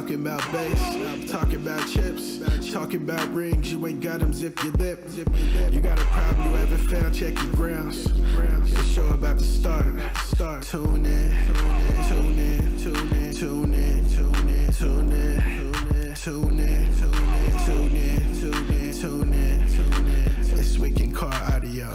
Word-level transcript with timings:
talking 0.00 0.26
about 0.26 0.40
bass, 0.50 1.30
talking 1.30 1.56
about 1.56 1.86
chips, 1.86 2.38
talking 2.72 3.02
about 3.02 3.34
rings. 3.34 3.70
You 3.70 3.86
ain't 3.86 4.00
got 4.00 4.20
them, 4.20 4.32
zip 4.32 4.58
your 4.64 4.72
lip. 4.72 5.06
You 5.70 5.80
got 5.80 6.00
a 6.00 6.04
problem 6.04 6.50
you 6.50 6.56
haven't 6.56 6.88
found, 6.88 7.14
check 7.14 7.34
your 7.34 7.52
grounds. 7.52 8.04
The 8.04 8.82
show 8.94 9.06
about 9.08 9.38
to 9.38 9.44
start. 9.44 9.84
Start. 10.24 10.62
Tune 10.62 11.04
in, 11.04 11.36
tune 12.08 12.38
in, 12.38 12.78
tune 12.78 13.12
in, 13.12 13.34
tune 13.34 13.74
in, 13.74 14.08
tune 14.08 14.48
in, 14.48 14.72
tune 14.72 15.12
in, 15.12 15.42
tune 15.42 15.90
in, 15.92 16.14
tune 16.14 16.58
in, 16.60 16.96
tune 16.96 17.28
in, 17.28 17.64
tune 17.66 18.70
in, 18.72 18.94
tune 18.94 19.34
in, 19.34 19.68
tune 19.68 20.06
in. 20.06 20.56
This 20.56 20.78
week 20.78 20.98
in 21.00 21.12
car 21.12 21.34
audio. 21.52 21.88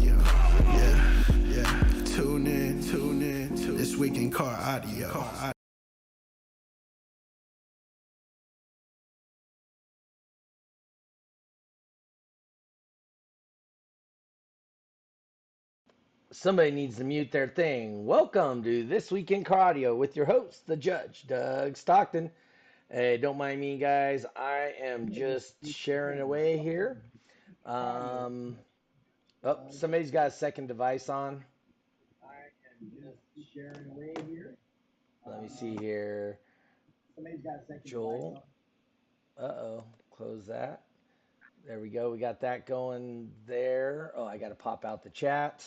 Yeah, 0.00 1.14
yeah. 1.46 1.82
Tune 2.04 2.48
in, 2.48 2.82
tune 2.82 3.22
in, 3.22 3.56
tune 3.56 3.78
in. 3.78 3.98
Week 4.00 4.16
in 4.16 4.30
car 4.32 4.58
audio. 4.60 5.53
Somebody 16.34 16.72
needs 16.72 16.96
to 16.96 17.04
mute 17.04 17.30
their 17.30 17.46
thing. 17.46 18.06
Welcome 18.06 18.64
to 18.64 18.82
This 18.82 19.12
Week 19.12 19.30
in 19.30 19.44
Car 19.44 19.60
Audio 19.60 19.94
with 19.94 20.16
your 20.16 20.26
host, 20.26 20.66
the 20.66 20.76
judge, 20.76 21.28
Doug 21.28 21.76
Stockton. 21.76 22.28
Hey, 22.90 23.18
don't 23.18 23.38
mind 23.38 23.60
me, 23.60 23.78
guys. 23.78 24.26
I 24.34 24.72
am 24.82 25.12
just 25.12 25.64
sharing 25.64 26.20
away 26.20 26.58
here. 26.58 27.00
Um, 27.64 28.58
oh, 29.44 29.60
somebody's 29.70 30.10
got 30.10 30.26
a 30.26 30.30
second 30.32 30.66
device 30.66 31.08
on. 31.08 31.44
Let 35.24 35.40
me 35.40 35.48
see 35.48 35.76
here. 35.76 36.40
Joel. 37.86 38.44
Uh 39.38 39.44
oh. 39.44 39.84
Close 40.10 40.46
that. 40.46 40.82
There 41.64 41.78
we 41.78 41.90
go. 41.90 42.10
We 42.10 42.18
got 42.18 42.40
that 42.40 42.66
going 42.66 43.30
there. 43.46 44.10
Oh, 44.16 44.26
I 44.26 44.36
got 44.36 44.48
to 44.48 44.56
pop 44.56 44.84
out 44.84 45.04
the 45.04 45.10
chat. 45.10 45.64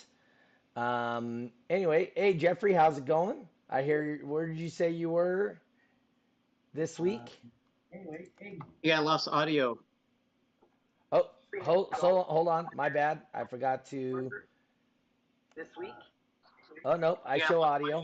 Um, 0.77 1.49
anyway, 1.71 2.11
hey 2.15 2.35
Jeffrey, 2.35 2.71
how's 2.71 2.99
it 2.99 3.05
going? 3.05 3.47
I 3.67 3.81
hear. 3.81 4.03
you- 4.03 4.27
Where 4.27 4.45
did 4.45 4.57
you 4.57 4.69
say 4.69 4.91
you 4.91 5.09
were 5.09 5.59
this 6.75 6.99
week? 6.99 7.41
Anyway, 7.91 8.27
hey. 8.39 8.59
Yeah, 8.83 8.99
I 8.99 9.01
lost 9.01 9.27
audio. 9.27 9.79
Oh, 11.11 11.31
hold, 11.63 11.95
so 11.97 12.21
hold 12.21 12.47
on. 12.47 12.69
My 12.75 12.89
bad. 12.89 13.21
I 13.33 13.43
forgot 13.45 13.85
to. 13.87 14.31
this 15.55 15.67
week. 15.79 15.95
Oh 16.85 16.95
no, 16.95 17.17
I 17.25 17.37
Yeah. 17.37 17.47
show 17.47 17.63
audio. 17.63 18.03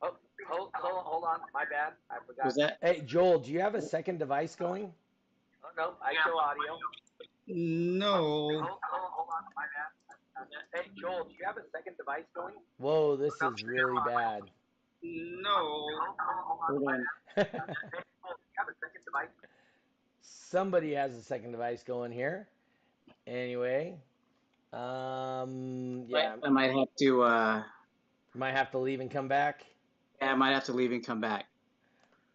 Oh, 0.00 0.16
hold, 0.48 0.70
hold, 0.74 1.02
hold 1.04 1.24
on. 1.24 1.40
My 1.52 1.64
bad. 1.64 1.94
I 2.08 2.18
forgot. 2.24 2.46
Was 2.46 2.54
that? 2.54 2.78
Hey 2.82 3.00
Joel, 3.00 3.40
do 3.40 3.50
you 3.50 3.58
have 3.60 3.74
a 3.74 3.82
second 3.82 4.18
device 4.18 4.54
going? 4.54 4.94
Oh, 5.64 5.68
no, 5.76 5.94
I 6.00 6.14
show 6.24 6.38
audio. 6.38 6.78
No. 7.48 8.12
Hold, 8.12 8.62
hold, 8.62 9.10
hold 9.10 9.28
on. 9.36 9.42
My 9.56 9.62
bad. 9.62 9.90
Hey, 10.74 10.82
Joel, 11.00 11.24
do 11.24 11.30
you 11.38 11.44
have 11.44 11.56
a 11.56 11.68
second 11.70 11.96
device 11.96 12.24
going? 12.34 12.54
Whoa, 12.78 13.16
this 13.16 13.34
is 13.34 13.64
really 13.64 14.00
bad. 14.06 14.42
No. 15.02 15.50
Hold, 15.50 16.16
hold, 16.18 16.58
hold 16.60 16.60
on. 16.60 16.80
Hold 16.80 16.88
on. 16.88 17.04
Hey, 17.34 17.44
Joel, 17.44 18.34
do 18.36 18.42
you 18.46 18.56
have 18.56 18.68
a 18.68 18.74
second 18.80 19.04
device? 19.04 19.28
Somebody 20.20 20.92
has 20.94 21.16
a 21.16 21.22
second 21.22 21.52
device 21.52 21.82
going 21.82 22.12
here. 22.12 22.46
Anyway, 23.26 23.96
um, 24.72 26.04
yeah, 26.08 26.36
I 26.42 26.48
might 26.48 26.72
have 26.72 26.88
to. 26.98 27.22
uh 27.22 27.62
might 28.34 28.52
have 28.52 28.70
to 28.72 28.78
leave 28.78 29.00
and 29.00 29.10
come 29.10 29.28
back. 29.28 29.64
Yeah, 30.20 30.32
I 30.32 30.34
might 30.34 30.52
have 30.52 30.64
to 30.64 30.72
leave 30.72 30.92
and 30.92 31.04
come 31.04 31.20
back. 31.20 31.46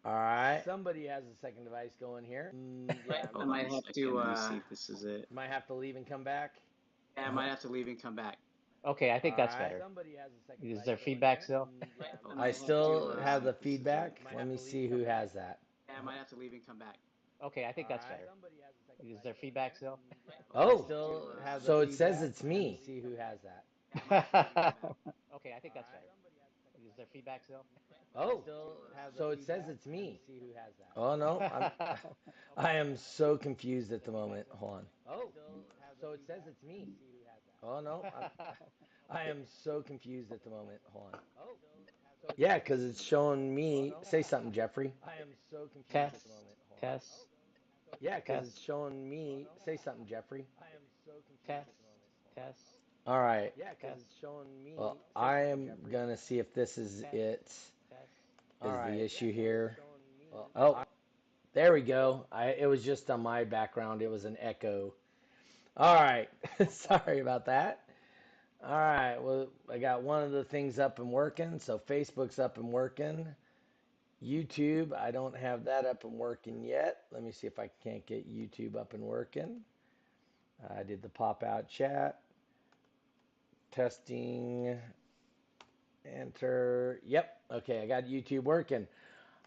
All 0.04 0.12
right. 0.12 0.62
Somebody 0.64 1.06
has 1.06 1.24
a 1.24 1.34
second 1.40 1.64
device 1.64 1.90
going 2.00 2.24
here. 2.24 2.52
Mm, 2.54 2.96
yeah, 3.08 3.26
I 3.38 3.44
might 3.44 3.70
have 3.70 3.84
to. 3.84 4.18
Uh 4.18 4.48
see 4.48 4.56
if 4.56 4.68
this 4.70 4.88
is 4.88 5.04
it. 5.04 5.26
might 5.30 5.50
have 5.50 5.66
to 5.66 5.74
leave 5.74 5.96
and 5.96 6.06
come 6.06 6.22
back. 6.22 6.54
Yeah, 7.18 7.28
I 7.28 7.30
might 7.32 7.48
have 7.48 7.60
to 7.60 7.68
leave 7.68 7.88
and 7.88 8.00
come 8.00 8.14
back. 8.14 8.36
Okay, 8.86 9.10
I 9.12 9.18
think 9.18 9.36
that's 9.36 9.54
All 9.54 9.60
right. 9.60 9.70
better. 9.70 9.82
Somebody 9.82 10.10
has 10.16 10.30
a 10.32 10.46
second 10.46 10.70
Is 10.70 10.84
there 10.84 10.96
feedback 10.96 11.42
still? 11.42 11.68
Mm, 11.82 11.86
I 12.24 12.32
I 12.32 12.36
might 12.38 12.46
have 12.46 12.52
still 12.52 13.16
have 13.22 13.44
the 13.44 13.52
see 13.52 13.58
if 13.58 13.60
this 13.60 13.66
is 13.66 13.74
it. 13.74 13.78
feedback. 13.78 14.20
Let 14.34 14.46
me 14.46 14.56
see 14.56 14.86
who 14.86 15.04
has 15.04 15.32
that. 15.32 15.58
Yeah, 15.88 15.94
I 16.00 16.04
might 16.04 16.16
have 16.16 16.28
to 16.28 16.36
leave 16.36 16.52
and 16.52 16.64
come 16.66 16.78
back. 16.78 16.96
Okay, 17.42 17.64
I 17.64 17.72
think 17.72 17.88
that's 17.88 18.04
better. 18.06 18.24
Somebody 18.28 18.56
has 18.64 18.74
a 18.74 18.92
second 18.92 19.16
Is 19.16 19.22
there 19.22 19.34
feedback 19.34 19.76
still? 19.76 19.98
Oh, 20.54 20.82
still 20.84 21.32
have 21.44 21.62
so 21.62 21.80
it 21.80 21.92
says 21.92 22.16
feedback. 22.16 22.30
it's 22.30 22.42
me. 22.42 22.78
See 22.84 23.00
who 23.00 23.14
has 23.16 23.38
that. 23.42 23.64
okay, 25.34 25.54
I 25.56 25.60
think 25.60 25.74
that's 25.74 25.88
better. 25.88 26.04
Is 26.86 26.96
there 26.96 27.06
feedback 27.12 27.42
still? 27.44 27.64
Oh, 28.16 28.42
so 29.16 29.30
it 29.30 29.44
says 29.44 29.64
it's 29.68 29.86
me. 29.86 30.20
See 30.26 30.40
who 30.40 30.48
has 30.54 30.72
that. 30.78 30.92
Oh 30.96 31.14
no, 31.16 31.40
I'm, 31.40 31.70
I 32.56 32.74
am 32.74 32.96
so 32.96 33.36
confused 33.36 33.92
at 33.92 34.04
the 34.04 34.12
moment. 34.12 34.46
Hold 34.50 34.72
on. 34.74 34.86
Oh, 35.08 35.30
so 36.00 36.12
it 36.12 36.20
says 36.26 36.40
it's 36.46 36.62
me. 36.62 36.86
See 36.98 37.06
who 37.12 37.24
has 37.26 37.40
that. 37.44 37.66
Oh 37.66 37.80
no, 37.80 38.04
I'm, 38.16 38.30
I 39.10 39.24
am 39.30 39.44
so 39.64 39.82
confused 39.82 40.32
at 40.32 40.42
the 40.44 40.50
moment. 40.50 40.80
Hold 40.92 41.14
on. 41.14 41.20
Oh, 41.40 42.32
yeah, 42.36 42.58
because 42.58 42.84
it's 42.84 43.02
showing 43.02 43.54
me. 43.54 43.92
Say 44.02 44.22
something, 44.22 44.52
Jeffrey. 44.52 44.92
I 45.06 45.20
am 45.22 45.28
so 45.50 45.68
confused 45.72 45.94
at 45.94 46.12
Test, 46.12 46.22
the 46.24 46.28
moment. 46.28 46.56
Hold 46.68 46.84
on. 46.84 46.98
test, 46.98 47.26
Yeah, 48.00 48.16
because 48.16 48.48
it's 48.48 48.60
showing 48.60 49.08
me. 49.08 49.46
Say 49.64 49.76
something, 49.76 50.06
Jeffrey. 50.06 50.44
I 50.60 50.64
am 50.66 50.82
so 51.04 51.12
confused 51.12 51.46
test, 51.46 51.68
at 51.68 51.74
the 51.76 52.42
moment. 52.44 52.56
test. 52.56 52.60
All 53.06 53.20
right. 53.20 53.52
Yeah, 53.56 53.72
'cause 53.80 53.98
it's 54.00 54.18
showing 54.20 54.62
me. 54.62 54.74
Well, 54.76 54.98
I 55.16 55.40
am 55.46 55.70
gonna 55.90 56.16
see 56.16 56.38
if 56.38 56.52
this 56.54 56.76
is 56.76 57.00
Test. 57.00 57.14
it. 57.14 57.46
Test. 57.88 58.12
Is 58.60 58.66
Alright. 58.66 58.92
the 58.92 59.04
issue 59.04 59.32
here? 59.32 59.78
Oh, 60.54 60.76
there 61.54 61.72
we 61.72 61.80
go. 61.80 62.26
I 62.30 62.48
it 62.50 62.66
was 62.66 62.84
just 62.84 63.10
on 63.10 63.22
my 63.22 63.44
background. 63.44 64.02
It 64.02 64.10
was 64.10 64.24
an 64.24 64.36
echo. 64.40 64.92
All 65.78 65.94
right. 65.94 66.28
Sorry 66.70 67.20
about 67.20 67.46
that. 67.46 67.84
All 68.64 68.76
right. 68.76 69.16
Well, 69.20 69.48
I 69.72 69.78
got 69.78 70.02
one 70.02 70.24
of 70.24 70.32
the 70.32 70.42
things 70.42 70.80
up 70.80 70.98
and 70.98 71.10
working. 71.12 71.60
So 71.60 71.78
Facebook's 71.78 72.40
up 72.40 72.58
and 72.58 72.68
working. 72.72 73.26
YouTube, 74.20 74.92
I 74.92 75.12
don't 75.12 75.36
have 75.36 75.64
that 75.66 75.86
up 75.86 76.02
and 76.02 76.14
working 76.14 76.64
yet. 76.64 77.02
Let 77.12 77.22
me 77.22 77.30
see 77.30 77.46
if 77.46 77.60
I 77.60 77.70
can't 77.84 78.04
get 78.04 78.28
YouTube 78.28 78.74
up 78.74 78.92
and 78.92 79.04
working. 79.04 79.60
I 80.76 80.82
did 80.82 81.02
the 81.02 81.08
pop 81.08 81.44
out 81.44 81.68
chat. 81.68 82.18
Testing. 83.70 84.76
Enter. 86.04 87.00
Yep. 87.06 87.36
Okay, 87.52 87.82
I 87.82 87.86
got 87.86 88.06
YouTube 88.06 88.42
working. 88.42 88.88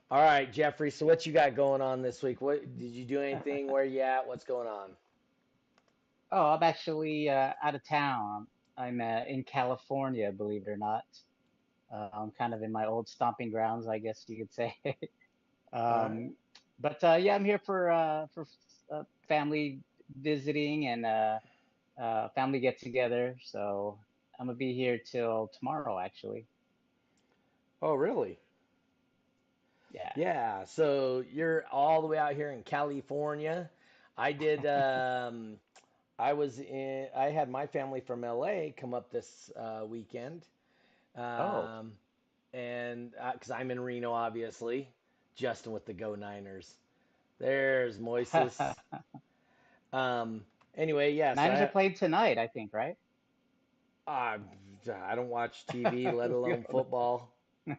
All 0.09 0.21
right, 0.21 0.51
Jeffrey. 0.51 0.91
So 0.91 1.05
what 1.05 1.25
you 1.25 1.33
got 1.33 1.55
going 1.55 1.81
on 1.81 2.01
this 2.01 2.23
week? 2.23 2.39
What 2.39 2.77
did 2.79 2.91
you 2.91 3.03
do 3.03 3.19
anything? 3.19 3.67
Where 3.71 3.83
you 3.83 3.99
at? 3.99 4.25
What's 4.25 4.45
going 4.45 4.67
on? 4.67 4.91
Oh, 6.31 6.51
I'm 6.51 6.63
actually 6.63 7.29
uh, 7.29 7.53
out 7.63 7.75
of 7.75 7.83
town. 7.87 8.47
I'm 8.77 9.01
uh, 9.01 9.23
in 9.27 9.43
California, 9.43 10.31
believe 10.31 10.63
it 10.67 10.69
or 10.69 10.77
not. 10.77 11.03
Uh, 11.93 12.09
I'm 12.13 12.31
kind 12.31 12.53
of 12.53 12.63
in 12.63 12.71
my 12.71 12.85
old 12.85 13.07
stomping 13.09 13.51
grounds, 13.51 13.87
I 13.87 13.99
guess 13.99 14.25
you 14.27 14.37
could 14.37 14.53
say. 14.53 14.75
um, 15.73 16.35
but 16.79 17.03
uh, 17.03 17.15
yeah, 17.19 17.35
I'm 17.35 17.45
here 17.45 17.59
for 17.59 17.91
uh, 17.91 18.27
for 18.33 18.45
uh, 18.91 19.03
family 19.27 19.81
visiting 20.21 20.87
and 20.87 21.05
uh, 21.05 21.39
uh, 22.01 22.29
family 22.29 22.59
get 22.59 22.79
together. 22.79 23.37
So 23.43 23.99
I'm 24.39 24.47
gonna 24.47 24.57
be 24.57 24.73
here 24.73 24.97
till 24.99 25.49
tomorrow, 25.59 25.99
actually. 25.99 26.47
Oh, 27.81 27.93
really? 27.95 28.39
Yeah. 29.91 30.11
Yeah. 30.15 30.65
So 30.65 31.23
you're 31.31 31.65
all 31.71 32.01
the 32.01 32.07
way 32.07 32.17
out 32.17 32.35
here 32.35 32.51
in 32.51 32.63
California. 32.63 33.69
I 34.17 34.31
did. 34.33 34.65
Um, 34.65 35.57
I 36.21 36.33
was 36.33 36.59
in. 36.59 37.07
I 37.15 37.25
had 37.31 37.49
my 37.49 37.65
family 37.65 37.99
from 37.99 38.21
LA 38.21 38.67
come 38.77 38.93
up 38.93 39.11
this 39.11 39.51
uh, 39.59 39.85
weekend. 39.85 40.43
Um, 41.15 41.93
and 42.53 43.11
because 43.33 43.49
I'm 43.49 43.71
in 43.71 43.79
Reno, 43.79 44.11
obviously, 44.11 44.87
Justin 45.35 45.71
with 45.71 45.85
the 45.85 45.93
Go 45.93 46.13
Niners. 46.13 46.75
There's 47.39 47.97
Moises. 47.97 48.75
um. 49.93 50.41
Anyway, 50.77 51.13
yes. 51.13 51.35
Niners 51.35 51.59
I, 51.59 51.63
are 51.63 51.67
playing 51.67 51.95
tonight, 51.95 52.37
I 52.37 52.47
think, 52.47 52.71
right? 52.73 52.95
I, 54.07 54.37
I 55.03 55.15
don't 55.15 55.27
watch 55.29 55.65
TV, 55.67 56.13
let 56.15 56.31
alone 56.31 56.65
football. 56.69 57.33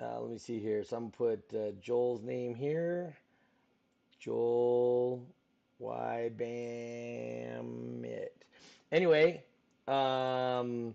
Uh, 0.00 0.20
let 0.20 0.30
me 0.30 0.36
see 0.36 0.58
here. 0.58 0.82
So 0.82 0.96
I'm 0.96 1.04
gonna 1.04 1.36
put 1.36 1.56
uh, 1.56 1.70
Joel's 1.80 2.22
name 2.22 2.54
here. 2.54 3.16
Joel 4.18 5.24
Ybamit. 5.80 6.34
Anyway, 8.92 9.42
um, 9.88 10.94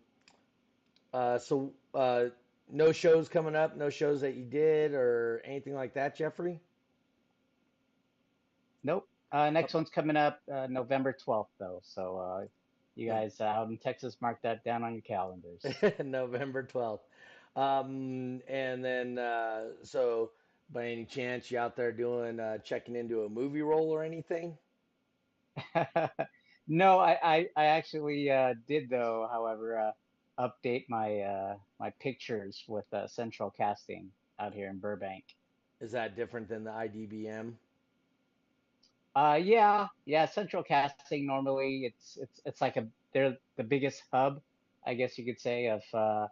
uh, 1.14 1.38
so 1.38 1.72
uh, 1.94 2.26
no 2.72 2.92
shows 2.92 3.28
coming 3.30 3.56
up. 3.56 3.76
No 3.78 3.90
shows 3.90 4.22
that 4.22 4.36
you 4.36 4.44
did 4.46 4.94
or 4.94 5.42
anything 5.46 5.74
like 5.74 5.94
that, 5.96 6.16
Jeffrey. 6.16 6.60
Nope. 8.84 9.08
Uh, 9.32 9.50
next 9.50 9.74
one's 9.74 9.90
coming 9.90 10.16
up 10.16 10.42
uh, 10.52 10.68
November 10.70 11.16
12th, 11.28 11.48
though. 11.60 11.82
So 11.84 12.18
uh, 12.18 12.46
you 12.96 13.08
guys 13.08 13.40
uh, 13.40 13.46
out 13.46 13.70
in 13.70 13.78
Texas, 13.78 14.18
mark 14.22 14.42
that 14.42 14.64
down 14.64 14.84
on 14.84 14.94
your 14.94 15.02
calendars. 15.02 15.64
November 16.04 16.64
12th. 16.64 17.00
Um, 17.56 18.42
and 18.48 18.84
then, 18.84 19.18
uh, 19.18 19.66
so 19.84 20.32
by 20.72 20.88
any 20.88 21.06
chance 21.06 21.52
you 21.52 21.60
out 21.60 21.76
there 21.76 21.92
doing, 21.92 22.40
uh, 22.40 22.60
checking 22.60 22.96
into 22.96 23.24
a 23.24 23.30
movie 23.30 23.62
role 23.62 23.90
or 23.92 24.04
anything? 24.04 24.58
no, 26.68 27.00
I, 27.00 27.18
I, 27.24 27.48
I 27.56 27.66
actually 27.66 28.30
uh, 28.30 28.54
did 28.68 28.90
though. 28.90 29.28
However, 29.32 29.80
uh, 29.80 29.92
update 30.40 30.86
my 30.90 31.20
uh, 31.22 31.56
my 31.80 31.92
pictures 32.00 32.64
with 32.68 32.86
uh, 32.94 33.08
Central 33.08 33.50
Casting 33.52 34.12
out 34.40 34.54
here 34.54 34.70
in 34.70 34.78
Burbank. 34.80 35.24
Is 35.82 35.92
that 35.92 36.16
different 36.16 36.50
than 36.50 36.64
the 36.64 36.72
IDBM? 36.72 37.54
Uh, 39.16 39.40
yeah, 39.42 39.88
yeah. 40.06 40.26
Central 40.26 40.64
Casting 40.64 41.26
normally 41.26 41.86
it's 41.86 42.18
it's 42.22 42.42
it's 42.46 42.62
like 42.62 42.78
a 42.78 42.88
they're 43.14 43.38
the 43.58 43.64
biggest 43.64 44.04
hub, 44.12 44.42
I 44.86 44.94
guess 44.94 45.18
you 45.18 45.26
could 45.26 45.42
say, 45.42 45.68
of 45.68 45.82
uh, 45.94 46.28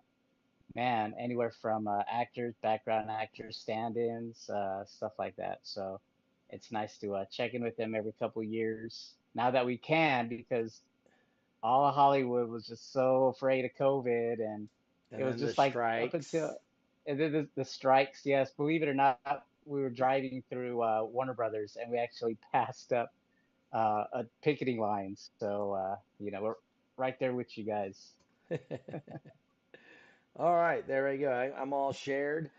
man 0.75 1.13
anywhere 1.19 1.51
from 1.61 1.87
uh, 1.87 2.03
actors, 2.11 2.55
background 2.61 3.09
actors, 3.09 3.57
stand-ins, 3.57 4.49
uh, 4.49 4.85
stuff 4.85 5.13
like 5.17 5.35
that. 5.37 5.59
So 5.63 5.99
it's 6.49 6.71
nice 6.71 6.97
to 6.97 7.15
uh, 7.15 7.25
check 7.31 7.53
in 7.53 7.63
with 7.63 7.77
them 7.77 7.95
every 7.95 8.13
couple 8.19 8.43
years 8.43 9.11
now 9.35 9.51
that 9.51 9.65
we 9.65 9.77
can 9.77 10.27
because 10.27 10.81
all 11.63 11.85
of 11.85 11.95
Hollywood 11.95 12.49
was 12.49 12.65
just 12.67 12.91
so 12.93 13.27
afraid 13.27 13.65
of 13.65 13.71
COVID 13.79 14.39
and 14.39 14.69
And 15.11 15.21
it 15.21 15.25
was 15.25 15.39
just 15.39 15.57
like 15.57 15.75
up 15.75 16.13
until 16.13 16.55
and 17.05 17.19
then 17.19 17.31
the, 17.31 17.47
the 17.55 17.65
strikes. 17.65 18.25
Yes, 18.25 18.51
believe 18.51 18.83
it 18.83 18.89
or 18.89 18.93
not, 18.93 19.45
we 19.65 19.81
were 19.81 19.89
driving 19.89 20.43
through 20.49 20.81
uh, 20.81 21.03
Warner 21.03 21.33
Brothers 21.33 21.77
and 21.81 21.91
we 21.91 21.97
actually 21.97 22.37
passed 22.51 22.93
up 22.93 23.13
uh, 23.73 24.03
a 24.13 24.25
picketing 24.41 24.79
lines. 24.79 25.29
So 25.39 25.73
uh, 25.73 25.95
you 26.19 26.31
know 26.31 26.41
we're 26.41 26.55
right 26.97 27.17
there 27.19 27.33
with 27.33 27.57
you 27.57 27.63
guys. 27.63 28.11
All 30.39 30.55
right, 30.55 30.87
there 30.87 31.09
we 31.09 31.17
go. 31.17 31.31
I, 31.31 31.59
I'm 31.59 31.73
all 31.73 31.91
shared. 31.91 32.51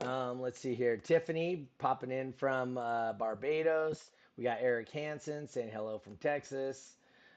Um, 0.00 0.40
let's 0.40 0.58
see 0.60 0.74
here. 0.74 0.96
Tiffany 0.96 1.68
popping 1.78 2.10
in 2.10 2.32
from 2.32 2.76
uh, 2.76 3.14
Barbados. 3.14 4.10
We 4.36 4.44
got 4.44 4.58
Eric 4.60 4.90
Hansen 4.90 5.48
saying 5.48 5.70
hello 5.72 5.98
from 5.98 6.16
Texas. 6.16 6.96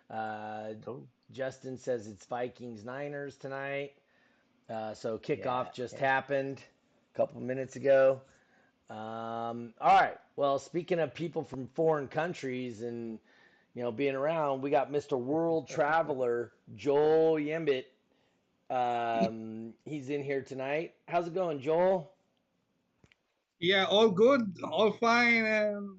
Uh, 0.10 0.74
Cool. 0.84 1.08
Justin 1.32 1.78
says 1.78 2.08
it's 2.08 2.26
Vikings 2.26 2.84
Niners 2.84 3.38
tonight. 3.38 3.94
Uh, 4.70 4.94
so 4.94 5.18
kickoff 5.18 5.66
Yeah, 5.68 5.72
just 5.74 5.94
yeah. 5.94 6.00
happened 6.00 6.62
a 7.14 7.18
couple 7.18 7.40
minutes 7.42 7.76
ago. 7.76 8.22
Um, 8.90 9.74
all 9.80 10.00
right. 10.02 10.18
Well, 10.36 10.60
speaking 10.60 11.00
of 11.00 11.14
people 11.14 11.44
from 11.44 11.68
foreign 11.68 12.08
countries 12.08 12.82
and 12.82 13.20
you 13.76 13.84
know 13.84 13.92
being 13.92 14.16
around, 14.16 14.62
we 14.62 14.70
got 14.70 14.92
Mr. 14.92 15.18
World 15.18 15.68
Traveler 15.68 16.52
Joel 16.76 17.36
Ybamit. 17.36 17.86
Um, 18.72 19.74
he's 19.84 20.12
in 20.12 20.24
here 20.24 20.44
tonight. 20.44 20.94
How's 21.08 21.26
it 21.26 21.34
going, 21.34 21.60
Joel? 21.60 22.12
Yeah, 23.60 23.86
all 23.86 24.10
good, 24.10 24.58
all 24.64 24.92
fine, 24.94 25.46
and 25.46 25.90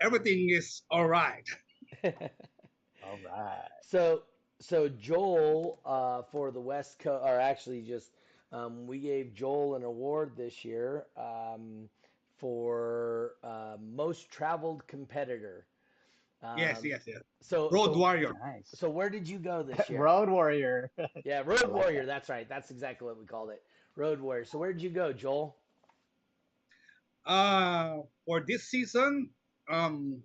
everything 0.00 0.50
is 0.50 0.82
all 0.90 1.06
right. 1.08 1.48
All 3.02 3.18
right. 3.18 3.68
So, 3.82 4.22
so 4.60 4.88
Joel 4.88 5.80
uh, 5.84 6.22
for 6.22 6.50
the 6.50 6.60
West 6.60 6.98
Coast, 6.98 7.22
or 7.24 7.38
actually 7.40 7.82
just 7.82 8.12
um, 8.52 8.86
we 8.86 8.98
gave 8.98 9.34
Joel 9.34 9.74
an 9.76 9.84
award 9.84 10.32
this 10.36 10.64
year 10.64 11.06
um, 11.16 11.88
for 12.38 13.32
uh, 13.42 13.76
most 13.80 14.30
traveled 14.30 14.86
competitor. 14.86 15.66
yes, 16.54 16.78
Um, 16.78 16.84
yes, 16.84 17.02
yes. 17.06 17.22
So, 17.40 17.70
Road 17.70 17.92
so, 17.92 17.96
warrior. 17.96 18.32
Nice. 18.32 18.74
so 18.74 18.88
where 18.90 19.10
did 19.10 19.28
you 19.28 19.38
go 19.38 19.62
this 19.62 19.88
year? 19.90 20.00
Road 20.00 20.28
Warrior. 20.28 20.90
Yeah, 21.24 21.42
Road 21.46 21.70
like 21.70 21.72
Warrior. 21.72 22.06
that. 22.06 22.06
That's 22.06 22.28
right. 22.28 22.48
That's 22.48 22.70
exactly 22.70 23.06
what 23.06 23.18
we 23.18 23.26
called 23.26 23.50
it. 23.50 23.62
Road 23.96 24.20
Warrior. 24.20 24.44
So 24.44 24.58
where 24.58 24.72
did 24.72 24.82
you 24.82 24.90
go, 24.90 25.12
Joel? 25.12 25.61
Uh, 27.24 28.02
for 28.24 28.40
this 28.46 28.68
season, 28.70 29.30
um, 29.70 30.22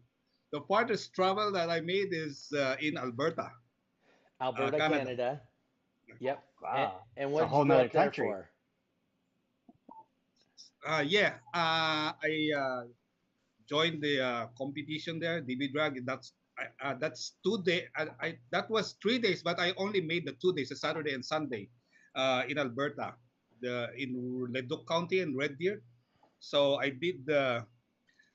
the 0.52 0.62
farthest 0.68 1.14
travel 1.14 1.52
that 1.52 1.70
I 1.70 1.82
made 1.82 2.14
is 2.14 2.52
uh, 2.58 2.76
in 2.80 2.98
Alberta. 2.98 3.52
Alberta, 4.42 4.78
Canada. 4.78 4.98
Canada. 5.00 5.42
Yep. 6.20 6.44
And, 6.74 6.92
Wow. 6.92 7.02
and 7.18 7.30
It's 7.30 7.40
a 7.42 7.46
what 7.46 7.48
whole 7.48 7.66
you 7.66 7.66
nother 7.68 7.90
country. 7.90 8.28
for? 8.28 8.50
Uh, 10.88 11.04
yeah, 11.06 11.36
uh, 11.54 12.14
I 12.16 12.34
uh, 12.56 12.84
joined 13.68 14.02
the 14.02 14.22
uh, 14.22 14.48
competition 14.58 15.20
there, 15.20 15.42
DB 15.42 15.72
Drag. 15.72 16.06
That's 16.06 16.34
I, 16.58 16.66
uh, 16.90 16.94
that's 17.00 17.38
two 17.44 17.62
day. 17.64 17.88
I, 17.96 18.08
I 18.22 18.38
that 18.52 18.70
was 18.70 18.96
three 19.02 19.20
days, 19.20 19.44
but 19.44 19.60
I 19.60 19.74
only 19.78 20.02
made 20.02 20.26
the 20.26 20.34
two 20.42 20.54
days, 20.54 20.72
a 20.72 20.76
Saturday 20.76 21.14
and 21.14 21.24
Sunday, 21.26 21.70
uh, 22.16 22.44
in 22.48 22.58
Alberta, 22.58 23.16
the 23.62 23.90
in 23.98 24.48
Leduc 24.52 24.88
County 24.88 25.20
and 25.22 25.36
Red 25.38 25.58
Deer. 25.58 25.82
So 26.40 26.76
I 26.76 26.90
did 26.90 27.26
the. 27.26 27.66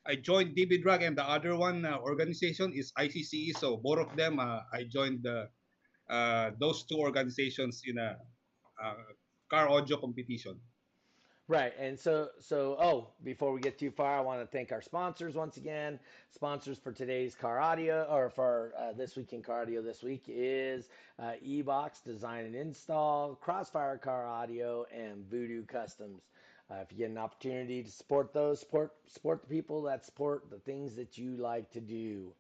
I 0.05 0.17
joined 0.17 0.57
DB 0.57 0.83
Drag, 0.83 1.03
and 1.03 1.17
the 1.17 1.23
other 1.23 1.55
one 1.57 1.87
uh, 1.87 1.99
organization 1.99 2.73
is 2.75 2.93
ICCE. 2.99 3.57
So 3.57 3.77
both 3.77 3.99
of 3.99 4.17
them, 4.17 4.41
uh, 4.41 4.61
I 4.73 4.83
joined 4.91 5.23
the 5.23 5.47
uh, 6.11 6.51
those 6.59 6.83
two 6.85 6.99
organizations 6.99 7.83
in 7.87 7.99
a 7.99 8.17
uh, 8.83 8.95
car 9.49 9.69
audio 9.69 9.97
competition. 9.97 10.59
Right. 11.49 11.73
And 11.79 11.99
so, 11.99 12.29
so, 12.41 12.77
oh, 12.81 13.09
before 13.25 13.53
we 13.53 13.61
get 13.61 13.79
too 13.79 13.91
far, 13.91 14.17
I 14.17 14.21
want 14.21 14.41
to 14.41 14.47
thank 14.47 14.73
our 14.73 14.81
sponsors 14.81 15.35
once 15.35 15.57
again. 15.57 15.99
Sponsors 16.31 16.79
for 16.79 16.93
today's 16.93 17.35
car 17.35 17.61
audio, 17.61 18.05
or 18.05 18.31
for 18.31 18.73
uh, 18.79 18.93
this 18.93 19.17
week 19.17 19.33
in 19.33 19.43
car 19.43 19.63
audio 19.63 19.83
this 19.83 20.03
week 20.03 20.25
is 20.29 20.89
uh, 21.19 21.33
eBox 21.45 22.03
Design 22.03 22.47
and 22.47 22.55
Install, 22.55 23.35
Crossfire 23.35 23.99
Car 23.99 24.27
Audio, 24.27 24.87
and 24.95 25.29
Voodoo 25.29 25.65
Customs. 25.67 26.23
Uh, 26.73 26.81
if 26.81 26.91
you 26.91 26.97
get 26.97 27.11
an 27.11 27.19
opportunity 27.19 27.83
to 27.83 27.91
support 27.91 28.33
those, 28.33 28.61
support 28.61 28.93
support 29.07 29.43
the 29.43 29.49
people 29.49 29.83
that 29.83 30.07
support 30.07 30.49
the 30.49 30.59
things 30.59 30.97
that 30.97 31.19
you 31.19 31.37
like 31.37 31.71
to 31.71 31.81
do. 31.81 32.33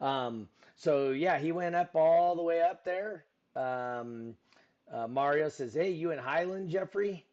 Um, 0.00 0.48
so 0.74 1.10
yeah, 1.10 1.38
he 1.38 1.52
went 1.52 1.76
up 1.76 1.94
all 1.94 2.34
the 2.34 2.42
way 2.42 2.62
up 2.62 2.84
there. 2.84 3.24
Um, 3.54 4.34
uh, 4.90 5.06
Mario 5.06 5.48
says, 5.48 5.74
"Hey, 5.74 5.90
you 5.90 6.10
in 6.10 6.18
Highland, 6.18 6.68
Jeffrey?" 6.68 7.24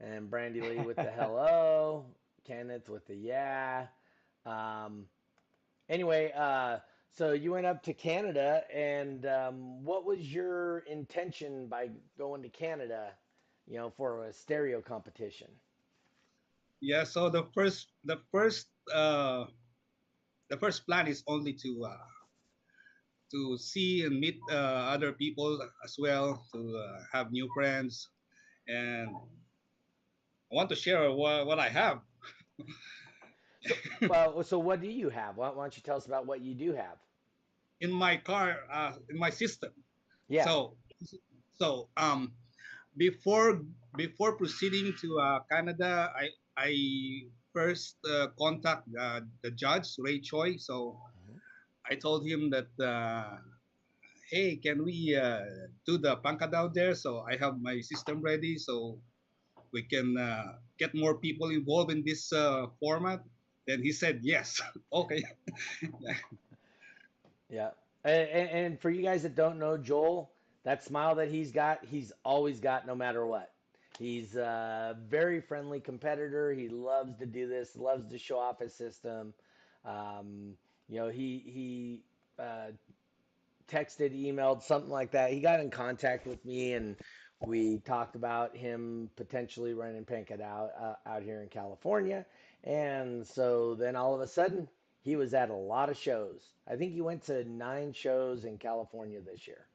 And 0.00 0.30
Brandy 0.30 0.62
Lee 0.62 0.78
with 0.78 0.96
the 0.96 1.10
hello, 1.18 2.06
Kenneth 2.46 2.88
with 2.88 3.06
the 3.06 3.16
yeah. 3.16 3.86
Um, 4.46 5.06
anyway, 5.90 6.32
uh, 6.34 6.78
so 7.12 7.32
you 7.32 7.52
went 7.52 7.66
up 7.66 7.82
to 7.82 7.92
Canada, 7.92 8.62
and 8.72 9.26
um, 9.26 9.84
what 9.84 10.06
was 10.06 10.20
your 10.32 10.78
intention 10.80 11.66
by 11.66 11.90
going 12.16 12.42
to 12.42 12.48
Canada? 12.48 13.10
You 13.66 13.76
know, 13.76 13.90
for 13.90 14.24
a 14.24 14.32
stereo 14.32 14.80
competition. 14.80 15.48
Yeah, 16.80 17.04
so 17.04 17.30
the 17.30 17.44
first 17.54 17.92
the 18.04 18.18
first 18.32 18.68
uh 18.92 19.46
the 20.48 20.58
first 20.58 20.86
plan 20.86 21.06
is 21.08 21.22
only 21.26 21.54
to 21.54 21.84
uh 21.84 22.06
to 23.32 23.58
see 23.58 24.04
and 24.04 24.20
meet 24.20 24.38
uh, 24.50 24.54
other 24.94 25.12
people 25.12 25.60
as 25.84 25.96
well, 25.98 26.46
to 26.52 26.76
uh, 26.76 27.04
have 27.12 27.32
new 27.32 27.48
friends 27.54 28.08
and 28.68 29.08
I 30.50 30.54
want 30.54 30.70
to 30.70 30.76
share 30.76 31.10
what, 31.12 31.46
what 31.46 31.58
I 31.58 31.68
have. 31.68 32.02
well, 34.08 34.42
so 34.44 34.58
what 34.58 34.80
do 34.80 34.88
you 34.88 35.08
have? 35.10 35.36
Why, 35.36 35.50
why 35.50 35.64
don't 35.64 35.76
you 35.76 35.82
tell 35.82 35.96
us 35.96 36.06
about 36.06 36.26
what 36.26 36.40
you 36.40 36.54
do 36.54 36.72
have? 36.72 36.98
in 37.80 37.92
my 37.92 38.16
car 38.16 38.64
uh 38.70 38.98
in 39.08 39.18
my 39.18 39.30
system. 39.30 39.72
Yeah. 40.28 40.44
So 40.44 40.78
so 41.58 41.90
um 41.96 42.36
before 42.96 43.62
before 43.96 44.36
proceeding 44.36 44.94
to 45.00 45.18
uh, 45.20 45.40
Canada, 45.50 46.12
I 46.14 46.30
I 46.56 47.28
first 47.52 47.98
uh, 48.08 48.28
contact 48.38 48.88
uh, 48.98 49.20
the 49.42 49.50
judge 49.50 49.96
Ray 49.98 50.20
Choi. 50.20 50.56
So 50.56 51.00
Mhm. 51.14 51.40
I 51.90 51.96
told 51.96 52.26
him 52.26 52.50
that 52.50 52.68
uh, 52.80 53.38
hey, 54.30 54.56
can 54.56 54.84
we 54.84 55.14
uh, 55.16 55.40
do 55.86 55.98
the 55.98 56.16
pancadao 56.18 56.72
there? 56.74 56.94
So 56.94 57.20
I 57.20 57.36
have 57.36 57.60
my 57.60 57.80
system 57.80 58.22
ready, 58.22 58.58
so 58.58 59.00
we 59.72 59.82
can 59.82 60.16
uh, 60.16 60.58
get 60.78 60.94
more 60.94 61.18
people 61.18 61.50
involved 61.50 61.92
in 61.92 62.04
this 62.04 62.32
uh, 62.32 62.66
format. 62.80 63.20
Then 63.66 63.82
he 63.82 63.92
said 63.92 64.20
yes. 64.22 64.60
okay. 64.92 65.24
Yeah. 67.48 67.70
And, 68.04 68.28
and 68.30 68.80
for 68.80 68.90
you 68.90 69.02
guys 69.02 69.22
that 69.22 69.34
don't 69.34 69.58
know 69.58 69.76
Joel, 69.78 70.32
that 70.64 70.84
smile 70.84 71.16
that 71.16 71.28
he's 71.28 71.52
got, 71.52 71.84
he's 71.84 72.12
always 72.24 72.60
got 72.60 72.86
no 72.86 72.94
matter 72.94 73.26
what. 73.26 73.50
He's 73.98 74.36
a 74.36 74.96
very 75.08 75.40
friendly 75.40 75.80
competitor. 75.80 76.52
He 76.52 76.68
loves 76.68 77.16
to 77.18 77.26
do 77.26 77.48
this, 77.48 77.76
loves 77.76 78.10
to 78.10 78.18
show 78.18 78.38
off 78.38 78.58
his 78.58 78.74
system. 78.74 79.32
Um, 79.84 80.54
you 80.88 81.00
know, 81.00 81.08
he 81.08 81.42
he 81.46 82.02
uh, 82.38 82.72
texted, 83.68 84.12
emailed, 84.14 84.62
something 84.62 84.90
like 84.90 85.12
that. 85.12 85.32
He 85.32 85.40
got 85.40 85.60
in 85.60 85.70
contact 85.70 86.26
with 86.26 86.44
me, 86.44 86.74
and 86.74 86.96
we 87.44 87.78
talked 87.78 88.16
about 88.16 88.56
him 88.56 89.10
potentially 89.16 89.74
running 89.74 90.04
Pancadao 90.04 90.68
uh, 90.80 90.94
out 91.06 91.22
here 91.22 91.42
in 91.42 91.48
California. 91.48 92.24
And 92.64 93.26
so 93.26 93.74
then 93.74 93.96
all 93.96 94.14
of 94.14 94.20
a 94.20 94.26
sudden, 94.26 94.68
he 95.02 95.16
was 95.16 95.34
at 95.34 95.50
a 95.50 95.54
lot 95.54 95.88
of 95.88 95.96
shows. 95.96 96.40
I 96.68 96.76
think 96.76 96.92
he 96.92 97.00
went 97.00 97.24
to 97.26 97.44
nine 97.44 97.92
shows 97.92 98.44
in 98.44 98.58
California 98.58 99.20
this 99.20 99.46
year. 99.46 99.66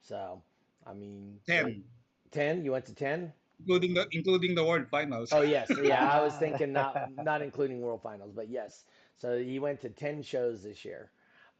So, 0.00 0.42
I 0.86 0.94
mean, 0.94 1.38
Ten. 1.46 1.84
10? 2.30 2.64
You 2.64 2.72
went 2.72 2.86
to 2.86 2.94
10? 2.94 3.32
including 3.60 3.94
the 3.94 4.06
including 4.12 4.54
the 4.54 4.64
world 4.64 4.86
finals. 4.90 5.30
Oh 5.32 5.42
yes, 5.42 5.70
yeah. 5.82 6.08
I 6.08 6.20
was 6.20 6.34
thinking 6.34 6.72
not 6.72 7.10
not 7.16 7.42
including 7.42 7.80
World 7.80 8.02
Finals, 8.02 8.32
but 8.34 8.48
yes. 8.48 8.84
So 9.16 9.34
you 9.34 9.60
went 9.60 9.80
to 9.82 9.88
ten 9.88 10.22
shows 10.22 10.62
this 10.62 10.84
year. 10.84 11.10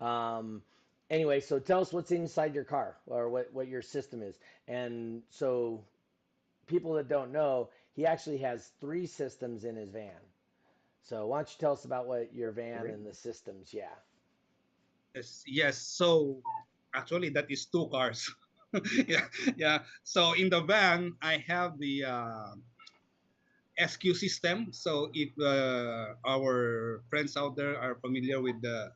Um, 0.00 0.62
anyway, 1.10 1.40
so 1.40 1.58
tell 1.58 1.80
us 1.80 1.92
what's 1.92 2.12
inside 2.12 2.54
your 2.54 2.64
car 2.64 2.96
or 3.06 3.28
what 3.28 3.52
what 3.52 3.68
your 3.68 3.82
system 3.82 4.22
is. 4.22 4.38
And 4.68 5.22
so 5.28 5.84
people 6.66 6.94
that 6.94 7.08
don't 7.08 7.32
know, 7.32 7.70
he 7.94 8.06
actually 8.06 8.38
has 8.38 8.70
three 8.80 9.06
systems 9.06 9.64
in 9.64 9.76
his 9.76 9.90
van. 9.90 10.12
So 11.02 11.26
why 11.26 11.38
don't 11.38 11.48
you 11.48 11.56
tell 11.58 11.72
us 11.72 11.84
about 11.84 12.06
what 12.06 12.34
your 12.34 12.52
van 12.52 12.86
and 12.86 13.06
the 13.06 13.14
systems? 13.14 13.72
Yeah. 13.72 13.94
Yes, 15.14 15.42
yes. 15.46 15.78
So 15.78 16.42
actually, 16.94 17.30
that 17.30 17.50
is 17.50 17.66
two 17.66 17.88
cars. 17.88 18.30
yeah, 19.08 19.26
yeah. 19.56 19.78
So 20.04 20.32
in 20.34 20.50
the 20.50 20.60
van, 20.60 21.14
I 21.22 21.38
have 21.48 21.78
the 21.78 22.04
uh, 22.04 22.54
SQ 23.78 24.14
system. 24.14 24.72
So 24.72 25.10
if 25.14 25.30
uh, 25.38 26.14
our 26.26 27.02
friends 27.08 27.36
out 27.36 27.56
there 27.56 27.78
are 27.78 27.96
familiar 27.96 28.40
with 28.40 28.60
the 28.62 28.92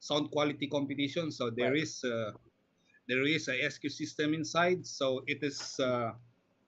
sound 0.00 0.30
quality 0.30 0.66
competition, 0.68 1.30
so 1.30 1.50
there 1.50 1.74
Right. 1.74 1.74
is 1.74 2.02
uh, 2.04 2.32
there 3.08 3.22
is 3.26 3.48
a 3.48 3.56
SQ 3.64 3.88
system 3.88 4.34
inside. 4.34 4.86
So 4.86 5.22
it 5.26 5.42
is 5.42 5.78
uh, 5.80 6.12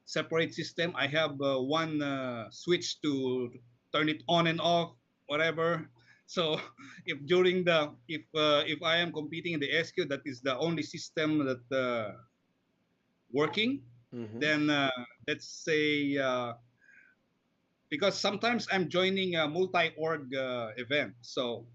separate 0.05 0.55
system. 0.55 0.93
I 0.97 1.07
have 1.09 1.41
uh, 1.41 1.61
one 1.61 2.03
uh, 2.03 2.51
switch 2.51 3.01
to 3.03 3.51
turn 3.95 4.09
it 4.09 4.23
on 4.29 4.47
and 4.47 4.61
off, 4.61 4.95
whatever. 5.27 5.89
So 6.27 6.61
if 7.05 7.21
during 7.27 7.65
the 7.65 7.93
if 8.09 8.23
uh, 8.35 8.65
if 8.67 8.83
I 8.83 8.97
am 8.99 9.13
competing 9.13 9.53
in 9.55 9.61
the 9.61 9.71
SQ, 9.73 10.07
that 10.09 10.23
is 10.25 10.41
the 10.41 10.57
only 10.57 10.83
system 10.83 11.45
that 11.45 11.65
uh, 11.69 12.17
working. 13.33 13.83
Mhm. 14.13 14.41
Then 14.41 14.71
uh, 14.71 14.91
let's 15.27 15.47
say 15.49 16.17
uh, 16.19 16.55
because 17.91 18.19
sometimes 18.19 18.67
I'm 18.73 18.89
joining 18.89 19.37
a 19.37 19.49
multi-org 19.49 20.35
uh, 20.35 20.71
event, 20.77 21.15
so 21.21 21.67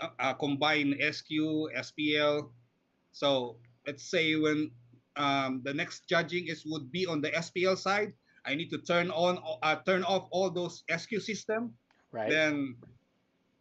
uh, 0.00 0.34
combine 0.34 0.96
SQ, 1.00 1.68
SPL. 1.74 2.50
So 3.12 3.58
let's 3.86 4.02
say 4.04 4.36
when 4.36 4.70
um, 5.16 5.62
the 5.64 5.72
next 5.74 6.08
judging 6.08 6.46
is 6.48 6.64
would 6.66 6.90
be 6.92 7.06
on 7.06 7.20
the 7.22 7.34
SPL 7.34 7.76
side, 7.76 8.12
I 8.44 8.54
need 8.54 8.70
to 8.70 8.78
turn 8.78 9.10
on 9.10 9.38
uh, 9.62 9.76
turn 9.86 10.04
off 10.04 10.28
all 10.30 10.50
those 10.50 10.84
SQ 10.88 11.18
system 11.20 11.74
Right. 12.12 12.30
then 12.30 12.76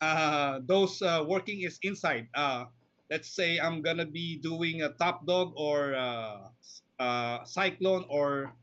uh, 0.02 0.60
those 0.66 1.02
uh, 1.02 1.24
working 1.28 1.62
is 1.62 1.80
inside. 1.82 2.28
Uh, 2.34 2.66
let's 3.10 3.30
say 3.36 3.60
I'm 3.60 3.82
gonna 3.82 4.06
be 4.06 4.38
doing 4.42 4.82
a 4.82 4.90
top 4.90 5.26
dog 5.26 5.54
or 5.56 5.96
uh, 5.96 6.50
uh, 7.00 7.44
cyclone 7.44 8.06
or 8.10 8.54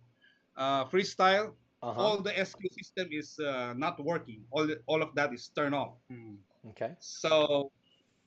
uh, 0.57 0.85
freestyle. 0.87 1.53
uh-huh. 1.83 2.01
All 2.01 2.19
the 2.23 2.33
SQ 2.33 2.61
system 2.71 3.09
is 3.11 3.39
uh, 3.41 3.75
not 3.77 3.99
working. 3.99 4.45
All 4.51 4.69
all 4.87 5.03
of 5.03 5.15
that 5.15 5.35
is 5.35 5.51
turned 5.55 5.75
off. 5.75 5.99
Hmm. 6.11 6.39
Okay. 6.71 6.95
So 7.01 7.73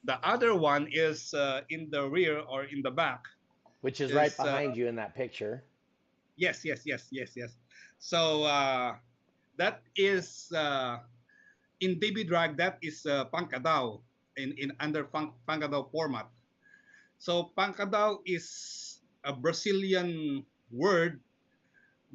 the 0.03 0.19
other 0.21 0.53
one 0.53 0.87
is 0.91 1.33
uh, 1.33 1.61
in 1.69 1.89
the 1.89 2.07
rear 2.07 2.39
or 2.39 2.65
in 2.65 2.81
the 2.81 2.91
back. 2.91 3.25
Which 3.81 4.01
is 4.01 4.13
right 4.13 4.31
Is, 4.31 4.39
uh, 4.39 4.43
behind 4.43 4.75
you 4.75 4.87
in 4.87 4.95
that 4.97 5.15
picture. 5.15 5.63
Yes, 6.35 6.65
yes, 6.65 6.83
yes, 6.85 7.07
yes, 7.11 7.31
yes. 7.35 7.55
So 7.97 8.43
uh, 8.43 8.95
that 9.57 9.81
is 9.95 10.51
uh, 10.51 10.99
in 11.79 11.99
DB 11.99 12.27
drag. 12.27 12.57
That 12.57 12.77
is 12.81 13.05
uh, 13.05 13.25
pancadao 13.31 14.01
in 14.37 14.51
in 14.57 14.73
under 14.79 15.05
pang, 15.05 15.33
pancadao 15.47 15.89
format. 15.91 16.27
So 17.17 17.51
pancadao 17.57 18.19
is 18.25 18.45
a 19.25 19.33
Brazilian 19.33 20.45
word 20.71 21.19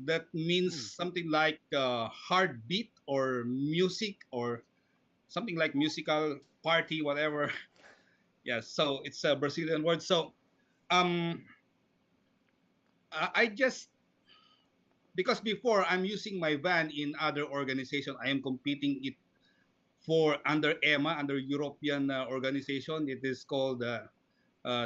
that 0.07 0.27
means 0.35 0.75
something 0.95 1.31
like 1.31 1.61
uh, 1.77 2.09
heartbeat 2.09 2.91
or 3.07 3.45
music 3.45 4.17
or 4.33 4.63
something 5.29 5.57
like 5.57 5.75
musical 5.75 6.39
party, 6.63 7.03
whatever. 7.03 7.51
Yes, 8.45 8.69
so 8.69 9.03
it's 9.05 9.25
a 9.25 9.37
Brazilian 9.37 9.83
word. 9.85 10.03
So 10.03 10.33
um, 10.91 11.45
I 13.13 13.47
just 13.47 13.89
because 15.15 15.41
before 15.41 15.85
I'm 15.87 16.05
using 16.05 16.39
my 16.39 16.57
van 16.57 16.91
in 16.91 17.15
other 17.21 17.45
organization, 17.45 18.17
I 18.23 18.29
am 18.31 18.43
competing 18.43 19.01
it 19.05 19.15
for 20.01 20.39
under 20.47 20.75
EMMA, 20.83 21.17
under 21.19 21.39
European 21.39 22.11
uh, 22.11 22.27
organization. 22.29 23.09
It 23.09 23.21
is 23.25 23.45
called 23.45 23.83
uh, 23.83 24.07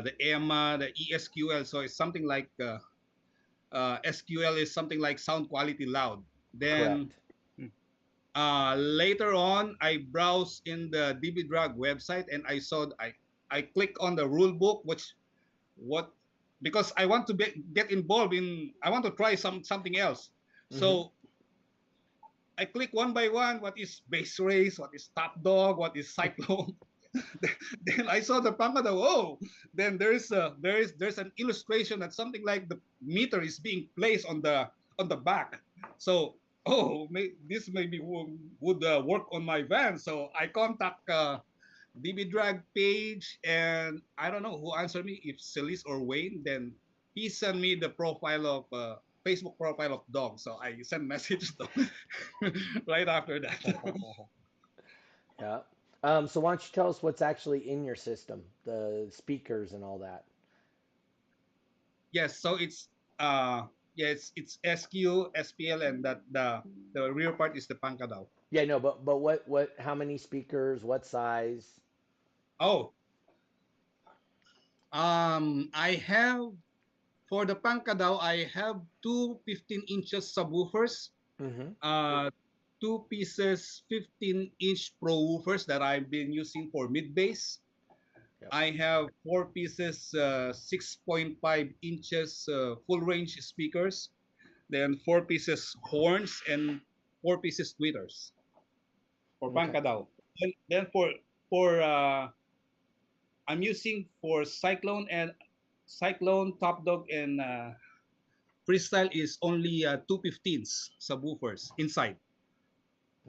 the 0.00 0.12
EMMA, 0.20 0.78
the 0.78 0.92
ESQL. 0.92 1.66
So 1.66 1.80
it's 1.80 1.96
something 1.96 2.26
like 2.26 2.48
uh, 2.62 2.78
uh, 3.72 3.98
SQL 4.04 4.58
is 4.60 4.72
something 4.72 5.00
like 5.00 5.18
sound 5.18 5.48
quality 5.48 5.86
loud. 5.86 6.22
Then 6.54 7.10
uh, 8.34 8.74
later 8.78 9.34
on, 9.34 9.76
I 9.80 10.06
browsed 10.10 10.66
in 10.66 10.90
the 10.90 11.18
DB 11.22 11.48
Drag 11.48 11.74
website 11.74 12.26
and 12.32 12.44
I 12.46 12.58
saw 12.58 12.86
I 13.00 13.14
I 13.50 13.62
click 13.62 13.96
on 14.00 14.14
the 14.16 14.26
rule 14.26 14.52
book, 14.52 14.82
which 14.84 15.14
what 15.76 16.10
because 16.62 16.92
I 16.96 17.06
want 17.06 17.26
to 17.28 17.34
be, 17.34 17.62
get 17.74 17.90
involved 17.90 18.34
in 18.34 18.72
I 18.82 18.90
want 18.90 19.04
to 19.04 19.10
try 19.10 19.34
some 19.34 19.62
something 19.62 19.98
else. 19.98 20.30
So 20.70 21.12
I 22.58 22.64
click 22.64 22.90
one 22.92 23.12
by 23.12 23.28
one. 23.28 23.60
What 23.60 23.78
is 23.78 24.02
bass 24.10 24.38
race? 24.38 24.78
What 24.78 24.90
is 24.94 25.10
top 25.14 25.42
dog? 25.42 25.78
What 25.78 25.96
is 25.96 26.14
cyclone? 26.14 26.74
then 27.86 28.08
I 28.08 28.20
saw 28.20 28.40
the 28.40 28.52
pancadao. 28.52 28.98
Oh, 28.98 29.38
then 29.72 29.98
there's 29.98 30.32
a 30.32 30.54
there 30.60 30.78
is 30.78 30.94
there's 30.98 31.18
an 31.18 31.30
illustration 31.38 32.00
that 32.00 32.12
something 32.12 32.44
like 32.44 32.68
the 32.68 32.78
meter 33.00 33.40
is 33.40 33.58
being 33.58 33.86
placed 33.96 34.26
on 34.26 34.42
the 34.42 34.68
on 34.98 35.08
the 35.08 35.16
back. 35.16 35.60
So 35.98 36.34
oh, 36.66 37.06
may, 37.10 37.32
this 37.48 37.68
maybe 37.68 38.00
would, 38.00 38.38
would 38.60 38.84
uh, 38.84 39.02
work 39.04 39.24
on 39.32 39.44
my 39.44 39.62
van. 39.62 39.98
So 39.98 40.30
I 40.38 40.46
contact 40.46 41.08
uh, 41.08 41.38
DB 42.02 42.30
Drag 42.30 42.62
page, 42.74 43.38
and 43.44 44.00
I 44.18 44.30
don't 44.30 44.42
know 44.42 44.58
who 44.58 44.74
answered 44.74 45.04
me, 45.04 45.20
if 45.24 45.40
Celis 45.40 45.84
or 45.84 46.00
Wayne. 46.00 46.42
Then 46.44 46.72
he 47.14 47.28
sent 47.28 47.60
me 47.60 47.74
the 47.74 47.88
profile 47.88 48.46
of 48.46 48.64
uh, 48.72 48.96
Facebook 49.24 49.56
profile 49.58 49.94
of 49.94 50.02
Doug. 50.10 50.38
So 50.40 50.58
I 50.60 50.80
sent 50.82 51.04
message 51.14 51.52
to 51.58 51.68
right 52.88 53.08
after 53.08 53.40
that. 53.40 53.60
Yeah. 55.38 55.58
Um, 56.04 56.28
so 56.28 56.40
why 56.40 56.52
don't 56.52 56.62
you 56.62 56.72
tell 56.72 56.88
us 56.90 57.02
what's 57.02 57.22
actually 57.22 57.68
in 57.68 57.84
your 57.84 57.96
system, 57.96 58.44
the 58.64 59.08
speakers 59.10 59.72
and 59.72 59.84
all 59.84 59.98
that? 60.00 60.24
yes, 62.12 62.38
so 62.38 62.56
it's 62.56 62.88
uh 63.18 63.64
yeah, 63.96 64.08
it's 64.08 64.32
it's 64.36 64.58
SQ, 64.64 65.32
SPL, 65.34 65.82
and 65.86 66.04
that 66.04 66.22
the 66.30 66.62
the 66.94 67.12
rear 67.12 67.32
part 67.32 67.56
is 67.56 67.66
the 67.66 67.74
pancadao. 67.76 68.26
Yeah, 68.50 68.64
no, 68.64 68.80
but 68.80 69.04
but 69.04 69.18
what 69.18 69.46
what 69.48 69.70
how 69.78 69.94
many 69.94 70.18
speakers, 70.18 70.84
what 70.84 71.06
size? 71.06 71.80
Oh. 72.60 72.92
Um, 74.92 75.70
I 75.74 75.94
have 76.06 76.52
for 77.28 77.44
the 77.46 77.56
pancadao, 77.56 78.20
I 78.22 78.44
have 78.54 78.80
two 79.02 79.40
15 79.46 79.82
inches 79.88 80.32
subwoofers, 80.34 81.10
Mm-hmm. 81.40 81.72
uh, 81.82 82.30
two 82.84 83.08
pieces 83.08 83.80
15 83.88 84.52
inch 84.60 84.92
pro 85.00 85.16
woofers 85.16 85.64
that 85.64 85.80
I've 85.80 86.12
been 86.12 86.28
using 86.36 86.68
for 86.68 86.84
mid 86.92 87.16
bass. 87.16 87.64
Yep. 88.44 88.50
I 88.52 88.76
have 88.76 89.08
four 89.24 89.48
pieces 89.56 90.12
uh, 90.12 90.52
6.5 90.52 91.40
inches 91.80 92.44
uh, 92.52 92.76
full 92.84 93.00
range 93.00 93.40
speakers, 93.40 94.12
then 94.68 95.00
four 95.00 95.24
pieces 95.24 95.72
horns 95.80 96.42
and 96.44 96.80
four 97.22 97.40
pieces 97.40 97.72
tweeters 97.72 98.36
for 99.40 99.48
Okay. 99.48 99.72
pancadao. 99.72 100.04
Then, 100.40 100.52
then 100.68 100.84
for 100.92 101.08
for 101.48 101.80
uh, 101.80 102.28
I'm 103.48 103.62
using 103.64 104.04
for 104.20 104.44
cyclone 104.44 105.08
and 105.08 105.32
cyclone 105.88 106.60
top 106.60 106.84
dog 106.84 107.08
and 107.08 107.40
uh, 107.40 107.72
freestyle 108.68 109.08
is 109.12 109.38
only 109.40 109.86
uh, 109.88 110.04
215s 110.04 110.92
subwoofers 111.00 111.72
inside. 111.80 112.16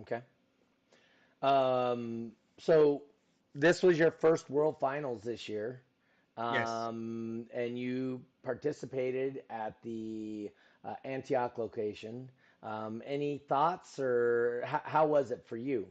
Okay. 0.01 0.21
Um, 1.41 2.31
so 2.57 3.03
this 3.53 3.81
was 3.83 3.97
your 3.97 4.11
first 4.11 4.49
World 4.49 4.77
Finals 4.79 5.21
this 5.21 5.47
year. 5.47 5.81
Yes. 6.37 6.67
Um, 6.67 7.45
and 7.53 7.79
you 7.79 8.21
participated 8.43 9.43
at 9.49 9.81
the 9.83 10.51
uh, 10.83 10.95
Antioch 11.05 11.57
location. 11.57 12.29
Um, 12.61 13.01
any 13.05 13.37
thoughts 13.37 13.99
or 13.99 14.63
how, 14.65 14.81
how 14.83 15.05
was 15.05 15.31
it 15.31 15.45
for 15.45 15.55
you? 15.55 15.87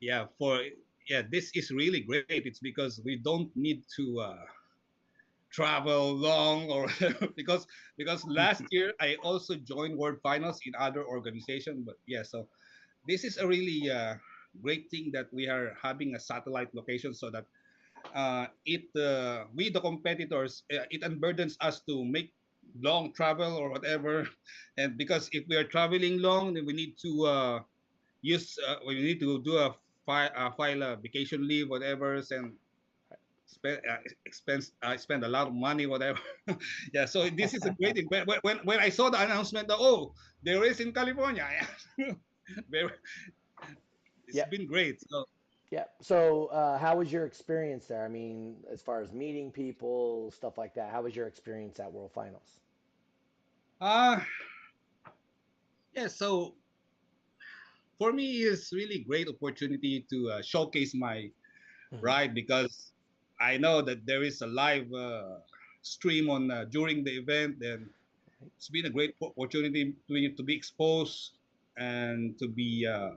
Yeah, 0.00 0.26
for 0.38 0.62
yeah, 1.08 1.22
this 1.28 1.50
is 1.54 1.70
really 1.70 2.00
great. 2.00 2.24
It's 2.28 2.58
because 2.58 3.00
we 3.04 3.16
don't 3.16 3.50
need 3.56 3.82
to 3.96 4.20
uh, 4.20 4.36
travel 5.58 6.14
long 6.14 6.70
or 6.70 6.86
because 7.36 7.66
because 7.98 8.22
last 8.30 8.62
year 8.70 8.94
I 9.02 9.18
also 9.26 9.58
joined 9.58 9.98
World 9.98 10.22
Finals 10.22 10.62
in 10.62 10.72
other 10.78 11.02
organization. 11.02 11.82
But 11.82 11.98
yeah, 12.06 12.22
so 12.22 12.46
this 13.08 13.24
is 13.24 13.38
a 13.38 13.46
really 13.46 13.90
uh, 13.90 14.14
great 14.62 14.86
thing 14.90 15.10
that 15.18 15.26
we 15.34 15.48
are 15.50 15.74
having 15.82 16.14
a 16.14 16.20
satellite 16.20 16.70
location 16.74 17.14
so 17.14 17.30
that 17.34 17.46
uh, 18.14 18.46
it 18.66 18.86
uh, 18.94 19.50
we 19.54 19.70
the 19.70 19.80
competitors 19.82 20.62
uh, 20.70 20.86
it 20.94 21.02
unburdens 21.02 21.56
us 21.60 21.82
to 21.90 22.04
make 22.06 22.30
long 22.78 23.12
travel 23.12 23.56
or 23.58 23.70
whatever. 23.70 24.28
And 24.78 24.94
because 24.96 25.28
if 25.34 25.42
we 25.50 25.56
are 25.58 25.66
traveling 25.66 26.22
long, 26.22 26.54
then 26.54 26.66
we 26.66 26.72
need 26.72 26.94
to 27.02 27.12
uh, 27.26 27.58
use 28.22 28.58
uh, 28.62 28.78
we 28.86 28.94
need 29.02 29.20
to 29.20 29.42
do 29.42 29.58
a 29.58 29.74
file, 30.06 30.30
uh, 30.36 30.50
file 30.54 30.82
a 30.82 30.96
vacation 30.96 31.46
leave, 31.46 31.68
whatever, 31.68 32.22
and 32.30 32.54
spend 33.48 33.80
uh, 33.88 33.98
expense 34.26 34.72
I 34.82 34.96
spend 34.96 35.24
a 35.24 35.28
lot 35.28 35.48
of 35.48 35.54
money, 35.54 35.86
whatever. 35.86 36.20
yeah, 36.94 37.06
so 37.06 37.28
this 37.30 37.54
is 37.54 37.66
a 37.66 37.70
great 37.70 37.96
thing. 37.96 38.06
When, 38.08 38.26
when 38.42 38.58
when 38.64 38.80
I 38.80 38.90
saw 38.90 39.10
the 39.10 39.20
announcement, 39.22 39.68
that, 39.68 39.78
oh, 39.80 40.14
there 40.42 40.64
is 40.64 40.80
in 40.80 40.92
California. 40.92 41.48
It's 44.26 44.42
Yeah. 44.42 44.44
been 44.44 44.66
great. 44.66 45.00
So 45.08 45.24
Yeah. 45.70 45.84
So, 46.00 46.46
uh, 46.46 46.78
how 46.78 46.96
was 46.98 47.12
your 47.12 47.26
experience 47.26 47.86
there? 47.88 48.04
I 48.04 48.08
mean, 48.08 48.64
as 48.70 48.82
far 48.82 49.00
as 49.00 49.12
meeting 49.12 49.50
people, 49.52 50.30
stuff 50.30 50.58
like 50.58 50.74
that. 50.74 50.90
How 50.92 51.02
was 51.02 51.16
your 51.16 51.26
experience 51.26 51.80
at 51.80 51.92
World 51.92 52.12
Finals? 52.12 52.60
Uh 53.80 54.20
yeah, 55.92 56.08
so 56.08 56.56
for 57.98 58.12
me 58.12 58.42
it's 58.42 58.72
really 58.72 59.04
great 59.08 59.28
opportunity 59.28 60.06
to 60.10 60.30
uh, 60.30 60.42
showcase 60.42 60.94
my 60.94 61.28
Mhm. 61.92 62.16
ride 62.16 62.34
because 62.34 62.92
I 63.40 63.56
know 63.58 63.82
that 63.82 64.06
there 64.06 64.22
is 64.22 64.40
a 64.42 64.46
live 64.46 64.92
uh, 64.92 65.38
stream 65.82 66.30
on 66.30 66.50
uh, 66.50 66.64
during 66.64 67.04
the 67.04 67.12
event 67.16 67.62
and 67.62 67.88
it's 68.56 68.68
been 68.68 68.86
a 68.86 68.90
great 68.90 69.14
opportunity 69.22 69.92
to, 70.06 70.12
be- 70.14 70.32
to 70.34 70.42
be 70.42 70.54
exposed 70.54 71.32
and 71.76 72.38
to 72.38 72.48
be 72.48 72.86
uh, 72.86 73.10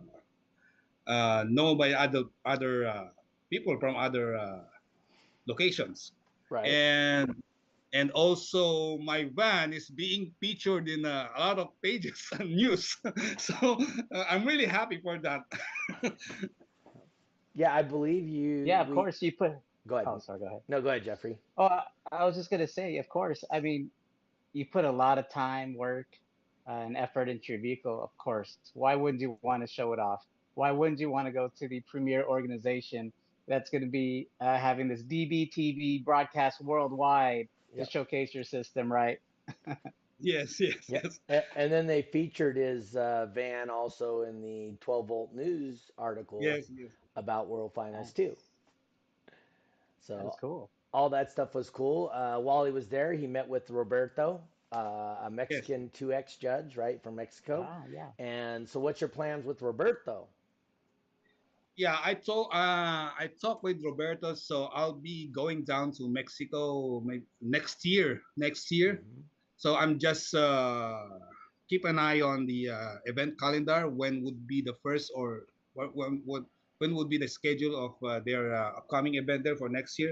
uh, 1.08 1.46
known 1.50 1.78
by 1.78 1.94
other 1.94 2.24
other 2.46 2.88
uh, 2.88 3.08
people 3.50 3.78
from 3.80 3.96
other 3.96 4.36
uh, 4.36 4.60
locations 5.48 6.12
Right. 6.50 6.66
and 6.70 7.34
and 7.94 8.12
also 8.12 8.98
my 9.00 9.30
van 9.36 9.74
is 9.74 9.90
being 9.90 10.32
featured 10.40 10.88
in 10.90 11.06
uh, 11.06 11.30
a 11.36 11.40
lot 11.40 11.60
of 11.60 11.70
pages 11.82 12.28
and 12.40 12.50
news 12.62 12.98
so 13.38 13.78
uh, 14.14 14.26
i'm 14.30 14.46
really 14.46 14.66
happy 14.66 15.00
for 15.02 15.18
that 15.20 15.42
yeah, 17.54 17.74
I 17.74 17.82
believe 17.84 18.28
you. 18.28 18.66
Yeah, 18.66 18.82
of 18.82 18.90
we- 18.90 18.94
course 18.94 19.22
you 19.22 19.32
put. 19.32 19.54
Go 19.88 19.96
ahead. 19.96 20.08
Oh, 20.08 20.20
sorry. 20.20 20.40
Go 20.40 20.46
ahead. 20.48 20.62
No, 20.68 20.82
go 20.82 20.90
ahead, 20.90 21.04
Jeffrey. 21.04 21.38
Oh, 21.58 21.66
I, 21.66 21.84
I 22.12 22.26
was 22.26 22.36
just 22.36 22.50
gonna 22.50 22.68
say, 22.68 22.98
of 22.98 23.10
course. 23.10 23.44
I 23.52 23.60
mean, 23.60 23.90
you 24.54 24.66
put 24.66 24.86
a 24.86 24.92
lot 24.92 25.18
of 25.18 25.30
time, 25.30 25.76
work, 25.76 26.08
uh, 26.68 26.72
and 26.72 26.96
effort 26.98 27.30
into 27.30 27.54
your 27.54 27.62
vehicle. 27.62 28.02
Of 28.04 28.16
course. 28.18 28.58
Why 28.74 28.96
wouldn't 28.96 29.22
you 29.22 29.38
want 29.42 29.64
to 29.64 29.68
show 29.68 29.94
it 29.94 30.00
off? 30.00 30.24
Why 30.56 30.72
wouldn't 30.72 31.00
you 31.00 31.10
want 31.10 31.28
to 31.28 31.32
go 31.32 31.52
to 31.60 31.68
the 31.68 31.80
premier 31.82 32.24
organization 32.24 33.12
that's 33.48 33.70
going 33.70 33.84
to 33.84 33.90
be 33.90 34.28
uh, 34.40 34.58
having 34.58 34.88
this 34.88 35.02
DBTV 35.02 36.04
broadcast 36.06 36.62
worldwide 36.62 37.48
Yep. 37.74 37.86
to 37.86 37.92
showcase 37.92 38.36
your 38.36 38.44
system, 38.44 38.92
right? 38.92 39.20
yes 40.20 40.60
yes 40.60 40.76
Yep. 40.90 41.04
yes 41.06 41.20
A- 41.30 41.58
And 41.58 41.72
then 41.72 41.88
they 41.88 42.02
featured 42.02 42.58
his 42.58 42.98
uh, 42.98 43.28
van 43.34 43.70
also 43.70 44.24
in 44.24 44.42
the 44.42 44.74
12 44.82 45.08
volt 45.08 45.34
news 45.34 45.80
article 45.98 46.40
yes, 46.42 46.66
yes. 46.76 46.90
about 47.16 47.48
World 47.48 47.72
Finals 47.74 48.12
too. 48.12 48.36
So 50.02 50.18
That's 50.18 50.38
cool. 50.40 50.70
all 50.94 51.10
that 51.10 51.32
stuff 51.32 51.54
was 51.56 51.70
cool. 51.70 52.10
Uh, 52.14 52.40
while 52.40 52.66
he 52.66 52.72
was 52.72 52.88
there, 52.90 53.14
he 53.14 53.28
met 53.28 53.48
with 53.48 53.70
Roberto, 53.70 54.42
uh, 54.74 55.22
a 55.24 55.30
Mexican 55.32 55.90
2X 55.94 56.40
judge, 56.40 56.76
right, 56.76 57.02
from 57.02 57.16
Mexico. 57.16 57.68
Ah, 57.70 57.84
yeah. 57.90 58.12
And 58.20 58.68
so, 58.68 58.80
what's 58.80 59.00
your 59.02 59.10
plans 59.10 59.46
with 59.46 59.62
Roberto? 59.62 60.28
yeah 61.78 61.98
i 62.04 62.14
told 62.14 62.48
uh 62.54 63.10
i 63.18 63.30
talked 63.42 63.64
with 63.64 63.80
roberto 63.84 64.34
so 64.34 64.66
i'll 64.76 64.94
be 65.00 65.28
going 65.34 65.64
down 65.64 65.92
to 65.92 66.08
mexico 66.10 67.00
maybe 67.06 67.26
next 67.42 67.86
year 67.86 68.22
next 68.36 68.72
year 68.72 69.02
Mhm. 69.02 69.24
so 69.58 69.76
i'm 69.76 69.98
just 69.98 70.34
uh 70.36 71.08
keep 71.70 71.86
an 71.86 71.98
eye 71.98 72.20
on 72.22 72.46
the 72.46 72.70
uh, 72.70 72.96
event 73.06 73.40
calendar 73.40 73.88
when 73.88 74.22
would 74.24 74.46
be 74.48 74.62
the 74.62 74.74
first 74.84 75.12
or 75.16 75.48
what 75.74 75.96
when 75.96 76.22
would 76.26 76.46
when 76.82 76.96
would 76.98 77.10
be 77.10 77.20
the 77.22 77.28
schedule 77.30 77.78
of 77.78 77.94
uh, 78.02 78.20
their 78.26 78.56
uh, 78.58 78.82
upcoming 78.82 79.16
event 79.16 79.44
there 79.44 79.56
for 79.56 79.70
next 79.70 80.00
year. 80.00 80.12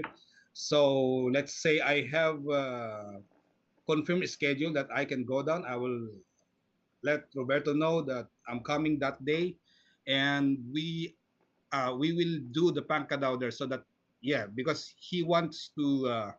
So 0.52 1.26
let's 1.34 1.54
say 1.62 1.80
i 1.80 2.06
have 2.06 2.38
uh, 2.48 3.18
confirmed 3.86 4.28
schedule 4.28 4.72
that 4.74 4.86
i 4.94 5.04
can 5.04 5.24
go 5.24 5.42
down 5.42 5.64
i 5.66 5.74
will 5.74 6.10
let 7.02 7.26
roberto 7.34 7.72
know 7.72 8.02
that 8.02 8.26
i'm 8.46 8.60
coming 8.62 8.98
that 8.98 9.18
day 9.24 9.56
and 10.06 10.58
we 10.72 11.14
uh, 11.72 11.94
we 11.98 12.12
will 12.12 12.38
do 12.50 12.70
the 12.70 12.82
pancadao 12.82 13.38
there 13.38 13.50
so 13.50 13.66
that 13.66 13.82
yeah 14.22 14.46
because 14.46 14.94
he 14.98 15.22
wants 15.22 15.70
to 15.74 16.06
uh, 16.06 16.30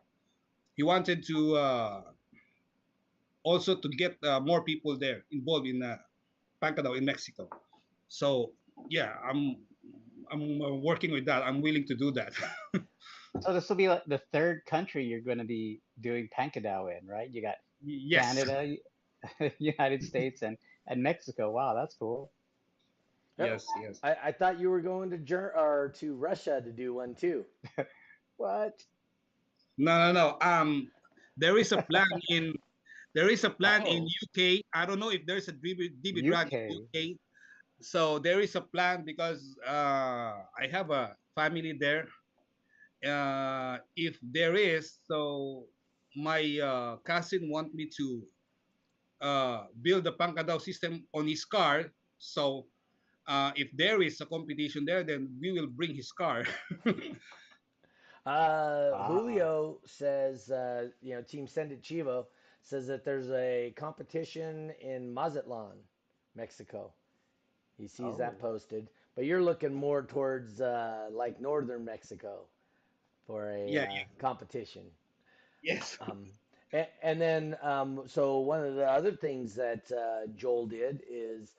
he 0.76 0.82
wanted 0.82 1.24
to 1.24 1.56
uh, 1.56 2.02
also 3.44 3.76
to 3.76 3.88
get 3.88 4.16
uh, 4.24 4.40
more 4.40 4.62
people 4.64 4.96
there 4.96 5.24
involved 5.32 5.66
in 5.66 5.82
uh, 5.82 5.96
pancadao 6.62 6.96
in 6.96 7.04
mexico. 7.04 7.48
So 8.08 8.52
yeah 8.88 9.16
i'm 9.24 9.56
i'm 10.32 10.60
uh, 10.62 10.72
working 10.74 11.12
with 11.12 11.24
that 11.26 11.42
i'm 11.42 11.60
willing 11.62 11.84
to 11.86 11.94
do 11.94 12.10
that 12.10 12.32
So 13.40 13.54
this 13.54 13.66
will 13.70 13.76
be 13.76 13.88
like 13.88 14.04
the 14.06 14.20
third 14.30 14.60
country 14.66 15.06
you're 15.06 15.22
going 15.24 15.38
to 15.38 15.44
be 15.48 15.80
doing 15.98 16.28
Pancadao 16.36 16.92
in, 16.98 17.08
right? 17.08 17.30
You 17.32 17.40
got 17.40 17.56
yes 17.80 18.34
Canada, 18.34 18.76
United 19.58 20.02
States, 20.04 20.42
and 20.42 20.58
and 20.86 21.02
Mexico. 21.02 21.50
Wow, 21.50 21.72
that's 21.74 21.96
cool. 21.96 22.30
yes 23.38 23.64
yes 23.80 23.98
I, 24.04 24.16
I 24.28 24.32
thought 24.32 24.60
you 24.60 24.68
were 24.68 24.82
going 24.82 25.10
to 25.10 25.18
Ger- 25.18 25.56
or 25.56 25.92
to 25.96 26.14
Russia 26.14 26.60
to 26.60 26.70
do 26.72 26.94
one 26.94 27.14
too. 27.16 27.46
What? 28.36 28.84
no 29.78 29.98
no 29.98 30.12
no 30.12 30.26
um 30.42 30.90
there 31.36 31.56
is 31.56 31.72
a 31.72 31.80
plan 31.82 32.06
in 32.28 32.52
there 33.14 33.30
is 33.30 33.44
a 33.44 33.50
plan 33.50 33.86
in 33.86 34.04
Oh. 34.04 34.24
uk 34.24 34.38
i 34.74 34.84
don't 34.84 35.00
know 35.00 35.10
if 35.10 35.24
there's 35.26 35.48
a 35.48 35.52
db, 35.56 35.88
DB 36.04 36.22
drag 36.24 36.52
in 36.68 36.84
UK. 36.92 37.16
Uk 37.82 38.18
so 38.18 38.18
there 38.18 38.40
is 38.40 38.56
a 38.56 38.60
plan 38.62 39.04
because 39.66 40.42
uh, 40.42 40.42
i 40.58 40.66
have 40.70 40.90
a 40.90 41.16
family 41.34 41.72
there 41.78 42.06
uh, 43.06 43.78
if 43.96 44.18
there 44.22 44.54
is 44.56 44.98
so 45.06 45.66
my 46.16 46.58
uh, 46.62 46.96
cousin 47.04 47.48
want 47.50 47.74
me 47.74 47.88
to 47.88 48.22
uh, 49.20 49.66
build 49.82 50.04
the 50.04 50.12
pancadao 50.12 50.60
system 50.60 51.06
on 51.14 51.26
his 51.28 51.44
car 51.44 51.92
so 52.18 52.66
uh, 53.26 53.52
if 53.56 53.70
there 53.76 54.02
is 54.02 54.20
a 54.20 54.26
competition 54.26 54.84
there 54.84 55.04
then 55.04 55.28
we 55.40 55.52
will 55.52 55.68
bring 55.68 55.94
his 55.94 56.12
car 56.12 56.44
Uh, 58.26 58.92
Wow. 58.92 59.06
Julio 59.06 59.80
says, 59.84 60.50
uh, 60.50 60.90
you 61.00 61.14
know, 61.14 61.22
Team 61.22 61.46
Send 61.46 61.72
It 61.72 61.82
Chivo 61.82 62.26
says 62.62 62.86
that 62.88 63.04
there's 63.04 63.30
a 63.30 63.72
competition 63.76 64.70
in 64.80 65.12
Mazatlan, 65.12 65.78
Mexico. 66.34 66.94
He 67.82 67.88
sees 67.88 68.18
that 68.18 68.38
Oh. 68.38 68.48
posted, 68.48 68.90
but 69.16 69.26
you're 69.26 69.42
looking 69.42 69.74
more 69.74 70.02
towards 70.04 70.62
uh, 70.62 71.10
like 71.12 71.40
northern 71.40 71.84
Mexico 71.84 72.48
for 73.26 73.50
a 73.50 73.78
Yeah, 73.78 73.84
uh, 73.84 73.88
yeah. 73.90 74.04
competition. 74.18 74.84
yes 75.62 75.98
Um, 76.00 76.30
and, 76.72 76.86
and 77.02 77.20
then, 77.20 77.56
um, 77.62 78.02
so 78.06 78.38
one 78.40 78.64
of 78.64 78.74
the 78.76 78.86
other 78.88 79.12
things 79.12 79.54
that 79.56 79.90
uh, 79.92 80.26
Joel 80.36 80.66
did 80.66 81.02
is 81.10 81.56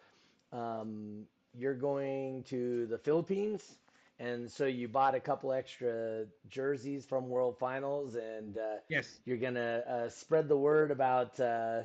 um, 0.51 1.25
you're 1.53 1.75
going 1.75 2.43
to 2.45 2.87
the 2.87 2.97
Philippines, 2.97 3.77
and 4.19 4.51
so 4.51 4.65
you 4.65 4.87
bought 4.87 5.15
a 5.15 5.19
couple 5.21 5.51
extra 5.53 6.25
jerseys 6.49 7.05
from 7.05 7.29
World 7.29 7.57
Finals, 7.57 8.15
and 8.15 8.57
uh, 8.57 8.77
yes 8.89 9.21
you're 9.25 9.37
gonna 9.37 9.83
uh, 9.87 10.09
spread 10.09 10.47
the 10.49 10.57
word 10.57 10.91
about 10.91 11.39
uh, 11.39 11.83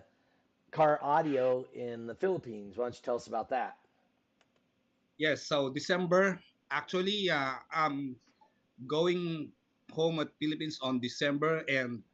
car 0.70 0.98
audio 1.03 1.66
in 1.74 2.07
the 2.07 2.14
Philippines. 2.14 2.77
Why 2.79 2.87
don't 2.87 2.94
you 2.96 3.03
tell 3.05 3.16
us 3.16 3.27
about 3.29 3.51
that? 3.51 3.77
Yes, 5.18 5.46
so 5.46 5.70
December, 5.70 6.40
actually, 6.70 7.31
uh, 7.31 7.57
I'm 7.70 8.16
going 8.87 9.52
home 9.92 10.20
at 10.20 10.37
Philippines 10.38 10.78
on 10.83 11.00
December, 11.00 11.64
and 11.68 12.04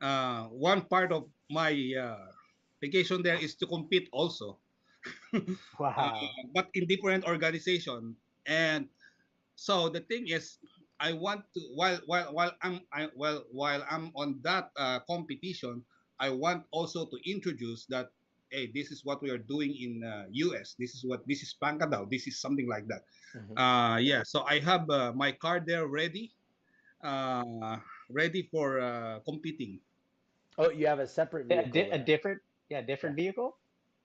uh, 0.00 0.44
one 0.48 0.82
part 0.86 1.12
of 1.12 1.30
my 1.50 1.72
uh, 1.98 2.32
vacation 2.80 3.22
there 3.22 3.36
is 3.38 3.56
to 3.56 3.66
compete 3.66 4.08
also, 4.12 4.60
Wow. 5.78 5.98
uh, 5.98 6.28
but 6.54 6.70
in 6.74 6.86
different 6.86 7.24
organization. 7.26 8.16
And 8.46 8.88
so 9.56 9.88
the 9.90 10.00
thing 10.00 10.28
is, 10.28 10.58
I 11.00 11.12
want 11.12 11.44
to 11.54 11.60
while 11.74 12.00
while 12.06 12.32
while 12.34 12.52
I'm 12.62 12.82
I, 12.92 13.10
well 13.16 13.44
while 13.52 13.84
I'm 13.90 14.12
on 14.16 14.40
that 14.44 14.72
uh, 14.76 15.00
competition, 15.08 15.84
I 16.18 16.30
want 16.30 16.66
also 16.72 17.06
to 17.06 17.18
introduce 17.28 17.86
that 17.88 18.13
hey, 18.54 18.70
this 18.72 18.90
is 18.94 19.02
what 19.04 19.22
we 19.22 19.30
are 19.30 19.38
doing 19.42 19.74
in 19.74 20.02
uh, 20.06 20.24
US. 20.46 20.74
This 20.78 20.94
is 20.94 21.02
what 21.04 21.26
this 21.26 21.42
is 21.42 21.54
Pancadao. 21.58 22.08
This 22.10 22.26
is 22.30 22.40
something 22.40 22.68
like 22.70 22.86
that. 22.86 23.02
Mhm. 23.34 23.58
Uh, 23.58 23.98
yeah. 23.98 24.22
So 24.22 24.44
I 24.46 24.60
have 24.60 24.88
uh, 24.88 25.12
my 25.12 25.32
card 25.32 25.66
there 25.66 25.86
ready, 25.86 26.32
uh, 27.02 27.78
ready 28.08 28.46
for 28.50 28.80
uh, 28.80 29.18
competing. 29.26 29.80
Oh, 30.58 30.70
you 30.70 30.86
have 30.86 31.00
a 31.00 31.06
separate 31.06 31.46
a, 31.50 31.62
vehicle. 31.62 31.72
di- 31.72 31.90
a 31.90 31.98
different, 31.98 32.40
yeah, 32.70 32.80
different 32.80 33.16
vehicle. 33.16 33.58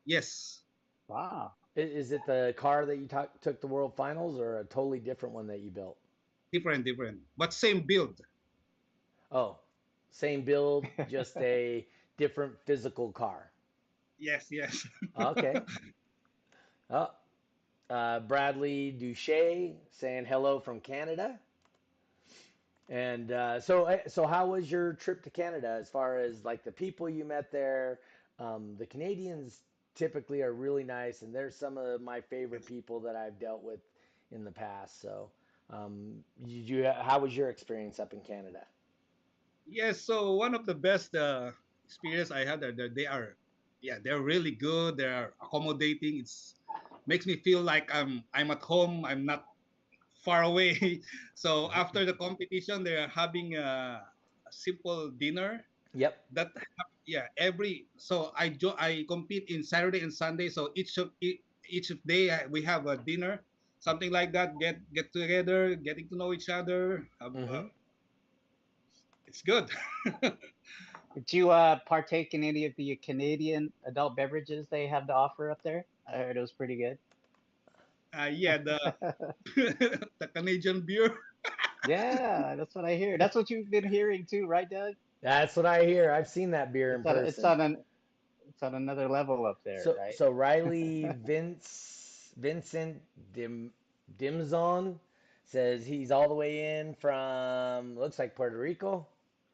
Yes. 0.06 0.64
Wow. 1.08 1.54
I- 1.78 1.82
Is 1.82 2.12
it 2.12 2.26
the 2.26 2.54
car 2.58 2.86
that 2.86 2.98
you 2.98 3.08
took 3.08 3.30
took 3.42 3.62
the 3.62 3.68
World 3.68 3.96
Finals, 3.96 4.40
or 4.40 4.60
a 4.60 4.66
totally 4.66 5.00
different 5.00 5.36
one 5.36 5.48
that 5.48 5.60
you 5.62 5.70
built? 5.70 5.98
Different, 6.52 6.84
different, 6.84 7.22
but 7.38 7.54
same 7.54 7.86
build. 7.86 8.20
Oh, 9.32 9.60
same 10.10 10.44
build, 10.44 10.86
just 11.10 11.38
a 11.38 11.88
different 12.18 12.58
physical 12.66 13.12
car. 13.12 13.52
Yes, 14.20 14.48
yes. 14.52 14.88
Okay. 15.20 15.62
Oh, 16.92 17.10
uh, 17.90 18.20
Bradley 18.22 18.92
Duche 18.92 19.76
saying 19.92 20.26
hello 20.26 20.60
from 20.60 20.80
Canada. 20.80 21.40
And 22.90 23.32
uh, 23.32 23.60
so, 23.60 23.86
uh, 23.86 23.98
so 24.08 24.26
how 24.26 24.48
was 24.48 24.72
your 24.72 24.94
trip 24.94 25.24
to 25.24 25.30
Canada? 25.30 25.78
As 25.80 25.90
far 25.90 26.18
as 26.18 26.44
like 26.46 26.64
the 26.64 26.72
people 26.72 27.10
you 27.10 27.24
met 27.26 27.52
there, 27.52 28.00
um, 28.40 28.76
the 28.78 28.86
Canadians 28.86 29.64
typically 29.96 30.42
are 30.42 30.54
really 30.54 30.84
nice, 30.84 31.22
and 31.22 31.34
they're 31.36 31.52
some 31.52 31.78
of 31.78 32.02
my 32.02 32.22
favorite 32.22 32.66
people 32.66 33.00
that 33.02 33.16
I've 33.16 33.40
dealt 33.40 33.64
with 33.64 33.82
in 34.32 34.44
the 34.44 34.52
past. 34.52 35.02
So, 35.02 35.32
um, 35.70 36.24
did 36.44 36.68
you, 36.70 36.86
how 36.86 37.20
was 37.20 37.36
your 37.36 37.50
experience 37.50 38.00
up 38.00 38.14
in 38.14 38.22
Canada? 38.22 38.66
Yes, 39.66 40.02
so 40.02 40.34
one 40.34 40.56
of 40.56 40.66
the 40.66 40.76
best 40.76 41.16
uh, 41.16 41.52
experience 41.86 42.32
I 42.32 42.46
had 42.46 42.60
there, 42.62 42.72
they 42.72 42.90
they 42.90 43.08
are, 43.08 43.36
yeah, 43.82 43.98
they're 44.04 44.22
really 44.22 44.52
good. 44.52 44.98
They're 44.98 45.34
accommodating. 45.42 46.20
It's 46.20 46.56
makes 47.06 47.26
me 47.26 47.38
feel 47.38 47.62
like 47.62 47.94
I'm 47.94 48.24
I'm 48.34 48.52
at 48.52 48.62
home. 48.62 49.06
I'm 49.06 49.26
not 49.26 49.46
far 50.24 50.44
away. 50.44 51.02
so 51.36 51.72
after 51.74 52.06
the 52.06 52.14
competition, 52.14 52.84
they're 52.84 53.08
having 53.10 53.56
a, 53.56 54.04
a 54.48 54.52
simple 54.52 55.10
dinner. 55.12 55.66
Yep. 55.94 56.26
That 56.32 56.50
yeah, 57.06 57.28
every 57.38 57.88
so 57.98 58.32
I 58.38 58.50
jo- 58.50 58.78
I 58.78 59.06
compete 59.08 59.50
in 59.50 59.64
Saturday 59.64 60.02
and 60.02 60.14
Sunday. 60.14 60.50
So 60.50 60.72
each 60.76 60.98
of 60.98 61.12
each 61.68 61.90
of 61.92 62.02
day 62.06 62.30
uh, 62.30 62.48
we 62.50 62.62
have 62.64 62.86
a 62.88 62.98
dinner, 62.98 63.44
something 63.80 64.12
like 64.12 64.34
that. 64.34 64.58
Get 64.60 64.82
get 64.94 65.12
together, 65.14 65.76
getting 65.76 66.08
to 66.10 66.16
know 66.18 66.34
each 66.34 66.50
other. 66.50 67.08
Uh, 67.22 67.30
Mhm. 67.34 67.70
it's 69.28 69.42
good. 69.42 69.70
Did 71.20 71.34
you 71.34 71.52
uh, 71.52 71.80
partake 71.86 72.34
in 72.34 72.44
any 72.44 72.66
of 72.66 72.74
the 72.78 72.96
Canadian 72.96 73.74
adult 73.86 74.16
beverages 74.16 74.66
they 74.70 74.88
have 74.88 75.08
to 75.08 75.14
offer 75.14 75.52
up 75.52 75.62
there? 75.64 75.86
I 76.08 76.18
heard 76.18 76.38
it 76.38 76.40
was 76.40 76.52
pretty 76.52 76.78
good. 76.78 76.98
Uh, 78.18 78.30
yeah, 78.32 78.58
the 78.58 78.80
the 80.20 80.28
Canadian 80.34 80.82
beer. 80.82 81.18
yeah, 81.88 82.56
that's 82.56 82.74
what 82.74 82.86
I 82.86 82.96
hear. 82.96 83.18
That's 83.18 83.36
what 83.36 83.50
you've 83.50 83.70
been 83.70 83.88
hearing 83.88 84.26
too, 84.26 84.48
right, 84.48 84.70
Doug? 84.70 84.96
That's 85.22 85.56
what 85.56 85.66
I 85.66 85.86
hear. 85.86 86.12
I've 86.12 86.28
seen 86.28 86.52
that 86.52 86.72
beer 86.72 86.96
in 86.96 87.02
It's 87.02 87.08
on, 87.08 87.16
person. 87.16 87.28
it's 87.28 87.44
on 87.44 87.62
an 87.62 87.78
it's 88.48 88.64
on 88.64 88.76
another 88.76 89.08
level 89.08 89.46
up 89.46 89.60
there, 89.64 89.84
So, 89.84 89.96
right? 89.98 90.14
so 90.16 90.32
Riley 90.32 91.12
Vince 91.26 92.34
Vincent 92.38 93.02
Dim 93.34 93.72
Dimzon 94.18 94.96
says 95.44 95.86
he's 95.86 96.12
all 96.12 96.28
the 96.28 96.34
way 96.36 96.80
in 96.80 96.94
from 96.96 97.98
looks 97.98 98.18
like 98.20 98.36
Puerto 98.36 98.58
Rico, 98.58 99.06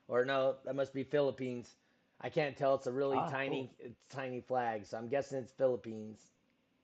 or 0.08 0.26
no, 0.26 0.56
that 0.66 0.76
must 0.76 0.94
be 0.94 1.04
Philippines. 1.04 1.76
I 2.22 2.30
can't 2.30 2.56
tell. 2.58 2.76
It's 2.76 2.88
a 2.88 2.92
really 2.92 3.22
Ah, 3.22 3.24
tiny, 3.24 3.72
it's 3.80 4.06
tiny 4.10 4.42
flag, 4.42 4.86
so 4.86 4.98
I'm 4.98 5.08
guessing 5.08 5.40
it's 5.40 5.52
Philippines. 5.52 6.32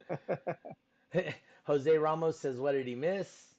Jose 1.65 1.97
Ramos 1.97 2.39
says, 2.39 2.59
"What 2.59 2.73
did 2.73 2.87
he 2.87 2.95
miss?" 2.95 3.55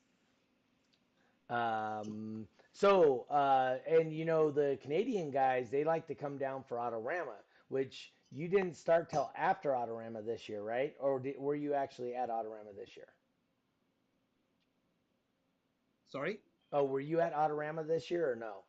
Um, 1.48 2.48
so, 2.72 3.26
uh, 3.30 3.78
and 3.86 4.12
you 4.12 4.24
know, 4.24 4.50
the 4.50 4.78
Canadian 4.82 5.30
guys, 5.30 5.70
they 5.70 5.84
like 5.84 6.06
to 6.08 6.14
come 6.14 6.38
down 6.38 6.62
for 6.64 6.76
Autorama, 6.78 7.36
which 7.68 8.12
you 8.30 8.48
didn't 8.48 8.76
start 8.76 9.08
till 9.10 9.30
after 9.36 9.70
Autorama 9.70 10.24
this 10.24 10.48
year, 10.48 10.62
right? 10.62 10.94
Or 10.98 11.18
did, 11.20 11.38
were 11.38 11.54
you 11.54 11.74
actually 11.74 12.14
at 12.14 12.30
Autorama 12.30 12.74
this 12.76 12.96
year? 12.96 13.08
Sorry. 16.08 16.40
Oh, 16.72 16.84
were 16.84 17.00
you 17.00 17.20
at 17.20 17.34
Autorama 17.34 17.86
this 17.86 18.10
year 18.10 18.30
or 18.30 18.36
no? 18.36 18.64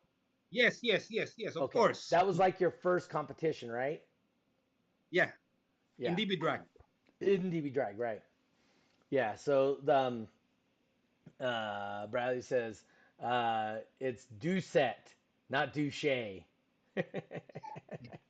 Yes, 0.53 0.83
yes, 0.83 1.11
yes, 1.11 1.35
yes. 1.39 1.57
Of 1.57 1.71
Okay, 1.71 1.79
course. 1.79 2.09
That 2.09 2.27
was 2.27 2.39
like 2.39 2.59
your 2.61 2.71
first 2.71 3.09
competition, 3.09 3.71
right? 3.71 4.03
yeah. 5.11 5.31
Yeah. 5.97 6.19
In 6.19 6.27
DB 6.27 6.39
drag. 6.39 6.61
In 7.21 7.51
DB 7.51 7.73
Drag, 7.73 7.97
right? 7.99 8.21
Yeah. 9.09 9.35
So 9.35 9.77
the 9.83 9.95
um, 9.97 10.27
uh, 11.39 12.07
Bradley 12.07 12.41
says 12.41 12.85
uh, 13.21 13.77
it's 13.99 14.27
Doucette, 14.39 15.15
not 15.49 15.73
Douche. 15.73 16.05
Is 16.05 16.43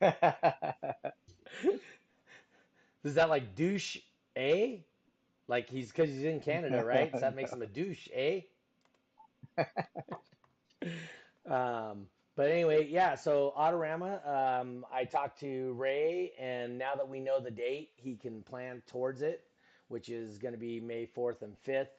that 3.14 3.28
like 3.28 3.54
douche 3.54 3.98
a? 4.36 4.86
Like 5.48 5.68
he's 5.68 5.88
because 5.90 6.10
he's 6.10 6.24
in 6.24 6.40
Canada, 6.40 6.84
right? 6.84 7.16
So 7.16 7.26
that 7.26 7.34
makes 7.36 7.52
him 7.52 7.62
a 7.62 7.66
douche, 7.66 8.08
eh? 8.12 8.42
um, 11.46 12.08
but 12.36 12.50
anyway, 12.50 12.88
yeah. 12.90 13.14
So 13.14 13.52
Autorama, 13.56 14.60
um, 14.60 14.84
I 14.92 15.04
talked 15.04 15.40
to 15.40 15.72
Ray, 15.74 16.32
and 16.38 16.78
now 16.78 16.94
that 16.94 17.08
we 17.08 17.20
know 17.20 17.40
the 17.40 17.50
date, 17.50 17.90
he 17.96 18.16
can 18.16 18.42
plan 18.42 18.82
towards 18.90 19.22
it, 19.22 19.42
which 19.88 20.08
is 20.08 20.38
going 20.38 20.54
to 20.54 20.60
be 20.60 20.80
May 20.80 21.06
fourth 21.06 21.42
and 21.42 21.56
fifth, 21.62 21.92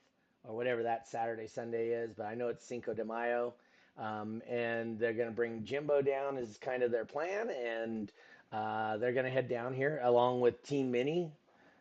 or 0.43 0.55
whatever 0.55 0.83
that 0.83 1.07
Saturday 1.07 1.47
Sunday 1.47 1.89
is. 1.89 2.13
But 2.13 2.25
I 2.25 2.35
know 2.35 2.49
it's 2.49 2.65
Cinco 2.65 2.93
de 2.93 3.05
Mayo, 3.05 3.53
um, 3.97 4.41
and 4.49 4.99
they're 4.99 5.13
going 5.13 5.29
to 5.29 5.35
bring 5.35 5.63
Jimbo 5.63 6.01
down 6.01 6.37
is 6.37 6.57
kind 6.57 6.83
of 6.83 6.91
their 6.91 7.05
plan, 7.05 7.49
and 7.49 8.11
uh, 8.51 8.97
they're 8.97 9.13
going 9.13 9.25
to 9.25 9.31
head 9.31 9.49
down 9.49 9.73
here 9.73 9.99
along 10.03 10.41
with 10.41 10.61
Team 10.63 10.91
Mini, 10.91 11.31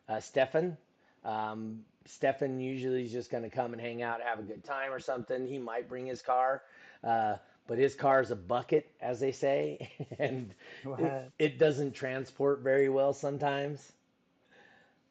uh, 0.09 0.21
Stefan. 0.21 0.77
Um, 1.25 1.81
Stefan 2.07 2.61
usually 2.61 3.05
is 3.05 3.13
just 3.13 3.31
going 3.31 3.45
to 3.45 3.51
come 3.51 3.73
and 3.73 3.81
hang 3.81 4.03
out, 4.03 4.21
have 4.23 4.39
a 4.39 4.43
good 4.43 4.65
time 4.65 4.93
or 4.93 5.01
something. 5.01 5.47
He 5.47 5.59
might 5.59 5.89
bring 5.89 6.07
his 6.07 6.23
car, 6.23 6.63
uh, 7.03 7.37
but 7.67 7.79
his 7.79 7.95
car 7.95 8.21
is 8.21 8.31
a 8.31 8.37
bucket, 8.37 8.91
as 9.01 9.21
they 9.21 9.33
say, 9.33 9.91
and 10.19 10.55
it, 10.99 11.33
it 11.39 11.59
doesn't 11.59 11.93
transport 11.95 12.61
very 12.61 12.89
well 12.89 13.13
sometimes. 13.13 13.93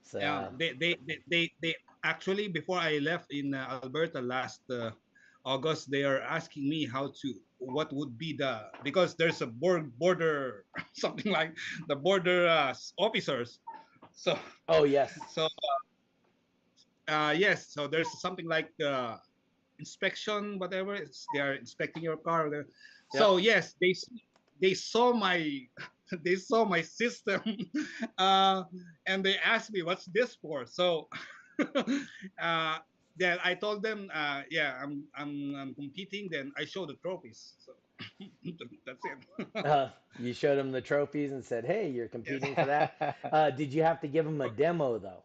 So 0.03 0.19
Yeah. 0.19 0.49
They, 0.57 0.73
they, 0.73 0.95
they, 1.07 1.17
they, 1.29 1.51
they 1.61 1.75
actually 2.03 2.47
before 2.47 2.77
I 2.77 2.99
left 2.99 3.33
in 3.33 3.53
uh, 3.53 3.79
Alberta 3.83 4.21
last 4.21 4.61
uh, 4.69 4.91
August, 5.45 5.91
they 5.91 6.03
are 6.03 6.21
asking 6.21 6.69
me 6.69 6.85
how 6.85 7.11
to 7.21 7.33
what 7.59 7.91
would 7.93 8.17
be 8.17 8.35
the 8.37 8.61
because 8.83 9.15
there's 9.15 9.41
a 9.41 9.47
board 9.47 9.97
border 9.97 10.65
something 10.93 11.31
like 11.31 11.55
the 11.87 11.95
border 11.95 12.47
uh, 12.47 12.73
officers. 12.97 13.59
So 14.13 14.37
oh 14.67 14.83
yes, 14.83 15.11
so 15.33 15.47
uh, 17.07 17.33
yes, 17.37 17.73
so 17.73 17.87
there's 17.87 18.09
something 18.21 18.47
like 18.47 18.69
uh, 18.83 19.17
inspection, 19.79 20.59
whatever. 20.59 20.95
It's, 20.95 21.25
they 21.33 21.39
are 21.39 21.53
inspecting 21.53 22.03
your 22.03 22.17
car. 22.17 22.49
They're- 22.49 22.69
So 23.13 23.37
yes, 23.37 23.75
they 23.81 23.93
they 24.61 24.73
saw 24.73 25.13
my 25.13 25.37
they 26.25 26.35
saw 26.35 26.65
my 26.65 26.81
system, 26.81 27.41
uh, 28.17 28.63
and 29.05 29.23
they 29.23 29.37
asked 29.37 29.71
me, 29.71 29.81
"What's 29.83 30.05
this 30.05 30.35
for?" 30.35 30.65
So 30.65 31.09
uh, 32.41 32.77
then 33.17 33.37
I 33.43 33.53
told 33.53 33.83
them, 33.83 34.09
uh, 34.13 34.41
"Yeah, 34.49 34.79
I'm 34.81 35.03
I'm 35.15 35.55
I'm 35.55 35.71
competing." 35.75 36.29
Then 36.31 36.51
I 36.57 36.65
show 36.65 36.85
the 36.85 36.95
trophies. 37.01 37.53
So 37.59 37.73
that's 38.85 39.03
it. 39.05 39.65
uh, 39.65 39.89
you 40.19 40.33
showed 40.33 40.55
them 40.57 40.71
the 40.71 40.81
trophies 40.81 41.31
and 41.31 41.43
said, 41.43 41.65
"Hey, 41.65 41.89
you're 41.89 42.07
competing 42.09 42.55
for 42.55 42.65
that." 42.65 43.17
Uh, 43.31 43.49
did 43.51 43.73
you 43.73 43.83
have 43.83 43.99
to 44.01 44.07
give 44.07 44.25
them 44.25 44.41
a 44.41 44.49
demo 44.49 44.97
though? 44.97 45.23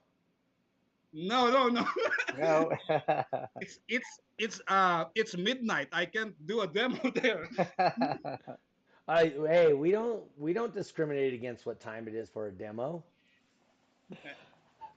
no, 1.12 1.50
no, 1.50 1.68
no. 1.68 1.86
no. 2.38 2.70
it's 3.60 3.78
it's 3.88 4.20
it's 4.38 4.60
uh 4.68 5.04
it's 5.14 5.36
midnight. 5.36 5.88
I 5.92 6.06
can't 6.06 6.34
do 6.46 6.60
a 6.62 6.66
demo 6.66 7.10
there. 7.14 7.48
I 9.08 9.32
hey, 9.48 9.72
we 9.72 9.90
don't 9.90 10.22
we 10.36 10.52
don't 10.52 10.74
discriminate 10.74 11.34
against 11.34 11.66
what 11.66 11.80
time 11.80 12.08
it 12.08 12.14
is 12.14 12.28
for 12.30 12.46
a 12.48 12.52
demo. 12.52 13.04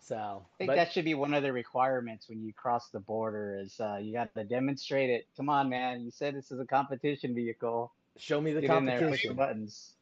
So, 0.04 0.16
I 0.16 0.58
think 0.58 0.68
but 0.70 0.76
that 0.78 0.92
should 0.92 1.06
be 1.06 1.14
one 1.14 1.36
of 1.36 1.44
the 1.44 1.54
requirements 1.54 2.28
when 2.28 2.42
you 2.42 2.54
cross 2.54 2.90
the 2.90 3.00
border 3.00 3.60
is 3.62 3.80
uh, 3.80 3.98
you 4.02 4.12
got 4.12 4.34
to 4.34 4.44
demonstrate 4.44 5.12
it. 5.12 5.28
Come 5.38 5.48
on, 5.48 5.70
man. 5.70 6.02
You 6.02 6.10
said 6.10 6.36
this 6.36 6.52
is 6.52 6.60
a 6.60 6.66
competition 6.66 7.36
vehicle. 7.36 7.94
show 8.18 8.42
me 8.42 8.52
the 8.52 8.62
Get 8.62 8.76
in 8.78 8.86
there, 8.86 9.00
push 9.08 9.22
the 9.22 9.30
competition. 9.30 9.36
buttons. 9.36 9.94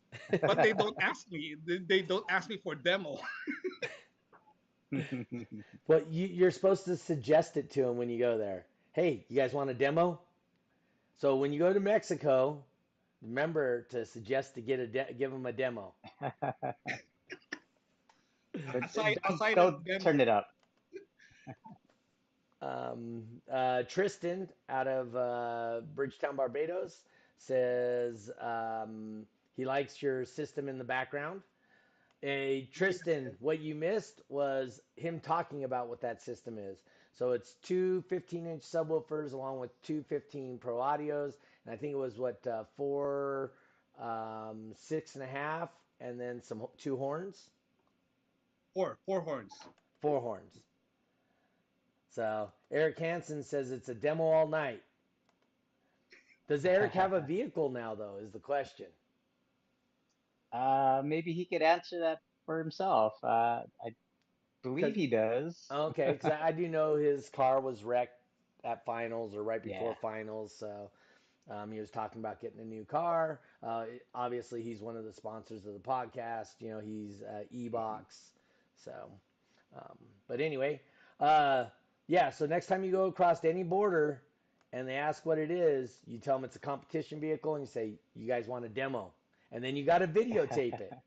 but 0.41 0.63
they 0.63 0.71
don't 0.71 0.95
ask 1.02 1.30
me. 1.30 1.58
They, 1.67 1.80
they 1.80 2.02
don't 2.02 2.25
ask 2.30 2.49
me 2.49 2.58
for 2.58 2.75
demo. 2.75 3.19
Well, 5.88 6.02
you, 6.10 6.28
you're 6.28 6.52
supposed 6.52 6.86
to 6.86 6.95
suggest 6.95 7.58
it 7.58 7.69
to 7.71 7.84
them 7.84 7.97
when 7.97 8.10
you 8.10 8.19
go 8.19 8.38
there. 8.38 8.65
Hey, 8.93 9.25
you 9.30 9.36
guys 9.36 9.54
want 9.54 9.69
a 9.69 9.73
demo? 9.73 10.19
So 11.17 11.36
when 11.36 11.52
you 11.54 11.60
go 11.60 11.73
to 11.73 11.80
Mexico, 11.80 12.63
remember 13.21 13.84
to 13.91 14.06
suggest 14.06 14.56
to 14.56 14.62
get 14.62 14.80
a 14.80 14.88
de- 14.88 15.13
give 15.17 15.32
them 15.32 15.45
a 15.45 15.54
demo. 15.54 15.93
But 18.54 18.84
Aside- 18.86 19.17
don't, 19.56 19.56
don't 19.56 19.58
of 19.58 19.84
turn 19.99 20.19
it 20.21 20.28
up. 20.28 20.47
Um, 22.62 23.23
uh, 23.52 23.84
Tristan 23.84 24.49
out 24.69 24.88
of 24.88 25.15
uh, 25.15 25.82
Bridgetown, 25.95 26.36
Barbados 26.36 27.04
says 27.38 28.30
um, 28.41 29.25
he 29.56 29.65
likes 29.65 30.02
your 30.02 30.25
system 30.25 30.67
in 30.67 30.78
the 30.78 30.84
background. 30.84 31.41
Hey, 32.21 32.69
Tristan, 32.73 33.32
what 33.39 33.60
you 33.60 33.75
missed 33.75 34.21
was 34.30 34.82
him 34.95 35.19
talking 35.19 35.63
about 35.63 35.88
what 35.89 36.02
that 36.02 36.21
system 36.21 36.58
is. 36.58 36.80
So 37.19 37.32
it's 37.34 37.55
two 37.62 38.01
15 38.08 38.47
inch 38.47 38.63
subwoofers 38.63 39.34
along 39.34 39.60
with 39.60 39.71
two 39.82 40.03
15 40.03 40.58
Pro 40.58 40.77
Audios. 40.77 41.34
And 41.65 41.73
I 41.73 41.75
think 41.75 41.91
it 41.91 41.97
was 41.97 42.17
what, 42.17 42.47
uh, 42.47 42.63
four, 42.77 43.51
um, 43.99 44.71
six 44.73 45.15
and 45.15 45.23
a 45.23 45.27
half 45.27 45.69
and 45.99 46.17
then 46.17 46.41
some 46.41 46.65
two 46.77 46.95
horns, 46.95 47.49
Four, 48.73 48.97
four 49.05 49.19
horns. 49.19 49.51
four 50.01 50.21
horns. 50.21 50.62
So 52.10 52.53
Eric 52.71 52.97
Hansen 52.97 53.43
says 53.43 53.71
it's 53.71 53.89
a 53.89 53.93
demo 53.93 54.23
all 54.23 54.47
night. 54.47 54.82
Does 56.47 56.65
Eric 56.65 56.93
have 56.93 57.12
a 57.12 57.19
vehicle 57.27 57.69
now, 57.69 57.95
though? 57.95 58.15
Is 58.23 58.32
the 58.32 58.39
question. 58.39 58.88
Uh, 60.53 61.01
maybe 61.03 61.34
he 61.34 61.43
could 61.43 61.62
answer 61.62 61.99
that 61.99 62.21
for 62.45 62.60
himself. 62.60 63.13
Uh, 63.23 63.63
I 63.86 63.89
believe 64.62 64.95
he 64.95 65.08
does. 65.08 65.72
Okay, 65.72 66.13
because 66.13 66.30
I 66.30 66.52
do 66.52 66.67
know 66.67 66.95
his 66.95 67.30
car 67.30 67.60
was 67.62 67.84
wrecked 67.84 68.22
at 68.63 68.86
finals 68.86 69.36
or 69.36 69.43
right 69.43 69.63
before 69.63 69.93
Yeah. 69.93 69.93
finals. 69.93 70.54
So 70.56 70.91
um, 71.50 71.72
he 71.72 71.80
was 71.80 71.91
talking 71.91 72.19
about 72.22 72.39
getting 72.41 72.60
a 72.60 72.65
new 72.65 72.86
car. 72.86 73.41
Uh, 73.62 73.86
obviously, 74.13 74.62
he's 74.63 74.82
one 74.82 74.98
of 74.98 75.06
the 75.06 75.13
sponsors 75.13 75.65
of 75.65 75.74
the 75.74 75.80
podcast. 75.80 76.62
You 76.62 76.69
know, 76.69 76.80
he's 76.80 77.22
uh, 77.22 77.43
eBox. 77.54 78.32
So, 78.76 79.19
um, 79.76 79.98
but 80.28 80.41
anyway, 80.41 80.82
uh, 81.19 81.69
yeah. 82.08 82.30
So 82.32 82.45
next 82.48 82.67
time 82.67 82.84
you 82.84 82.91
go 82.91 83.06
across 83.06 83.43
any 83.45 83.63
border 83.63 84.24
and 84.74 84.88
they 84.88 84.95
ask 84.95 85.26
what 85.26 85.38
it 85.38 85.52
is, 85.52 86.04
you 86.08 86.19
tell 86.19 86.38
them 86.38 86.45
it's 86.45 86.56
a 86.56 86.60
competition 86.60 87.19
vehicle 87.19 87.56
and 87.56 87.63
you 87.63 87.67
say, 87.67 88.00
"You 88.15 88.28
guys 88.28 88.48
want 88.48 88.65
a 88.65 88.69
demo?" 88.69 89.15
And 89.52 89.63
then 89.63 89.76
you 89.76 89.86
got 89.86 90.00
to 90.00 90.08
videotape 90.08 90.80
it 90.82 90.98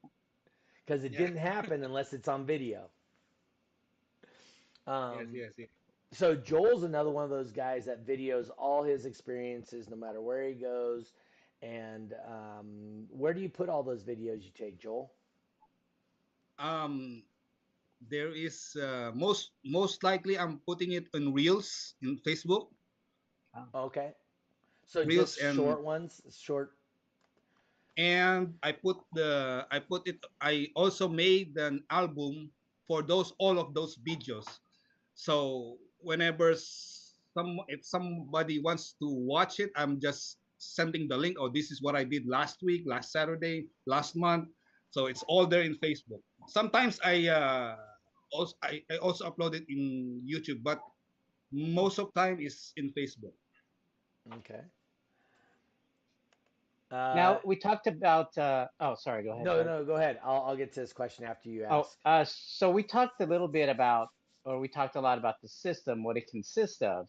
because 0.87 1.05
it 1.05 1.17
Yeah. 1.17 1.19
didn't 1.19 1.39
happen 1.39 1.83
unless 1.85 2.13
it's 2.15 2.29
on 2.29 2.47
video. 2.47 2.92
Um, 4.87 5.29
yes, 5.33 5.53
yes, 5.59 5.59
yes. 5.59 5.69
so 6.13 6.35
Joel's 6.35 6.83
another 6.85 7.11
one 7.11 7.25
of 7.25 7.31
those 7.31 7.53
guys 7.53 7.85
that 7.87 8.07
videos 8.07 8.51
all 8.59 8.83
his 8.83 9.05
experiences, 9.07 9.89
no 9.89 9.97
matter 9.97 10.21
where 10.21 10.47
he 10.47 10.55
goes. 10.55 11.13
And 11.63 12.15
um, 12.27 13.07
where 13.11 13.33
do 13.35 13.41
you 13.41 13.49
put 13.49 13.69
all 13.69 13.83
those 13.83 14.03
videos 14.05 14.43
you 14.45 14.51
take, 14.55 14.79
Joel? 14.79 15.13
Um, 16.59 17.23
there 18.01 18.33
is 18.35 18.77
uh, 18.77 19.11
most 19.15 19.53
most 19.65 20.03
likely 20.03 20.39
I'm 20.39 20.59
putting 20.67 20.93
it 20.93 21.09
on 21.15 21.33
Reels 21.33 21.95
in 22.03 22.19
Facebook. 22.19 22.69
Okay. 23.75 24.15
So 24.87 25.05
Reels 25.05 25.37
just 25.37 25.41
and- 25.41 25.57
short 25.57 25.83
ones, 25.83 26.23
short. 26.31 26.77
and 27.97 28.55
I 28.63 28.73
put 28.73 28.99
the 29.13 29.67
I 29.71 29.79
put 29.81 30.07
it 30.07 30.25
I 30.41 30.69
also 30.75 31.09
made 31.09 31.57
an 31.57 31.85
album 31.91 32.51
for 32.87 33.03
those 33.03 33.33
all 33.39 33.59
of 33.59 33.75
those 33.75 33.97
videos. 33.97 34.47
So 35.15 35.77
whenever 35.99 36.55
some 36.55 37.61
if 37.69 37.85
somebody 37.85 38.61
wants 38.61 38.95
to 39.01 39.09
watch 39.09 39.61
it, 39.61 39.71
I'm 39.77 40.01
just 40.01 40.39
sending 40.59 41.09
the 41.09 41.17
link. 41.17 41.37
Oh, 41.39 41.49
this 41.49 41.71
is 41.71 41.83
what 41.83 41.97
I 41.97 42.05
did 42.05 42.27
last 42.27 42.63
week, 42.63 42.83
last 42.87 43.13
Saturday, 43.13 43.67
last 43.87 44.17
month. 44.17 44.49
So 44.91 45.07
it's 45.07 45.23
all 45.29 45.47
there 45.47 45.63
in 45.63 45.77
Facebook. 45.77 46.21
Sometimes 46.49 47.01
I 47.05 47.29
uh, 47.29 47.77
also 48.33 48.55
I, 48.63 48.83
I 48.91 48.97
also 48.99 49.29
upload 49.31 49.55
it 49.55 49.65
in 49.69 50.21
YouTube, 50.29 50.63
but 50.63 50.81
most 51.53 51.99
of 51.99 52.13
time 52.15 52.41
is 52.41 52.73
in 52.77 52.93
Facebook. 52.93 53.33
Okay. 54.39 54.61
Uh, 56.91 57.15
now 57.17 57.41
we 57.45 57.57
talked 57.57 57.87
about. 57.87 58.37
Uh, 58.37 58.67
oh, 58.81 58.95
sorry. 58.95 59.25
Go 59.25 59.33
ahead. 59.33 59.45
no, 59.45 59.57
Doug. 59.57 59.67
no, 59.67 59.85
go 59.85 59.97
ahead. 59.97 60.19
I'll, 60.23 60.45
I'll 60.49 60.57
get 60.57 60.73
to 60.75 60.81
this 60.81 60.93
question 60.93 61.25
after 61.25 61.49
you 61.49 61.67
Oh, 61.69 61.81
ask. 61.81 61.97
uh, 62.05 62.25
so 62.29 62.71
we 62.71 62.83
talked 62.83 63.21
a 63.23 63.27
little 63.27 63.49
bit 63.49 63.71
about, 63.71 64.09
or 64.45 64.59
we 64.61 64.69
talked 64.69 64.97
a 64.97 65.01
lot 65.01 65.19
about 65.19 65.41
the 65.43 65.49
system, 65.49 66.03
what 66.05 66.17
it 66.17 66.29
consists 66.29 66.83
of, 66.83 67.07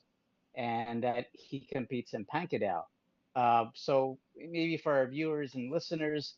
and 0.55 1.03
that 1.03 1.27
he 1.33 1.67
competes 1.71 2.13
in 2.13 2.25
Pancadao. 2.25 2.83
Uh, 3.35 3.65
so 3.75 4.19
maybe 4.35 4.77
for 4.77 4.93
our 4.93 5.07
viewers 5.07 5.55
and 5.55 5.71
listeners, 5.71 6.35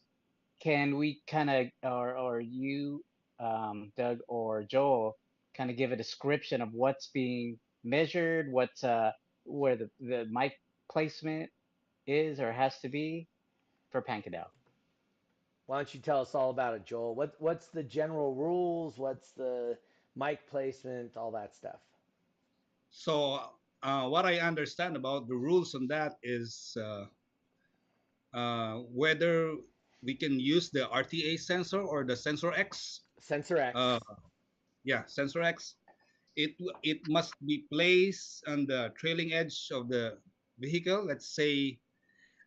can 0.61 0.95
we 0.97 1.21
kind 1.27 1.49
of, 1.49 1.67
or 1.83 2.17
or 2.17 2.39
you, 2.39 3.03
um, 3.39 3.91
Doug 3.97 4.19
or 4.27 4.63
Joel, 4.63 5.17
kind 5.57 5.69
of 5.69 5.77
give 5.77 5.91
a 5.91 5.97
description 5.97 6.61
of 6.61 6.69
what's 6.73 7.07
being 7.13 7.59
measured, 7.83 8.51
what 8.51 8.71
uh, 8.83 9.11
where 9.43 9.75
the 9.75 9.89
the 9.99 10.25
mic 10.31 10.53
placement 10.91 11.49
is 12.07 12.39
or 12.39 12.51
has 12.53 12.79
to 12.79 12.89
be 12.89 13.27
for 13.91 14.01
Pancadao? 14.01 14.45
Why 15.67 15.77
don't 15.77 15.93
you 15.93 15.99
tell 15.99 16.21
us 16.21 16.35
all 16.35 16.51
about 16.51 16.75
it, 16.75 16.85
Joel? 16.85 17.15
What 17.15 17.33
What's 17.39 17.67
the 17.67 17.83
general 17.83 18.35
rules? 18.35 18.97
What's 18.97 19.31
the 19.31 19.77
mic 20.15 20.47
placement? 20.49 21.17
All 21.17 21.31
that 21.31 21.55
stuff. 21.55 21.79
So 22.91 23.39
uh, 23.83 24.07
what 24.07 24.25
I 24.25 24.39
understand 24.39 24.95
about 24.95 25.27
the 25.27 25.35
rules 25.35 25.75
on 25.75 25.87
that 25.87 26.15
is 26.23 26.75
uh, 26.79 27.05
uh, 28.33 28.79
whether 28.89 29.53
we 30.03 30.15
can 30.15 30.39
use 30.39 30.69
the 30.69 30.87
RTA 30.93 31.39
sensor 31.39 31.81
or 31.81 32.03
the 32.03 32.15
sensor 32.15 32.53
X. 32.53 33.01
Sensor 33.19 33.57
X. 33.57 33.75
Uh, 33.75 33.99
yeah, 34.83 35.03
sensor 35.07 35.41
X. 35.41 35.75
It 36.35 36.51
it 36.83 36.99
must 37.07 37.33
be 37.45 37.65
placed 37.71 38.43
on 38.47 38.65
the 38.65 38.91
trailing 38.97 39.33
edge 39.33 39.69
of 39.71 39.87
the 39.87 40.17
vehicle. 40.59 41.05
Let's 41.05 41.33
say 41.33 41.79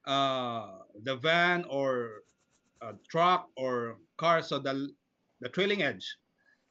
uh, 0.07 0.85
the 1.03 1.17
van 1.17 1.65
or 1.71 2.25
a 2.83 2.93
truck 3.11 3.49
or 3.57 3.97
car. 4.19 4.43
So 4.43 4.59
the 4.59 4.93
the 5.41 5.49
trailing 5.49 5.83
edge. 5.83 6.05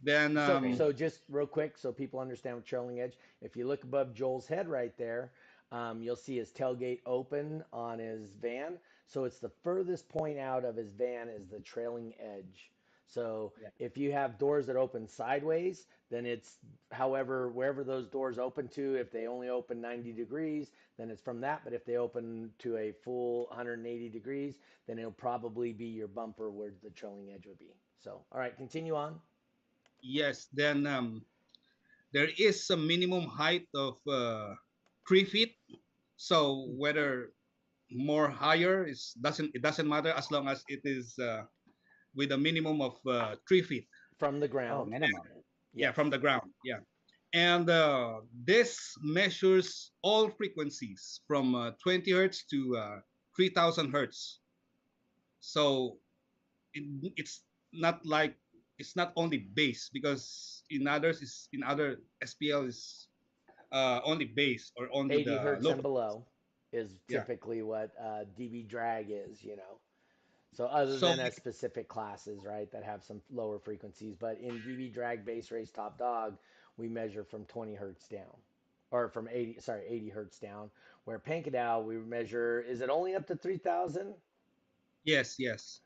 Then 0.01 0.35
So, 0.35 0.57
um, 0.57 0.75
so 0.75 0.91
just 0.91 1.21
real 1.29 1.47
quick, 1.47 1.77
so 1.77 1.91
people 1.91 2.19
understand 2.19 2.55
what 2.57 2.65
trailing 2.65 2.99
edge. 2.99 3.17
If 3.41 3.55
you 3.55 3.67
look 3.67 3.83
above 3.83 4.13
Joel's 4.13 4.47
head 4.47 4.67
right 4.67 4.95
there, 4.97 5.31
um, 5.71 6.01
you'll 6.01 6.15
see 6.15 6.37
his 6.37 6.51
tailgate 6.51 6.99
open 7.05 7.63
on 7.73 7.99
his 7.99 8.33
van. 8.33 8.77
So 9.07 9.23
it's 9.23 9.39
the 9.39 9.49
furthest 9.63 10.07
point 10.09 10.37
out 10.37 10.65
of 10.65 10.75
his 10.75 10.91
van 10.91 11.29
is 11.29 11.47
the 11.47 11.59
trailing 11.59 12.13
edge. 12.19 12.71
So 13.07 13.53
Yeah. 13.61 13.69
if 13.79 13.97
you 13.97 14.11
have 14.11 14.37
doors 14.37 14.67
that 14.67 14.75
open 14.75 15.07
sideways, 15.07 15.87
then 16.09 16.25
it's 16.25 16.59
however 16.91 17.49
wherever 17.49 17.83
those 17.83 18.07
doors 18.07 18.37
open 18.37 18.67
to. 18.69 18.95
If 18.95 19.11
they 19.11 19.27
only 19.27 19.49
open 19.49 19.79
90 19.81 20.11
degrees, 20.13 20.71
then 20.97 21.09
it's 21.09 21.21
from 21.21 21.39
that. 21.41 21.63
But 21.63 21.73
if 21.73 21.85
they 21.85 21.95
open 21.97 22.53
to 22.59 22.77
a 22.77 22.91
full 22.91 23.45
180 23.47 24.09
degrees, 24.09 24.59
then 24.87 24.99
it'll 24.99 25.11
probably 25.11 25.71
be 25.73 25.85
your 25.85 26.07
bumper 26.09 26.49
where 26.49 26.71
the 26.83 26.89
trailing 26.89 27.31
edge 27.31 27.45
would 27.45 27.59
be. 27.59 27.73
So 27.97 28.25
all 28.31 28.39
right, 28.39 28.55
continue 28.55 28.95
on. 28.95 29.21
Yes, 30.01 30.47
then 30.53 30.87
um, 30.87 31.23
there 32.13 32.29
is 32.37 32.69
a 32.69 32.77
minimum 32.77 33.25
height 33.25 33.67
of 33.75 33.97
uh, 34.09 34.53
three 35.07 35.23
feet. 35.23 35.55
So 36.17 36.67
whether 36.77 37.33
more 37.91 38.27
higher 38.29 38.85
is 38.85 39.13
doesn't 39.21 39.51
it 39.53 39.61
doesn't 39.61 39.87
matter 39.87 40.11
as 40.11 40.29
long 40.31 40.47
as 40.49 40.63
it 40.67 40.81
is 40.83 41.15
uh, 41.19 41.43
with 42.15 42.31
a 42.31 42.37
minimum 42.37 42.81
of 42.81 42.97
uh, 43.07 43.35
three 43.47 43.61
feet. 43.61 43.87
From 44.19 44.39
the 44.39 44.47
ground. 44.47 44.73
Oh, 44.73 44.85
ground. 44.85 44.89
minimum. 44.89 45.21
Yeah, 45.73 45.91
from 45.91 46.09
the 46.09 46.17
ground. 46.17 46.49
Yeah, 46.65 46.81
and 47.33 47.69
uh, 47.69 48.21
this 48.45 48.79
measures 49.01 49.91
all 50.01 50.29
frequencies 50.29 51.21
from 51.27 51.55
uh, 51.55 51.71
20 51.83 52.11
hertz 52.11 52.45
to 52.49 52.77
uh, 52.77 52.99
3000 53.35 53.91
hertz. 53.91 54.39
So 55.39 55.97
it, 56.73 56.83
it's 57.15 57.43
not 57.73 58.05
like 58.05 58.35
it's 58.79 58.95
not 58.95 59.11
only 59.15 59.37
bass 59.37 59.89
because 59.91 60.63
in 60.69 60.87
others 60.87 61.21
is 61.21 61.49
in 61.53 61.63
other 61.63 61.97
SPL 62.23 62.67
is 62.67 63.07
uh, 63.71 63.99
only 64.03 64.25
bass 64.25 64.71
or 64.77 64.87
only 64.93 65.15
80 65.15 65.23
the 65.23 65.37
hertz 65.39 65.63
low. 65.63 65.71
and 65.73 65.81
below 65.81 66.25
is 66.71 66.95
Yeah. 67.09 67.19
typically 67.21 67.61
what 67.61 67.91
uh, 67.99 68.25
DB 68.37 68.67
drag 68.67 69.07
is, 69.09 69.43
you 69.43 69.55
know. 69.55 69.79
So 70.53 70.65
other 70.65 70.97
So 70.97 71.09
than 71.09 71.19
at 71.19 71.33
specific 71.33 71.87
classes, 71.87 72.43
right, 72.45 72.71
that 72.71 72.83
have 72.83 73.03
some 73.03 73.21
lower 73.31 73.59
frequencies, 73.59 74.15
but 74.15 74.39
in 74.39 74.51
DB 74.59 74.91
drag 74.93 75.25
bass 75.25 75.51
race 75.51 75.71
top 75.71 75.97
dog, 75.97 76.37
we 76.77 76.87
measure 76.87 77.23
from 77.23 77.45
20 77.45 77.75
hertz 77.75 78.07
down, 78.07 78.35
or 78.91 79.09
from 79.09 79.27
80, 79.29 79.59
sorry, 79.59 79.85
80 79.87 80.09
hertz 80.09 80.39
down. 80.39 80.69
Where 81.05 81.19
Pancadao, 81.19 81.83
we 81.85 81.97
measure, 81.97 82.59
is 82.61 82.81
it 82.81 82.89
only 82.89 83.15
up 83.15 83.27
to 83.27 83.35
3,000? 83.35 84.13
Yes, 85.03 85.35
yes, 85.39 85.81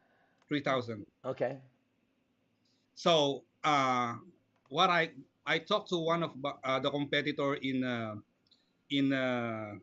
3000. 0.47 1.05
Okay. 1.25 1.57
So 2.95 3.43
uh, 3.63 4.15
what 4.69 4.89
I 4.89 5.11
I 5.45 5.59
talked 5.59 5.89
to 5.89 5.97
one 5.97 6.23
of 6.23 6.31
uh, 6.63 6.79
the 6.79 6.89
competitor 6.89 7.55
in 7.55 7.83
uh, 7.83 8.15
in 8.89 9.13
uh, 9.13 9.75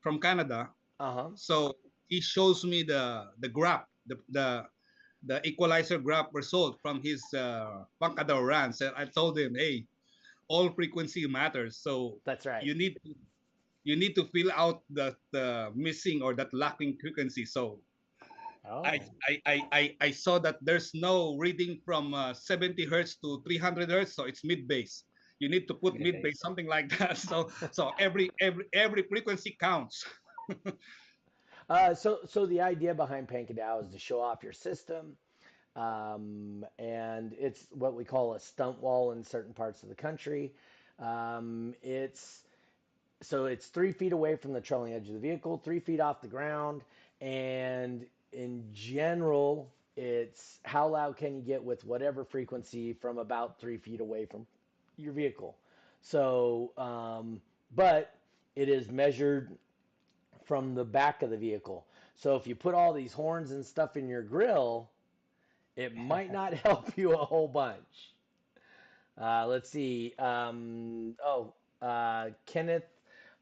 from 0.00 0.20
Canada. 0.20 0.70
Uh 1.00 1.12
huh. 1.12 1.28
So 1.34 1.76
he 2.08 2.20
shows 2.20 2.64
me 2.64 2.82
the 2.82 3.32
the 3.40 3.48
graph, 3.48 3.86
the 4.06 4.16
the 4.30 4.66
the 5.24 5.46
equalizer 5.46 5.98
graph 5.98 6.28
result 6.32 6.78
from 6.80 7.02
his 7.02 7.22
uh, 7.34 7.84
Pancadao 8.00 8.46
runs, 8.46 8.80
and 8.80 8.94
I 8.96 9.06
told 9.06 9.38
him, 9.38 9.54
hey, 9.56 9.86
all 10.48 10.70
frequency 10.70 11.26
matters. 11.26 11.76
So 11.78 12.20
That's 12.24 12.46
right. 12.46 12.62
you 12.62 12.74
need 12.74 12.98
to 13.04 13.14
you 13.84 13.96
need 13.96 14.14
to 14.16 14.24
fill 14.34 14.50
out 14.52 14.82
the 14.90 15.16
the 15.32 15.70
missing 15.74 16.22
or 16.22 16.34
that 16.34 16.52
lacking 16.52 16.98
frequency. 17.00 17.44
So 17.44 17.80
Oh, 18.68 18.82
I, 18.84 19.00
I, 19.46 19.62
I, 19.72 19.96
I, 20.00 20.10
saw 20.10 20.38
that 20.40 20.58
there's 20.60 20.90
no 20.92 21.36
reading 21.36 21.78
from 21.84 22.14
uh, 22.14 22.34
70 22.34 22.84
hertz 22.86 23.16
to 23.22 23.40
300 23.46 23.90
hertz, 23.90 24.16
so 24.16 24.24
it's 24.24 24.44
mid 24.44 24.66
bass. 24.66 25.04
You 25.38 25.48
need 25.48 25.68
to 25.68 25.74
put 25.74 25.98
mid 26.00 26.22
bass, 26.22 26.40
something 26.40 26.66
like 26.66 26.96
that. 26.98 27.16
So 27.28 27.50
so 27.70 27.92
every 27.98 28.30
every 28.40 28.64
every 28.72 29.02
frequency 29.02 29.56
counts. 29.60 30.04
Uh, 31.68 31.92
so, 31.92 32.20
so 32.28 32.46
the 32.46 32.60
idea 32.60 32.94
behind 32.94 33.26
Pancadao 33.26 33.82
is 33.82 33.90
to 33.90 33.98
show 33.98 34.20
off 34.20 34.40
your 34.42 34.52
system. 34.52 35.16
um, 35.74 36.64
and 36.78 37.34
it's 37.38 37.66
what 37.72 37.94
we 37.94 38.04
call 38.04 38.34
a 38.34 38.38
stunt 38.40 38.80
wall 38.80 39.10
in 39.10 39.24
certain 39.24 39.52
parts 39.52 39.82
of 39.82 39.88
the 39.88 39.94
country. 39.94 40.52
Um, 41.00 41.74
it's 41.82 42.44
so 43.20 43.46
it's 43.46 43.66
three 43.66 43.92
feet 43.92 44.12
away 44.12 44.36
from 44.36 44.52
the 44.52 44.60
trailing 44.60 44.92
edge 44.92 45.08
of 45.08 45.14
the 45.14 45.20
vehicle, 45.20 45.58
three 45.58 45.80
feet 45.80 46.00
off 46.00 46.20
the 46.20 46.28
ground, 46.28 46.82
and 47.20 48.06
in 48.36 48.64
general, 48.72 49.72
it's 49.96 50.60
how 50.64 50.86
loud 50.88 51.16
can 51.16 51.34
you 51.34 51.42
get 51.42 51.64
with 51.64 51.84
whatever 51.84 52.22
frequency 52.22 52.92
from 52.92 53.16
about 53.18 53.58
three 53.58 53.78
feet 53.78 54.00
away 54.00 54.26
from 54.26 54.46
your 54.98 55.12
vehicle. 55.12 55.56
So, 56.02 56.72
um, 56.76 57.40
but 57.74 58.14
it 58.54 58.68
is 58.68 58.90
measured 58.90 59.56
from 60.44 60.74
the 60.74 60.84
back 60.84 61.22
of 61.22 61.30
the 61.30 61.36
vehicle. 61.36 61.86
So 62.14 62.36
if 62.36 62.46
you 62.46 62.54
put 62.54 62.74
all 62.74 62.92
these 62.92 63.12
horns 63.12 63.50
and 63.52 63.64
stuff 63.64 63.96
in 63.96 64.06
your 64.06 64.22
grill, 64.22 64.90
it 65.74 65.96
might 65.96 66.30
not 66.30 66.52
help 66.64 66.96
you 66.96 67.14
a 67.14 67.24
whole 67.24 67.48
bunch. 67.48 68.12
Uh, 69.18 69.46
let's 69.46 69.70
see. 69.70 70.14
Um, 70.18 71.14
oh, 71.24 71.54
uh, 71.80 72.28
Kenneth 72.44 72.84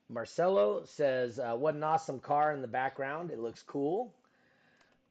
Marcelo 0.09 0.85
says, 0.85 1.41
uh, 1.41 1.57
"What 1.57 1.75
an 1.75 1.83
awesome 1.83 2.21
car 2.21 2.53
in 2.53 2.63
the 2.63 2.69
background! 2.69 3.33
It 3.33 3.41
looks 3.41 3.63
cool." 3.63 4.15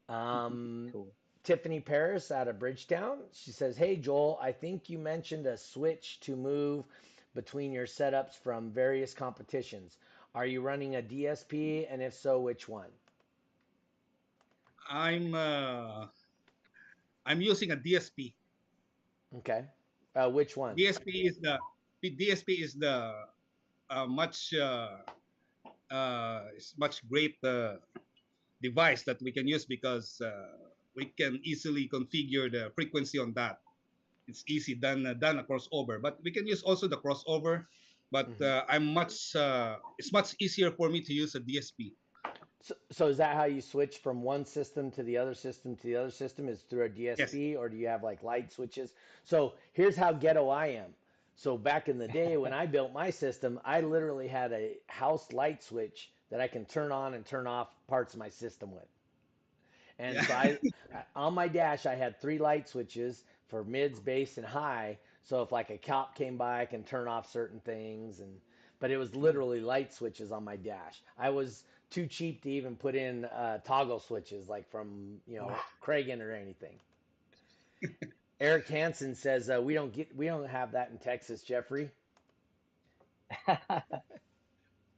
Um, 0.08 0.88
Cool. 0.92 1.12
Tiffany 1.42 1.78
Paris 1.78 2.30
out 2.30 2.48
of 2.48 2.58
Bridgetown. 2.58 3.18
She 3.32 3.50
says, 3.50 3.76
Hey, 3.76 3.96
Joel, 3.96 4.38
I 4.40 4.50
think 4.50 4.88
you 4.88 4.98
mentioned 4.98 5.46
a 5.46 5.58
switch 5.58 6.18
to 6.20 6.36
move 6.36 6.86
between 7.34 7.70
your 7.70 7.86
setups 7.86 8.34
from 8.34 8.70
various 8.70 9.12
competitions. 9.12 9.98
Are 10.34 10.46
you 10.46 10.62
running 10.62 10.96
a 10.96 11.02
DSP? 11.02 11.86
And 11.90 12.02
if 12.02 12.14
so, 12.14 12.40
which 12.40 12.68
one? 12.68 12.88
I'm 14.88 15.34
uh, 15.34 16.06
I'm 17.26 17.40
using 17.40 17.72
a 17.72 17.76
DSP. 17.76 18.32
Okay. 19.38 19.64
Uh, 20.16 20.30
which 20.30 20.56
one? 20.56 20.76
DSP 20.76 21.26
is 21.26 21.38
the 21.38 21.58
the 22.02 22.10
DSP 22.16 22.62
is 22.62 22.74
the 22.74 23.12
uh, 23.90 24.06
much 24.06 24.52
uh, 24.54 24.98
uh, 25.90 26.42
is 26.56 26.74
much 26.76 27.06
great 27.08 27.36
uh, 27.44 27.76
device 28.68 29.02
that 29.08 29.18
we 29.22 29.30
can 29.32 29.46
use 29.46 29.64
because 29.66 30.08
uh, 30.20 30.30
we 30.96 31.04
can 31.20 31.40
easily 31.44 31.84
configure 31.96 32.48
the 32.56 32.72
frequency 32.74 33.18
on 33.18 33.32
that. 33.34 33.56
It's 34.28 34.44
easy 34.48 34.74
done 34.74 35.06
uh, 35.06 35.14
done 35.14 35.38
a 35.38 35.44
crossover, 35.44 36.00
but 36.06 36.18
we 36.24 36.30
can 36.36 36.46
use 36.46 36.62
also 36.62 36.86
the 36.88 36.98
crossover. 37.04 37.66
But 38.10 38.30
Mhm. 38.30 38.40
uh, 38.40 38.64
I'm 38.68 38.86
much 39.00 39.34
uh, 39.36 39.76
it's 39.98 40.12
much 40.12 40.34
easier 40.40 40.70
for 40.72 40.88
me 40.88 41.00
to 41.08 41.12
use 41.12 41.34
a 41.34 41.40
DSP. 41.40 41.94
So, 42.60 42.74
so 42.90 43.06
is 43.08 43.18
that 43.18 43.36
how 43.36 43.44
you 43.44 43.60
switch 43.60 43.98
from 43.98 44.22
one 44.22 44.44
system 44.44 44.90
to 44.92 45.02
the 45.02 45.16
other 45.16 45.34
system 45.34 45.76
to 45.76 45.82
the 45.86 45.96
other 45.96 46.10
system? 46.10 46.48
Is 46.48 46.62
through 46.62 46.84
a 46.84 46.88
DSP 46.88 47.56
or 47.56 47.68
do 47.68 47.76
you 47.76 47.86
have 47.88 48.02
like 48.02 48.22
light 48.22 48.50
switches? 48.52 48.94
So 49.24 49.54
here's 49.72 49.96
how 49.96 50.12
ghetto 50.12 50.48
I 50.48 50.66
am. 50.68 50.94
So 51.36 51.56
back 51.58 51.88
in 51.88 51.98
the 51.98 52.08
day 52.08 52.36
when 52.36 52.52
I 52.52 52.66
built 52.66 52.92
my 52.92 53.10
system, 53.10 53.60
I 53.64 53.80
literally 53.80 54.28
had 54.28 54.52
a 54.52 54.78
house 54.88 55.32
light 55.32 55.62
switch 55.62 56.12
that 56.34 56.42
I 56.42 56.48
can 56.48 56.66
turn 56.66 56.92
on 56.92 57.14
and 57.14 57.26
turn 57.26 57.48
off 57.48 57.70
parts 57.88 58.14
of 58.14 58.20
my 58.20 58.30
system 58.30 58.74
with. 58.74 58.88
And 59.98 60.22
so 60.22 60.34
I, 60.34 60.58
on 61.16 61.34
my 61.34 61.48
dash, 61.48 61.86
I 61.86 61.96
had 61.96 62.20
three 62.20 62.38
light 62.38 62.68
switches 62.68 63.24
for 63.48 63.64
mids, 63.64 64.00
bass, 64.00 64.38
and 64.38 64.46
high. 64.46 65.00
So 65.22 65.42
if 65.42 65.52
like 65.52 65.70
a 65.70 65.78
cop 65.78 66.16
came 66.16 66.38
by, 66.38 66.62
I 66.62 66.66
can 66.66 66.84
turn 66.84 67.08
off 67.08 67.30
certain 67.30 67.60
things. 67.60 68.20
And 68.20 68.40
but 68.80 68.90
it 68.92 68.98
was 68.98 69.14
literally 69.16 69.60
light 69.60 69.92
switches 69.92 70.32
on 70.32 70.44
my 70.44 70.56
dash. 70.56 71.02
I 71.18 71.30
was 71.30 71.64
too 71.90 72.06
cheap 72.08 72.42
to 72.42 72.50
even 72.50 72.76
put 72.76 72.96
in 72.96 73.26
uh, 73.26 73.58
toggle 73.58 74.00
switches 74.00 74.48
like 74.48 74.70
from 74.70 75.20
you 75.26 75.38
know 75.38 75.62
Kragen 75.82 76.20
or 76.22 76.32
anything. 76.32 76.80
Eric 78.40 78.68
Hansen 78.68 79.14
says 79.16 79.50
uh, 79.50 79.62
we 79.62 79.74
don't 79.74 79.92
get 79.92 80.14
we 80.16 80.26
don't 80.26 80.48
have 80.48 80.72
that 80.72 80.90
in 80.90 80.98
Texas, 80.98 81.42
Jeffrey. 81.42 81.90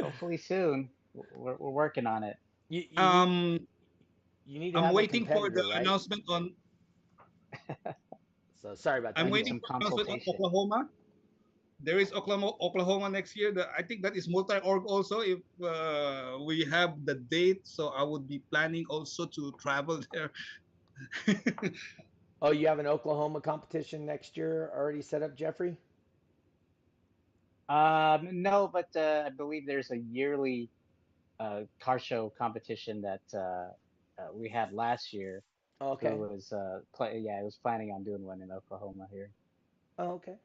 Hopefully 0.00 0.36
soon. 0.38 0.95
We're, 1.34 1.56
we're 1.56 1.70
working 1.70 2.06
on 2.06 2.24
it. 2.24 2.36
You, 2.68 2.82
you, 2.90 3.02
Um, 3.02 3.58
you 4.46 4.58
need 4.60 4.72
to 4.72 4.80
I'm 4.80 4.94
waiting 4.94 5.26
for 5.26 5.50
the 5.50 5.62
right? 5.72 5.80
announcement 5.80 6.22
on. 6.28 6.54
So 8.62 8.74
sorry 8.74 8.98
about 8.98 9.14
that. 9.14 9.20
I'm 9.20 9.30
waiting 9.30 9.60
for 9.60 9.76
announcement 9.76 10.08
on. 10.08 10.20
Oklahoma. 10.26 10.88
There 11.78 11.98
is 12.00 12.10
Oklahoma, 12.12 12.52
Oklahoma 12.60 13.08
next 13.10 13.36
year. 13.36 13.52
The, 13.52 13.68
I 13.70 13.82
think 13.82 14.02
that 14.02 14.16
is 14.16 14.28
multi-org 14.28 14.86
also. 14.86 15.20
If 15.20 15.38
uh, 15.62 16.38
we 16.44 16.64
have 16.64 17.04
the 17.04 17.14
date, 17.14 17.66
so 17.68 17.88
I 17.88 18.02
would 18.02 18.26
be 18.26 18.40
planning 18.50 18.84
also 18.88 19.26
to 19.26 19.52
travel 19.60 20.00
there. 20.12 20.32
Oh, 22.42 22.50
you 22.50 22.66
have 22.66 22.78
an 22.78 22.86
Oklahoma 22.86 23.40
competition 23.40 24.04
next 24.06 24.36
year 24.36 24.72
already 24.74 25.02
set 25.02 25.22
up, 25.22 25.36
Jeffrey? 25.36 25.76
Um, 27.68 28.42
no, 28.42 28.68
but 28.68 28.88
uh, 28.96 29.24
I 29.26 29.30
believe 29.30 29.66
there's 29.66 29.90
a 29.90 29.98
yearly 29.98 30.70
uh, 31.40 31.62
car 31.80 31.98
show 31.98 32.32
competition 32.38 33.02
that 33.02 33.22
uh, 33.34 33.70
uh, 34.20 34.28
we 34.32 34.48
had 34.48 34.72
last 34.72 35.12
year. 35.12 35.42
Oh, 35.80 35.90
okay. 35.92 36.10
Who 36.10 36.16
was 36.16 36.52
uh, 36.52 36.80
play, 36.94 37.18
yeah, 37.24 37.38
I 37.40 37.42
was 37.42 37.56
planning 37.56 37.92
on 37.92 38.04
doing 38.04 38.22
one 38.22 38.42
in 38.42 38.50
Oklahoma 38.52 39.06
here. 39.10 39.30
Oh, 39.98 40.12
okay. 40.14 40.36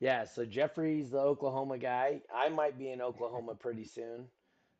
Yeah, 0.00 0.24
so 0.24 0.44
Jeffrey's 0.44 1.10
the 1.10 1.18
Oklahoma 1.18 1.78
guy. 1.78 2.22
I 2.34 2.48
might 2.48 2.78
be 2.78 2.90
in 2.90 3.00
Oklahoma 3.00 3.54
pretty 3.60 3.84
soon. 3.84 4.26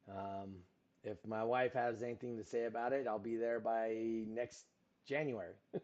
Um, 0.08 0.56
if 1.04 1.18
my 1.26 1.44
wife 1.44 1.72
has 1.74 2.02
anything 2.02 2.36
to 2.36 2.44
say 2.44 2.64
about 2.64 2.92
it, 2.92 3.06
I'll 3.06 3.18
be 3.18 3.36
there 3.36 3.60
by 3.60 3.94
next 4.28 4.66
January. 5.06 5.54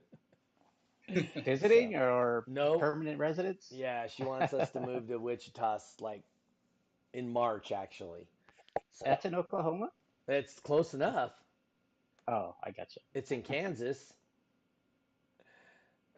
Visiting 1.44 1.96
or 1.96 2.44
No. 2.46 2.78
permanent 2.78 3.18
residence? 3.18 3.70
Yeah, 3.70 4.06
she 4.06 4.24
wants 4.24 4.52
us 4.52 4.70
to 4.72 4.80
move 4.80 5.08
to 5.08 5.18
Wichita 5.18 5.78
like 6.00 6.22
in 7.12 7.32
March, 7.32 7.72
actually. 7.72 8.26
So 8.92 9.04
That's 9.06 9.24
in 9.24 9.34
Oklahoma? 9.34 9.88
it's 10.28 10.58
close 10.60 10.94
enough. 10.94 11.32
Oh, 12.28 12.54
I 12.62 12.70
got 12.70 12.94
you. 12.96 13.02
It's 13.14 13.30
in 13.30 13.42
Kansas. 13.42 14.12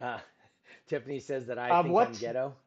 Uh, 0.01 0.19
Tiffany 0.87 1.21
says 1.21 1.47
that 1.47 1.59
I 1.59 1.73
Um, 1.73 1.87
think 1.87 1.99
I'm 1.99 2.13
ghetto. 2.13 2.55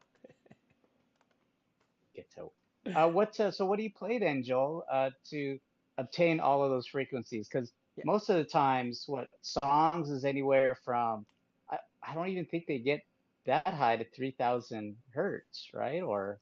Ghetto. 2.14 2.52
Uh, 2.94 3.10
what? 3.10 3.38
Uh, 3.38 3.50
so, 3.50 3.66
what 3.66 3.76
do 3.76 3.82
you 3.82 3.92
play 3.92 4.18
then, 4.18 4.42
Joel, 4.42 4.84
uh, 4.90 5.10
to 5.30 5.58
obtain 5.98 6.40
all 6.40 6.64
of 6.64 6.70
those 6.70 6.86
frequencies? 6.86 7.48
Because 7.48 7.72
Yeah. 7.96 8.04
most 8.06 8.30
of 8.30 8.36
the 8.36 8.44
times, 8.44 9.04
what 9.06 9.28
songs 9.42 10.10
is 10.10 10.24
anywhere 10.24 10.76
from 10.84 11.26
I, 11.70 11.78
I 12.02 12.14
don't 12.14 12.28
even 12.28 12.46
think 12.46 12.66
they 12.66 12.78
get 12.78 13.00
that 13.46 13.66
high 13.68 13.96
to 13.96 14.04
three 14.14 14.32
thousand 14.32 14.96
hertz, 15.14 15.68
right? 15.72 16.02
Or 16.02 16.40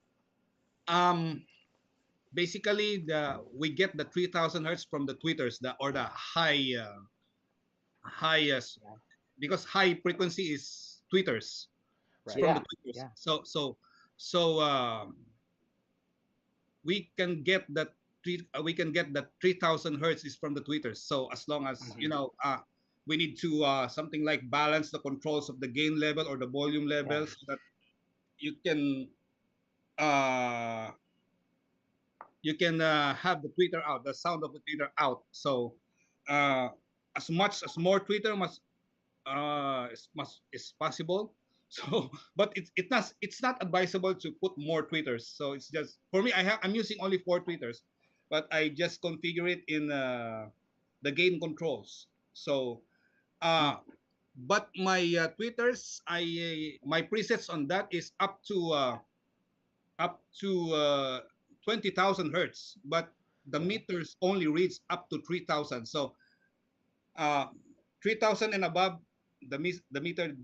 um, 0.88 1.42
basically, 2.34 2.98
the 3.06 3.42
we 3.52 3.70
get 3.70 3.96
the 3.96 4.04
3,000 4.04 4.64
hertz 4.64 4.84
from 4.84 5.06
the 5.06 5.14
tweeters, 5.14 5.58
the 5.60 5.76
or 5.80 5.92
the 5.92 6.04
high, 6.04 6.74
uh, 6.78 7.00
highest, 8.04 8.78
Yeah. 8.82 8.96
because 9.38 9.64
high 9.64 9.94
frequency 9.94 10.52
is 10.54 11.02
tweeters. 11.12 11.66
Right. 12.26 12.38
from 12.40 12.42
Yeah, 12.44 12.54
the 12.54 12.60
tweeters. 12.60 12.96
yeah. 12.96 13.10
So 13.14 13.42
so 13.44 13.78
so 14.16 14.60
um, 14.60 15.16
we 16.84 17.10
can 17.16 17.42
get 17.42 17.66
that. 17.74 17.94
three- 18.24 18.48
uh, 18.52 18.62
We 18.62 18.74
can 18.74 18.90
get 18.92 19.14
that 19.14 19.30
3,000 19.40 20.00
hertz 20.02 20.24
is 20.24 20.36
from 20.36 20.52
the 20.54 20.60
tweeters. 20.60 20.98
So 20.98 21.30
as 21.30 21.46
long 21.48 21.66
as 21.66 21.94
you 21.96 22.08
Mhm. 22.08 22.10
know, 22.10 22.34
uh, 22.42 22.60
we 23.06 23.16
need 23.16 23.38
to 23.40 23.64
uh, 23.64 23.86
something 23.88 24.24
like 24.24 24.50
balance 24.50 24.90
the 24.90 24.98
controls 24.98 25.48
of 25.48 25.60
the 25.60 25.68
gain 25.68 25.98
level 25.98 26.26
or 26.26 26.36
the 26.36 26.46
volume 26.50 26.86
level 26.86 27.26
so 27.26 27.38
that 27.46 27.58
you 28.38 28.54
can 28.66 29.08
uh, 29.98 30.90
you 32.42 32.54
can 32.54 32.80
uh, 32.80 33.14
have 33.14 33.42
the 33.42 33.48
tweeter 33.48 33.82
out, 33.86 34.04
the 34.04 34.14
sound 34.14 34.44
of 34.44 34.52
the 34.52 34.60
tweeter 34.60 34.88
out. 34.98 35.22
So 35.32 35.74
uh, 36.28 36.68
as 37.16 37.30
much 37.30 37.62
as 37.62 37.76
more 37.76 38.00
tweeter 38.00 38.36
must 38.36 38.60
uh, 39.26 39.88
is, 39.92 40.08
must 40.14 40.42
is 40.52 40.74
possible. 40.78 41.34
So, 41.68 42.08
but 42.34 42.56
it's 42.56 42.72
it 42.80 42.88
not 42.88 43.12
it's 43.20 43.44
not 43.44 43.60
advisable 43.60 44.16
to 44.24 44.32
put 44.40 44.56
more 44.56 44.80
tweeters. 44.80 45.28
So 45.36 45.52
it's 45.52 45.68
just 45.68 46.00
for 46.08 46.24
me. 46.24 46.32
I 46.32 46.40
have 46.40 46.58
I'm 46.64 46.72
using 46.72 46.96
only 47.04 47.20
four 47.20 47.44
tweeters, 47.44 47.84
but 48.32 48.48
I 48.48 48.72
just 48.72 49.04
configure 49.04 49.44
it 49.44 49.68
in 49.68 49.92
uh, 49.92 50.48
the 51.02 51.12
gain 51.12 51.36
controls. 51.36 52.08
So, 52.32 52.80
uh, 53.42 53.84
but 54.48 54.72
my 54.80 55.04
uh, 55.20 55.28
I 56.08 56.22
uh, 56.24 56.88
my 56.88 57.02
presets 57.04 57.52
on 57.52 57.68
that 57.68 57.92
is 57.92 58.16
up 58.16 58.40
to 58.48 58.72
uh, 58.72 58.98
up 59.98 60.24
to 60.40 60.50
uh, 60.72 61.20
twenty 61.68 61.90
thousand 61.90 62.32
hertz, 62.34 62.78
but 62.84 63.12
the 63.46 63.60
meters 63.60 64.16
only 64.22 64.46
reads 64.48 64.80
up 64.90 65.08
to 65.10 65.20
three 65.26 65.44
thousand. 65.44 65.86
So, 65.86 66.16
uh, 67.16 67.46
three 68.02 68.16
thousand 68.16 68.54
and 68.54 68.64
above, 68.64 69.00
the 69.48 69.58
the 69.90 70.00
meter 70.00 70.36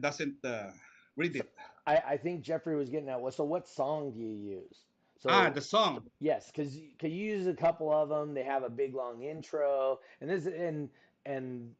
doesn't 0.00 0.44
uh, 0.44 0.70
read 1.16 1.36
it. 1.36 1.50
I, 1.86 1.96
I 2.14 2.16
think 2.16 2.42
Jeffrey 2.42 2.76
was 2.76 2.90
getting 2.90 3.08
at. 3.08 3.34
So 3.34 3.44
what 3.44 3.68
song 3.68 4.12
do 4.12 4.20
you 4.20 4.34
use? 4.34 4.84
So 5.18 5.30
ah, 5.30 5.50
the 5.50 5.60
song. 5.60 6.04
yes, 6.20 6.50
because 6.50 6.76
you 6.76 7.08
use 7.08 7.46
a 7.46 7.54
couple 7.54 7.92
of 7.92 8.08
them. 8.08 8.34
They 8.34 8.44
have 8.44 8.62
a 8.64 8.70
big 8.70 8.94
long 8.94 9.22
intro, 9.22 10.00
and 10.20 10.30
this 10.30 10.46
and 10.46 10.90
and 11.26 11.74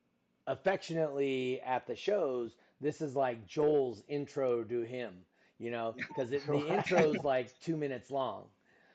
affectionately 0.46 1.60
at 1.62 1.86
the 1.86 1.96
shows, 1.96 2.56
this 2.80 3.00
is 3.00 3.16
like 3.16 3.46
Joel's 3.46 4.02
intro 4.08 4.64
to 4.64 4.82
him, 4.82 5.26
you 5.58 5.70
know, 5.70 5.96
because 6.08 6.30
the 6.30 6.40
Right. 6.46 6.66
intro's 6.66 7.24
like 7.24 7.58
two 7.60 7.76
minutes 7.76 8.10
long. 8.10 8.50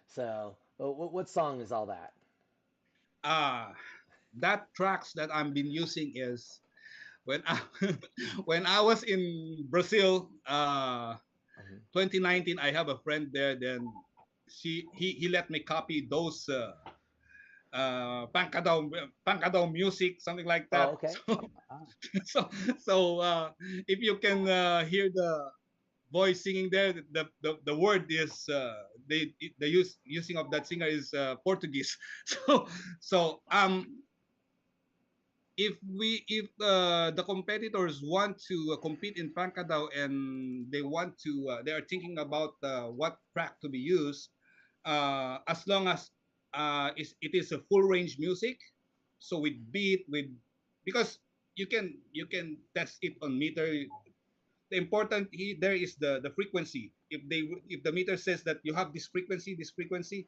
So, 0.08 0.58
what, 0.78 1.14
what 1.14 1.30
song 1.30 1.62
is 1.62 1.72
all 1.72 1.86
that? 1.88 2.14
uh 3.24 3.74
that 4.34 4.74
tracks 4.76 5.14
that 5.14 5.32
I've 5.34 5.54
been 5.54 5.72
using 5.72 6.14
is 6.16 6.62
when 7.26 7.44
I 7.46 7.62
when 8.46 8.66
I 8.66 8.82
was 8.82 9.04
in 9.04 9.68
Brazil 9.70 10.30
uh 10.46 11.18
Mhm. 11.58 11.82
2019 11.94 12.60
I 12.60 12.72
have 12.72 12.90
a 12.90 12.98
friend 12.98 13.30
there 13.34 13.56
then 13.56 13.94
she 14.50 14.88
he, 14.94 15.14
he 15.14 15.28
let 15.30 15.50
me 15.50 15.60
copy 15.62 16.08
those 16.10 16.48
uh 16.50 16.74
uh 17.74 18.28
pancadão 18.28 18.90
pancadão 19.26 19.72
music 19.72 20.22
something 20.22 20.46
like 20.46 20.70
that 20.72 20.90
Oh, 20.90 20.94
okay. 20.94 21.22
Ah. 21.70 21.86
so 22.24 22.50
so 22.80 23.20
uh 23.20 23.52
if 23.88 24.00
you 24.00 24.18
can 24.20 24.48
uh, 24.48 24.86
hear 24.86 25.10
the 25.14 25.52
voice 26.12 26.44
singing 26.44 26.70
there 26.72 26.94
the 26.94 27.30
the, 27.42 27.58
the 27.66 27.76
word 27.78 28.06
is 28.10 28.48
uh 28.50 28.84
they 29.10 29.34
the 29.60 29.68
use 29.68 30.00
using 30.04 30.38
of 30.38 30.52
that 30.52 30.68
singer 30.68 30.88
is 30.88 31.14
uh, 31.14 31.36
portuguese. 31.44 31.98
So 32.28 32.68
so 33.00 33.42
um 33.52 34.04
if 35.58 35.76
we 35.98 36.24
if 36.30 36.48
uh, 36.62 37.12
the 37.12 37.24
competitors 37.24 38.02
want 38.04 38.38
to 38.48 38.58
uh, 38.74 38.78
compete 38.82 39.18
in 39.18 39.34
pancadao 39.34 39.90
and 39.96 40.70
they 40.72 40.82
want 40.82 41.18
to 41.18 41.32
uh, 41.50 41.62
they 41.66 41.72
are 41.72 41.82
thinking 41.90 42.18
about 42.20 42.54
uh, 42.64 42.88
what 42.94 43.18
track 43.34 43.60
to 43.62 43.70
be 43.70 43.80
used 43.80 44.30
uh 44.86 45.40
as 45.48 45.68
long 45.68 45.88
as 45.88 46.12
uh 46.54 46.92
it 46.96 47.34
is 47.34 47.52
a 47.52 47.60
full 47.68 47.82
range 47.84 48.18
music 48.20 48.58
so 49.20 49.40
with 49.40 49.58
beat 49.72 50.06
with 50.08 50.30
because 50.86 51.20
you 51.56 51.68
can 51.68 51.98
you 52.14 52.26
can 52.26 52.58
test 52.76 52.98
it 53.02 53.18
on 53.22 53.38
meter 53.38 53.66
the 54.70 54.78
important 54.78 55.28
he, 55.32 55.56
there 55.60 55.76
is 55.76 55.96
the 55.98 56.20
the 56.22 56.30
frequency 56.32 56.94
if 57.10 57.22
they 57.30 57.44
if 57.68 57.84
the 57.84 57.92
meter 57.92 58.18
says 58.18 58.44
that 58.44 58.58
you 58.64 58.74
have 58.74 58.94
this 58.94 59.08
frequency 59.08 59.56
this 59.56 59.72
frequency 59.72 60.28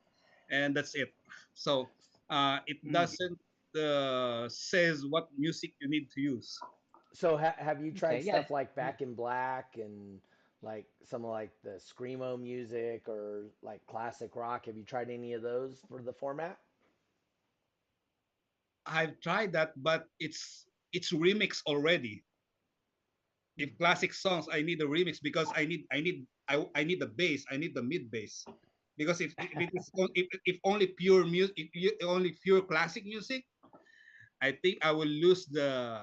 and 0.50 0.76
that's 0.76 0.96
it 0.96 1.14
so 1.54 1.88
uh 2.30 2.60
it 2.68 2.78
Mm. 2.86 2.92
doesn't 2.92 3.40
uh 3.80 4.48
says 4.50 5.06
what 5.06 5.28
music 5.38 5.72
you 5.82 5.90
need 5.90 6.10
to 6.12 6.22
use 6.22 6.64
So, 7.14 7.38
ha- 7.38 7.56
have 7.58 7.82
you 7.84 7.92
tried 7.92 8.18
Okay, 8.18 8.24
yeah. 8.24 8.40
stuff 8.40 8.50
like 8.52 8.76
Back 8.76 9.02
in 9.02 9.14
Black 9.16 9.78
and 9.78 10.20
like 10.62 10.88
some 11.04 11.24
of 11.26 11.32
like 11.32 11.52
the 11.64 11.80
screamo 11.80 12.40
music 12.40 13.08
or 13.08 13.46
like 13.62 13.86
classic 13.88 14.36
rock? 14.36 14.66
Have 14.66 14.78
you 14.78 14.84
tried 14.84 15.10
any 15.10 15.34
of 15.34 15.42
those 15.42 15.82
for 15.88 16.02
the 16.02 16.14
format? 16.14 16.60
i've 18.86 19.20
tried 19.22 19.52
that 19.54 19.72
but 19.82 20.08
it's 20.20 20.68
it's 20.92 21.12
remix 21.14 21.62
already 21.66 22.24
if 23.60 23.78
classic 23.78 24.14
songs 24.14 24.48
i 24.54 24.62
need 24.62 24.82
a 24.82 24.86
remix 24.86 25.20
because 25.22 25.52
i 25.56 25.66
need 25.66 25.86
i 25.92 26.02
need 26.02 26.26
i, 26.50 26.66
I 26.76 26.84
need 26.84 27.00
the 27.02 27.08
bass 27.08 27.46
i 27.52 27.58
need 27.58 27.76
the 27.76 27.84
mid 27.84 28.12
bass 28.12 28.48
because 28.98 29.22
if, 29.22 29.34
if 29.42 29.60
it 29.60 29.70
is 29.74 29.92
if, 30.16 30.28
if 30.46 30.58
only 30.66 30.88
pure 30.88 31.26
music 31.26 31.56
if 31.58 31.70
you, 31.76 31.92
only 32.04 32.38
pure 32.44 32.62
classic 32.62 33.06
music 33.06 33.46
i 34.42 34.52
think 34.52 34.78
i 34.84 34.92
will 34.92 35.08
lose 35.08 35.46
the 35.48 36.02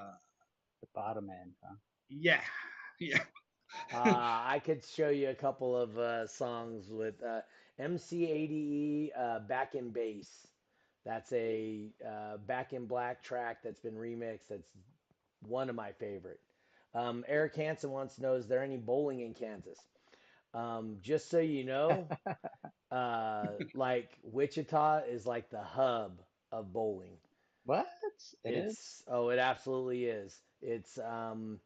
The 0.81 0.87
bottom 0.93 1.29
end. 1.29 1.55
Huh? 1.63 1.75
yeah 2.09 2.41
yeah 2.99 3.23
uh, 3.91 3.97
I 4.45 4.61
could 4.63 4.83
show 4.83 5.09
you 5.09 5.29
a 5.29 5.35
couple 5.35 5.75
of 5.75 5.97
uh, 5.97 6.27
songs 6.27 6.91
with 6.91 7.21
uh, 7.23 7.41
MC80E 7.79 9.11
uh, 9.17 9.39
Back 9.39 9.75
in 9.75 9.91
Bass. 9.91 10.47
That's 11.05 11.31
a 11.33 11.91
uh, 12.05 12.37
Back 12.37 12.73
in 12.73 12.85
Black 12.85 13.23
track 13.23 13.63
that's 13.63 13.79
been 13.81 13.95
remixed. 13.95 14.47
That's 14.49 14.69
one 15.47 15.69
of 15.69 15.75
my 15.75 15.91
favorite. 15.93 16.39
Um, 16.97 17.23
Eric 17.27 17.55
Hansen 17.55 17.91
wants 17.91 18.15
to 18.15 18.21
know 18.23 18.33
Is 18.33 18.47
there 18.47 18.63
any 18.63 18.77
bowling 18.77 19.19
in 19.19 19.33
Kansas? 19.33 19.77
Um, 20.53 20.97
just 21.01 21.29
so 21.29 21.39
you 21.39 21.63
know, 21.63 22.07
uh, 22.91 23.45
like 23.75 24.17
Wichita 24.23 25.01
is 25.07 25.25
like 25.25 25.49
the 25.51 25.61
hub 25.61 26.21
of 26.51 26.73
bowling. 26.73 27.17
What? 27.65 27.87
It 28.43 28.53
is. 28.53 28.73
It's 28.73 29.03
oh, 29.07 29.29
it 29.29 29.37
absolutely 29.37 30.05
is. 30.05 30.41
It's 30.61 30.97
um, 30.97 31.59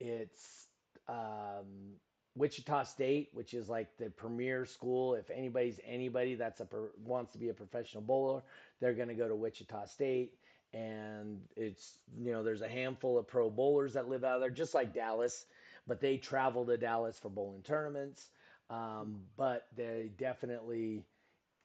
it's 0.00 0.66
um, 1.08 1.94
Wichita 2.34 2.84
State, 2.84 3.28
which 3.32 3.54
is 3.54 3.68
like 3.68 3.88
the 3.98 4.10
premier 4.10 4.64
school. 4.64 5.14
If 5.14 5.30
anybody's 5.30 5.78
anybody 5.86 6.34
that's 6.34 6.60
a 6.60 6.66
wants 7.04 7.30
to 7.32 7.38
be 7.38 7.50
a 7.50 7.54
professional 7.54 8.02
bowler, 8.02 8.42
they're 8.80 8.94
going 8.94 9.08
to 9.08 9.14
go 9.14 9.28
to 9.28 9.36
Wichita 9.36 9.86
State. 9.86 10.32
And 10.74 11.40
it's 11.56 11.98
you 12.18 12.32
know 12.32 12.42
there's 12.42 12.62
a 12.62 12.68
handful 12.68 13.18
of 13.18 13.28
pro 13.28 13.50
bowlers 13.50 13.92
that 13.94 14.08
live 14.08 14.24
out 14.24 14.40
there, 14.40 14.50
just 14.50 14.74
like 14.74 14.94
Dallas, 14.94 15.44
but 15.86 16.00
they 16.00 16.16
travel 16.16 16.64
to 16.66 16.76
Dallas 16.76 17.18
for 17.18 17.28
bowling 17.28 17.62
tournaments. 17.62 18.30
Um, 18.70 19.20
but 19.36 19.66
they 19.76 20.10
definitely 20.16 21.04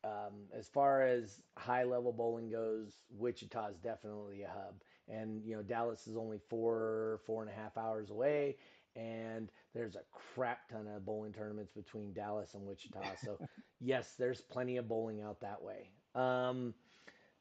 um, 0.03 0.33
as 0.57 0.67
far 0.67 1.01
as 1.01 1.39
high 1.57 1.83
level 1.83 2.11
bowling 2.11 2.49
goes, 2.49 2.97
Wichita 3.09 3.69
is 3.69 3.77
definitely 3.77 4.43
a 4.43 4.47
hub. 4.47 4.81
And, 5.09 5.43
you 5.43 5.55
know, 5.55 5.63
Dallas 5.63 6.07
is 6.07 6.17
only 6.17 6.39
four, 6.49 7.21
four 7.25 7.41
and 7.41 7.51
a 7.51 7.53
half 7.53 7.77
hours 7.77 8.09
away. 8.09 8.57
And 8.95 9.49
there's 9.73 9.95
a 9.95 10.01
crap 10.11 10.69
ton 10.69 10.87
of 10.87 11.05
bowling 11.05 11.33
tournaments 11.33 11.71
between 11.71 12.13
Dallas 12.13 12.53
and 12.53 12.65
Wichita. 12.65 13.01
So, 13.23 13.37
yes, 13.79 14.15
there's 14.17 14.41
plenty 14.41 14.77
of 14.77 14.87
bowling 14.87 15.21
out 15.21 15.41
that 15.41 15.61
way. 15.61 15.91
Um, 16.15 16.73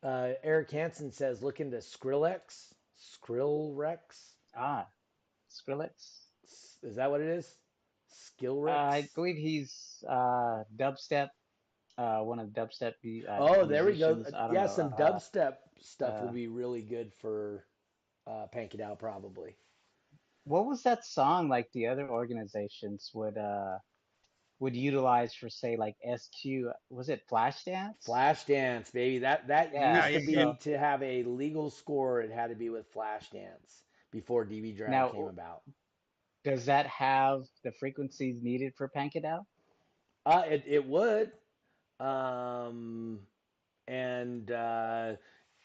uh, 0.02 0.32
Eric 0.42 0.70
Hansen 0.70 1.10
says, 1.12 1.42
look 1.42 1.60
into 1.60 1.78
Skrillex. 1.78 2.72
Skrillrex? 2.98 3.98
Ah, 4.56 4.86
Skrillex. 5.50 5.90
S- 6.44 6.78
Is 6.82 6.96
that 6.96 7.10
what 7.10 7.20
it 7.20 7.28
is? 7.28 7.46
Uh, 8.10 8.14
Skillrex? 8.44 8.70
I 8.70 9.08
believe 9.14 9.36
he's 9.36 10.04
uh, 10.08 10.64
dubstep. 10.76 11.28
Uh, 11.98 12.18
one 12.20 12.38
of 12.38 12.52
the 12.52 12.60
dubstep. 12.60 12.92
Uh, 13.28 13.36
Oh, 13.38 13.64
there 13.64 13.84
we 13.84 13.98
go. 13.98 14.22
Yeah, 14.32 14.64
know, 14.64 14.66
some 14.66 14.92
uh, 14.92 14.96
dubstep 14.96 15.54
stuff 15.80 16.14
uh, 16.20 16.24
would 16.24 16.34
be 16.34 16.46
really 16.48 16.82
good 16.82 17.12
for 17.14 17.64
uh, 18.26 18.46
Pancadao, 18.54 18.98
probably. 18.98 19.56
What 20.44 20.66
was 20.66 20.82
that 20.82 21.04
song 21.04 21.48
like? 21.48 21.70
The 21.72 21.86
other 21.88 22.08
organizations 22.08 23.10
would 23.14 23.36
uh 23.38 23.78
would 24.60 24.76
utilize 24.76 25.34
for 25.34 25.48
say 25.48 25.76
like 25.76 25.96
SQ. 26.04 26.72
Was 26.90 27.08
it 27.08 27.28
Flashdance? 27.28 28.06
Flashdance, 28.06 28.92
baby. 28.92 29.18
That 29.20 29.48
that 29.48 29.72
Yeah, 29.72 29.84
used 29.84 30.12
to 30.12 30.20
be 30.20 30.34
yeah. 30.34 30.54
to 30.60 30.78
have 30.78 31.02
a 31.02 31.22
legal 31.24 31.70
score. 31.70 32.20
It 32.20 32.30
had 32.30 32.48
to 32.48 32.54
be 32.56 32.70
with 32.70 32.92
Flashdance 32.92 33.82
before 34.12 34.44
DB 34.46 34.76
Drag 34.76 34.92
Now, 34.92 35.08
came 35.08 35.26
about. 35.28 35.62
Does 36.44 36.66
that 36.66 36.86
have 36.86 37.48
the 37.62 37.72
frequencies 37.72 38.42
needed 38.42 38.74
for 38.76 38.88
Pancadao? 38.88 39.46
Uh, 40.24 40.42
it 40.48 40.64
it 40.66 40.86
would, 40.86 41.32
um, 42.00 43.20
and 43.86 44.50
uh, 44.50 45.14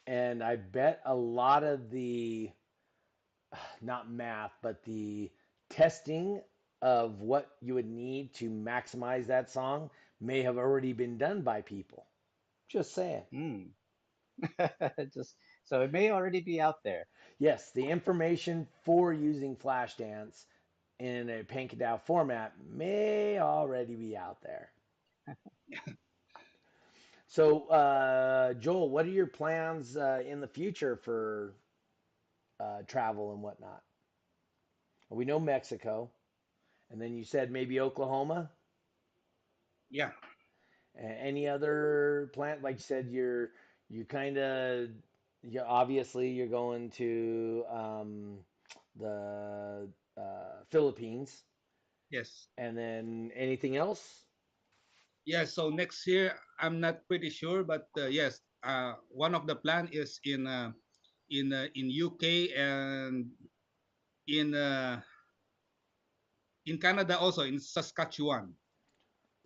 and 0.07 0.43
I 0.43 0.55
bet 0.57 1.01
a 1.05 1.15
lot 1.15 1.63
of 1.63 1.89
the 1.89 2.51
not 3.81 4.11
math, 4.11 4.53
but 4.61 4.83
the 4.83 5.31
testing 5.69 6.41
of 6.81 7.21
what 7.21 7.49
you 7.61 7.75
would 7.75 7.87
need 7.89 8.33
to 8.35 8.49
maximize 8.49 9.27
that 9.27 9.49
song 9.51 9.89
may 10.19 10.41
have 10.41 10.57
already 10.57 10.93
been 10.93 11.17
done 11.17 11.41
by 11.41 11.61
people. 11.61 12.05
Just 12.69 12.93
saying. 12.93 13.23
Hmm. 13.31 13.63
Just 15.13 15.35
so 15.65 15.81
it 15.81 15.91
may 15.91 16.11
already 16.11 16.41
be 16.41 16.59
out 16.61 16.83
there. 16.83 17.05
Yes, 17.39 17.71
the 17.73 17.85
information 17.85 18.67
for 18.83 19.13
using 19.13 19.55
Flashdance 19.55 20.45
in 20.99 21.29
a 21.29 21.43
Pancadao 21.43 22.01
format 22.01 22.53
may 22.71 23.39
already 23.39 23.95
be 23.95 24.15
out 24.17 24.37
there. 24.43 24.71
so, 27.27 27.67
uh, 27.69 28.53
Joel, 28.55 28.89
what 28.89 29.05
are 29.05 29.09
your 29.09 29.27
plans 29.27 29.97
uh, 29.97 30.21
in 30.25 30.41
the 30.41 30.47
future 30.47 30.95
for 30.95 31.55
uh, 32.59 32.83
travel 32.87 33.33
and 33.33 33.41
whatnot? 33.41 33.81
We 35.09 35.25
know 35.25 35.39
Mexico, 35.39 36.09
and 36.91 37.01
then 37.01 37.15
you 37.15 37.25
said 37.25 37.51
maybe 37.51 37.79
Oklahoma. 37.81 38.51
yeah 39.89 40.11
Any 40.95 41.47
other 41.47 42.31
plant? 42.33 42.63
Like 42.63 42.75
you 42.75 42.81
said, 42.83 43.07
you're 43.09 43.51
you 43.89 44.05
kind 44.05 44.37
of 44.37 44.89
you 45.41 45.61
obviously 45.61 46.29
you're 46.29 46.47
going 46.47 46.89
to 46.91 47.65
um, 47.69 48.39
the 48.95 49.89
uh, 50.17 50.63
Philippines, 50.69 51.45
yes 52.09 52.49
and 52.57 52.77
then 52.77 53.31
anything 53.35 53.77
else? 53.77 54.25
yeah 55.25 55.45
so 55.45 55.69
next 55.69 56.05
year 56.07 56.35
i'm 56.59 56.79
not 56.79 57.07
pretty 57.07 57.29
sure 57.29 57.63
but 57.63 57.87
uh, 57.97 58.05
yes 58.07 58.41
uh 58.63 58.93
one 59.09 59.35
of 59.35 59.47
the 59.47 59.55
plan 59.55 59.87
is 59.91 60.19
in 60.25 60.47
uh 60.47 60.71
in 61.29 61.53
uh, 61.53 61.67
in 61.75 61.91
uk 62.05 62.23
and 62.55 63.31
in 64.27 64.53
uh 64.55 65.01
in 66.65 66.77
canada 66.77 67.17
also 67.17 67.41
in 67.43 67.59
saskatchewan 67.59 68.53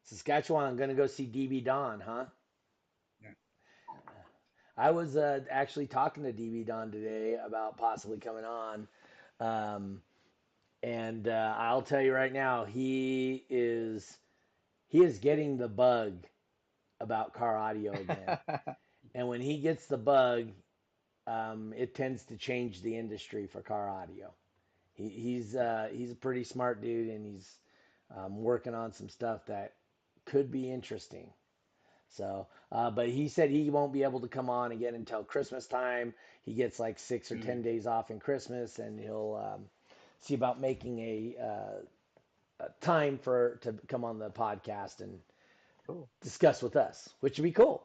Saskatchewan, 0.05 0.65
I'm 0.65 0.77
gonna 0.77 0.93
go 0.93 1.07
see 1.07 1.25
DB 1.25 1.63
Don, 1.63 1.99
huh? 1.99 2.25
Yeah. 3.21 3.29
I 4.77 4.91
was 4.91 5.17
uh, 5.17 5.39
actually 5.49 5.87
talking 5.87 6.23
to 6.23 6.31
DB 6.31 6.65
Don 6.65 6.91
today 6.91 7.37
about 7.43 7.77
possibly 7.77 8.19
coming 8.19 8.45
on. 8.45 8.87
Um, 9.39 10.01
and 10.83 11.27
uh, 11.27 11.55
I'll 11.57 11.81
tell 11.81 12.01
you 12.01 12.13
right 12.13 12.31
now, 12.31 12.65
he 12.65 13.45
is 13.49 14.19
he 14.87 15.03
is 15.03 15.17
getting 15.17 15.57
the 15.57 15.67
bug 15.67 16.13
about 16.99 17.33
car 17.33 17.57
audio 17.57 17.93
again. 17.93 18.37
and 19.15 19.27
when 19.27 19.41
he 19.41 19.57
gets 19.57 19.87
the 19.87 19.97
bug, 19.97 20.49
um, 21.25 21.73
it 21.75 21.95
tends 21.95 22.23
to 22.25 22.37
change 22.37 22.83
the 22.83 22.95
industry 22.95 23.47
for 23.47 23.61
car 23.61 23.89
audio. 23.89 24.31
He, 24.95 25.09
he's 25.09 25.55
uh, 25.55 25.89
he's 25.91 26.11
a 26.11 26.15
pretty 26.15 26.43
smart 26.43 26.81
dude, 26.81 27.09
and 27.09 27.25
he's 27.25 27.57
um, 28.15 28.41
working 28.41 28.73
on 28.73 28.91
some 28.93 29.09
stuff 29.09 29.45
that 29.47 29.73
could 30.25 30.51
be 30.51 30.71
interesting. 30.71 31.29
So, 32.09 32.47
uh, 32.71 32.91
but 32.91 33.09
he 33.09 33.27
said 33.27 33.49
he 33.49 33.69
won't 33.69 33.93
be 33.93 34.03
able 34.03 34.21
to 34.21 34.27
come 34.27 34.49
on 34.49 34.71
again 34.71 34.95
until 34.95 35.23
Christmas 35.23 35.67
time. 35.67 36.13
He 36.43 36.53
gets 36.53 36.79
like 36.79 36.99
six 36.99 37.31
or 37.31 37.35
ten 37.37 37.61
days 37.61 37.87
off 37.87 38.11
in 38.11 38.19
Christmas, 38.19 38.79
and 38.79 38.99
he'll 38.99 39.53
um, 39.55 39.65
see 40.21 40.33
about 40.35 40.61
making 40.61 40.99
a, 40.99 41.35
uh, 41.41 42.65
a 42.65 42.69
time 42.81 43.17
for 43.17 43.57
to 43.61 43.73
come 43.87 44.03
on 44.03 44.19
the 44.19 44.29
podcast 44.29 45.01
and 45.01 45.19
Cool. 45.87 46.09
discuss 46.21 46.63
with 46.63 46.75
us, 46.75 47.09
which 47.19 47.37
would 47.37 47.43
be 47.43 47.51
cool. 47.51 47.83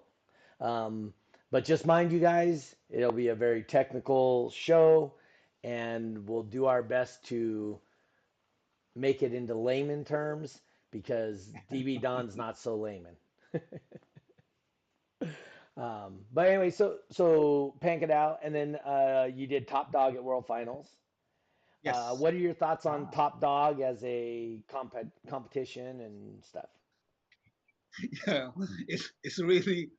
Um, 0.60 1.12
but 1.50 1.64
just 1.64 1.86
mind 1.86 2.12
you 2.12 2.18
guys, 2.18 2.74
it'll 2.88 3.12
be 3.12 3.28
a 3.28 3.34
very 3.34 3.62
technical 3.62 4.50
show, 4.50 5.12
and 5.64 6.28
we'll 6.28 6.42
do 6.42 6.66
our 6.66 6.82
best 6.82 7.24
to 7.26 7.78
make 8.94 9.22
it 9.22 9.32
into 9.34 9.54
layman 9.54 10.04
terms 10.04 10.60
because 10.90 11.52
DB 11.72 12.00
Don's 12.00 12.36
not 12.36 12.58
so 12.58 12.76
layman. 12.76 13.16
um, 15.76 16.20
but 16.32 16.46
anyway, 16.48 16.70
so 16.70 16.96
so 17.10 17.74
pancadao, 17.82 18.38
and 18.42 18.54
then 18.54 18.76
uh, 18.76 19.28
you 19.32 19.46
did 19.46 19.68
top 19.68 19.92
dog 19.92 20.14
at 20.14 20.22
World 20.22 20.46
Finals. 20.46 20.88
Yes. 21.82 21.96
Uh, 21.96 22.14
what 22.16 22.34
are 22.34 22.38
your 22.38 22.54
thoughts 22.54 22.84
on 22.84 23.10
top 23.10 23.40
dog 23.40 23.80
as 23.80 24.02
a 24.04 24.60
comp- 24.70 24.94
competition 25.28 26.00
and 26.00 26.44
stuff? 26.44 26.68
yeah, 28.26 28.50
it's 28.86 29.10
it's 29.24 29.38
really 29.40 29.90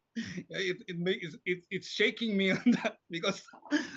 it 0.50 0.78
it 0.88 0.98
makes 0.98 1.36
it, 1.46 1.66
it's 1.70 1.90
shaking 1.90 2.38
me 2.38 2.52
on 2.52 2.64
that 2.84 2.98
because 3.10 3.42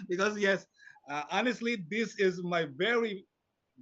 because 0.09 0.39
yes, 0.39 0.67
uh, 1.09 1.25
honestly, 1.31 1.77
this 1.91 2.19
is 2.19 2.43
my 2.43 2.67
very 2.77 3.27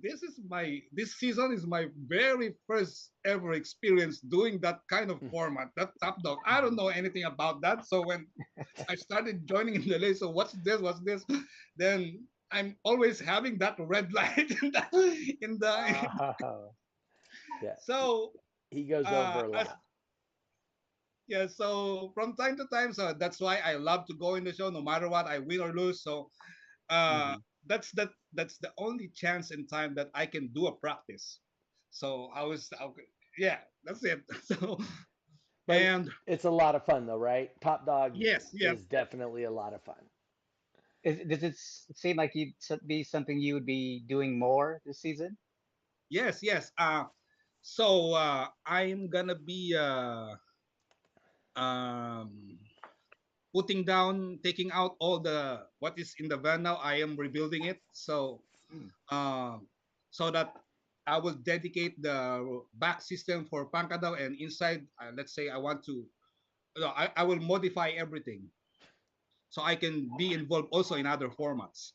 this 0.00 0.22
is 0.22 0.40
my 0.48 0.80
this 0.92 1.14
season 1.18 1.52
is 1.52 1.66
my 1.66 1.86
very 2.06 2.54
first 2.66 3.12
ever 3.24 3.52
experience 3.52 4.20
doing 4.20 4.60
that 4.60 4.80
kind 4.88 5.10
of 5.10 5.20
Mm. 5.22 5.30
format 5.30 5.68
that 5.76 5.90
top 6.00 6.22
dog 6.22 6.38
i 6.46 6.60
don't 6.60 6.76
know 6.76 6.88
anything 6.88 7.24
about 7.24 7.60
that 7.62 7.84
so 7.84 8.02
when 8.02 8.26
i 8.88 8.94
started 8.94 9.46
joining 9.46 9.74
in 9.74 9.82
the 9.88 9.98
list 9.98 10.20
so 10.20 10.30
what's 10.30 10.52
this 10.64 10.80
what's 10.80 11.00
this 11.02 11.24
then 11.76 12.26
i'm 12.52 12.76
always 12.84 13.20
having 13.20 13.58
that 13.58 13.76
red 13.78 14.12
light 14.14 14.50
in 14.62 14.70
the, 14.72 15.36
in 15.40 15.58
the 15.58 16.10
Oh. 16.42 16.74
Yeah, 17.60 17.76
so 17.76 18.34
he 18.70 18.84
goes 18.84 19.10
uh, 19.10 19.10
over 19.12 19.44
a 19.44 19.48
as- 19.54 19.74
lot. 19.74 19.80
yeah 21.26 21.46
so 21.46 22.10
from 22.14 22.34
time 22.36 22.56
to 22.56 22.66
time 22.72 22.92
so 22.92 23.12
that's 23.14 23.40
why 23.40 23.58
i 23.64 23.74
love 23.74 24.06
to 24.06 24.14
go 24.14 24.34
in 24.34 24.44
the 24.44 24.52
show 24.52 24.70
no 24.70 24.82
matter 24.82 25.08
what 25.08 25.26
i 25.26 25.38
win 25.38 25.60
or 25.60 25.72
lose 25.72 26.02
so 26.02 26.30
uh 26.93 27.36
that's 27.66 27.93
that 27.93 28.11
that's 28.34 28.59
the 28.59 28.72
only 28.78 29.09
chance 29.09 29.53
in 29.53 29.66
time 29.66 29.95
that 29.95 30.11
i 30.14 30.26
can 30.26 30.53
do 30.53 30.66
a 30.68 30.76
practice 30.76 31.43
so 31.90 32.30
i 32.34 32.45
was 32.45 32.72
okay, 32.80 33.07
yeah 33.38 33.61
that's 33.84 34.05
it 34.05 34.24
so 34.45 34.78
But 35.66 35.78
and 35.78 36.11
it's 36.26 36.45
a 36.45 36.51
lot 36.51 36.74
of 36.76 36.84
fun 36.84 37.07
though, 37.07 37.18
right? 37.18 37.61
Top 37.61 37.86
dog 37.86 38.20
yes 38.20 38.51
yes 38.55 38.78
is 38.78 38.86
definitely 38.86 39.45
a 39.45 39.51
lot 39.51 39.74
of 39.74 39.82
fun. 39.82 40.11
Is, 41.05 41.20
does 41.28 41.43
it 41.45 41.57
seem 41.99 42.16
like 42.16 42.34
you'd 42.34 42.55
be 42.86 43.05
something 43.05 43.38
you 43.40 43.55
would 43.55 43.66
be 43.66 44.01
doing 44.07 44.38
more 44.38 44.82
this 44.84 45.01
season? 45.01 45.38
yes 46.11 46.43
yes 46.43 46.72
uh 46.78 47.05
so 47.62 48.14
uh 48.14 48.49
i'm 48.66 49.09
gonna 49.11 49.36
be 49.38 49.74
uh 49.76 50.36
um 51.57 52.59
putting 53.55 53.84
down 53.84 54.38
taking 54.42 54.70
out 54.72 54.96
all 55.00 55.18
the 55.20 55.66
what 55.80 55.98
is 55.98 56.14
in 56.18 56.28
the 56.28 56.36
van 56.36 56.62
now 56.62 56.76
i 56.82 56.94
am 56.96 57.16
rebuilding 57.16 57.64
it 57.66 57.80
so 57.92 58.40
Hmm. 58.72 58.88
um 59.14 59.68
so 60.11 60.30
that 60.30 60.57
i 61.07 61.18
will 61.18 61.36
dedicate 61.44 62.00
the 62.00 62.18
back 62.74 63.03
system 63.03 63.44
for 63.44 63.68
pancadao 63.68 64.16
and 64.16 64.34
inside 64.40 64.86
uh, 65.00 65.12
let's 65.14 65.34
say 65.34 65.48
i 65.50 65.59
want 65.59 65.84
to 65.84 66.07
no, 66.78 66.88
I, 66.88 67.11
I 67.16 67.24
will 67.24 67.40
modify 67.40 67.90
everything 67.90 68.48
so 69.50 69.62
i 69.62 69.74
can 69.76 70.11
be 70.16 70.32
involved 70.32 70.68
also 70.70 70.94
in 70.96 71.07
other 71.07 71.28
formats 71.28 71.90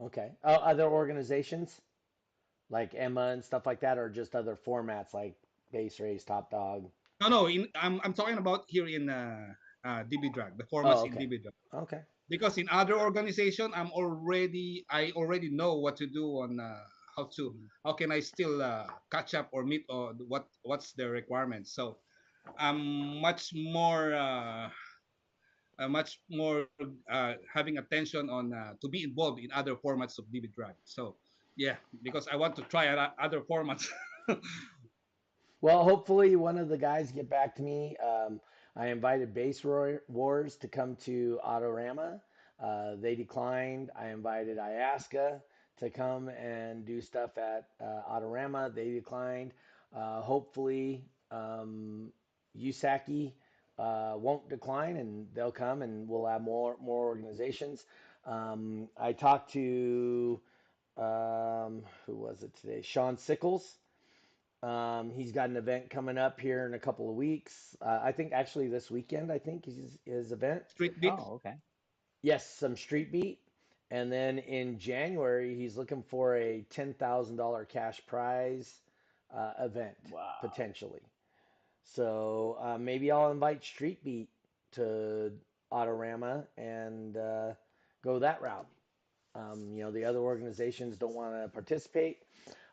Okay. 0.00 0.32
Oh, 0.42 0.54
other 0.54 0.84
organizations 0.84 1.80
like 2.70 2.94
EMMA 2.94 3.32
and 3.32 3.44
stuff 3.44 3.66
like 3.66 3.80
that, 3.80 3.98
or 3.98 4.08
just 4.08 4.34
other 4.34 4.56
formats 4.56 5.14
like 5.14 5.36
bass 5.72 6.00
race, 6.00 6.24
top 6.24 6.50
dog. 6.50 6.90
no 7.20 7.28
no 7.28 7.46
in, 7.46 7.68
I'm, 7.74 8.00
I'm 8.04 8.12
talking 8.14 8.38
about 8.38 8.64
here 8.68 8.86
in 8.86 9.08
uh, 9.08 9.54
uh 9.84 10.02
db 10.04 10.32
drag 10.32 10.56
the 10.58 10.64
formats 10.64 11.00
Oh, 11.00 11.04
in 11.04 11.14
okay. 11.14 11.18
db 11.18 11.40
drag 11.42 11.54
Okay. 11.72 12.02
because 12.28 12.58
in 12.58 12.68
other 12.70 12.98
organization 12.98 13.72
i'm 13.74 13.90
already 13.92 14.84
i 14.90 15.10
already 15.12 15.50
know 15.50 15.74
what 15.78 15.96
to 15.96 16.06
do 16.06 16.26
on 16.44 16.58
uh, 16.60 16.82
how 17.16 17.28
to 17.36 17.54
how 17.84 17.92
can 17.92 18.10
i 18.12 18.20
still 18.20 18.62
uh, 18.62 18.86
catch 19.10 19.34
up 19.34 19.48
or 19.52 19.64
meet 19.64 19.84
or 19.88 20.14
what 20.28 20.46
what's 20.62 20.92
the 20.94 21.08
requirements 21.08 21.74
so 21.74 21.98
i'm 22.58 23.20
much 23.20 23.50
more 23.54 24.14
uh, 24.14 24.68
uh, 25.78 25.88
much 25.88 26.20
more 26.30 26.66
uh, 27.10 27.34
having 27.52 27.78
attention 27.78 28.28
on 28.30 28.52
uh, 28.52 28.74
to 28.80 28.88
be 28.88 29.02
involved 29.02 29.40
in 29.40 29.50
other 29.52 29.74
formats 29.76 30.18
of 30.18 30.26
DB 30.26 30.46
Drag. 30.54 30.74
So 30.84 31.16
yeah, 31.56 31.76
because 32.02 32.28
I 32.28 32.36
want 32.36 32.56
to 32.56 32.62
try 32.62 32.88
other 32.88 33.12
other 33.18 33.40
formats. 33.42 33.88
Well, 35.60 35.84
hopefully 35.84 36.36
one 36.36 36.58
of 36.58 36.68
the 36.68 36.78
guys 36.78 37.12
get 37.12 37.28
back 37.28 37.54
to 37.56 37.62
me. 37.62 37.96
Um, 37.96 38.40
I 38.76 38.88
invited 38.88 39.34
Bass 39.34 39.62
Wars 39.64 40.56
to 40.56 40.68
come 40.68 40.96
to 41.04 41.38
Autorama. 41.46 42.20
Uh, 42.62 42.96
they 43.00 43.14
declined. 43.14 43.90
I 43.98 44.08
invited 44.08 44.58
IASCA 44.58 45.40
to 45.78 45.90
come 45.90 46.28
and 46.28 46.84
do 46.84 47.00
stuff 47.00 47.38
at 47.38 47.68
uh, 47.80 48.02
Autorama. 48.10 48.74
They 48.74 48.90
declined. 48.90 49.52
Uh, 49.94 50.20
hopefully, 50.22 51.04
um, 51.30 52.12
uh, 53.78 54.14
won't 54.16 54.48
decline 54.48 54.96
and 54.96 55.26
they'll 55.34 55.52
come 55.52 55.82
and 55.82 56.08
we'll 56.08 56.26
have 56.26 56.42
more 56.42 56.76
more 56.80 57.06
organizations. 57.06 57.84
Um, 58.26 58.88
I 58.96 59.12
talked 59.12 59.52
to 59.52 60.40
um, 60.96 61.82
who 62.06 62.14
was 62.16 62.42
it 62.42 62.54
today? 62.60 62.82
Sean 62.82 63.16
Sickles. 63.16 63.62
Um, 64.64 65.10
he's 65.10 65.32
got 65.32 65.50
an 65.50 65.56
event 65.56 65.90
coming 65.90 66.16
up 66.16 66.40
here 66.40 66.64
in 66.66 66.72
a 66.74 66.78
couple 66.78 67.10
of 67.10 67.16
weeks. 67.16 67.76
Uh, 67.84 68.00
I 68.02 68.12
think 68.12 68.32
actually 68.32 68.68
this 68.68 68.90
weekend. 68.90 69.30
I 69.30 69.38
think 69.38 69.68
is 69.68 69.76
his 70.06 70.32
event. 70.32 70.68
Street 70.70 70.98
beat. 71.00 71.12
Oh, 71.12 71.34
okay. 71.34 71.54
Yes, 72.22 72.48
some 72.58 72.76
street 72.76 73.12
beat. 73.12 73.40
And 73.90 74.10
then 74.10 74.38
in 74.38 74.78
January, 74.78 75.54
he's 75.54 75.76
looking 75.76 76.02
for 76.02 76.36
a 76.36 76.64
ten 76.70 76.94
thousand 76.94 77.36
dollar 77.36 77.64
cash 77.66 78.00
prize 78.06 78.72
uh, 79.36 79.52
event 79.60 79.96
Wow. 80.10 80.32
potentially. 80.40 81.02
So 81.82 82.56
uh, 82.62 82.78
maybe 82.78 83.10
I'll 83.10 83.30
invite 83.30 83.62
Street 83.62 84.02
Beat 84.02 84.28
to 84.72 85.32
Autorama 85.70 86.46
and 86.56 87.16
uh, 87.16 87.52
go 88.02 88.18
that 88.20 88.40
route. 88.40 88.66
Um, 89.34 89.72
you 89.74 89.82
know, 89.84 89.90
the 89.90 90.04
other 90.06 90.20
organizations 90.20 90.96
don't 90.96 91.14
want 91.14 91.34
to 91.34 91.48
participate. 91.48 92.18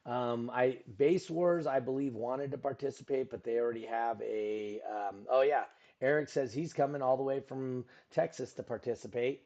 Um, 0.06 0.50
I 0.54 0.80
Bass 0.98 1.30
Wars, 1.30 1.68
I 1.68 1.80
believe, 1.80 2.16
wanted 2.16 2.52
to 2.52 2.58
participate, 2.58 3.30
but 3.30 3.44
they 3.44 3.60
already 3.60 3.86
have 3.86 4.22
a. 4.22 4.82
Um, 4.82 5.26
oh 5.30 5.42
yeah, 5.42 5.66
Eric 6.02 6.30
says 6.30 6.54
he's 6.54 6.74
coming 6.74 7.02
all 7.02 7.18
the 7.18 7.24
way 7.24 7.40
from 7.40 7.86
Texas 8.12 8.54
to 8.54 8.64
participate. 8.64 9.44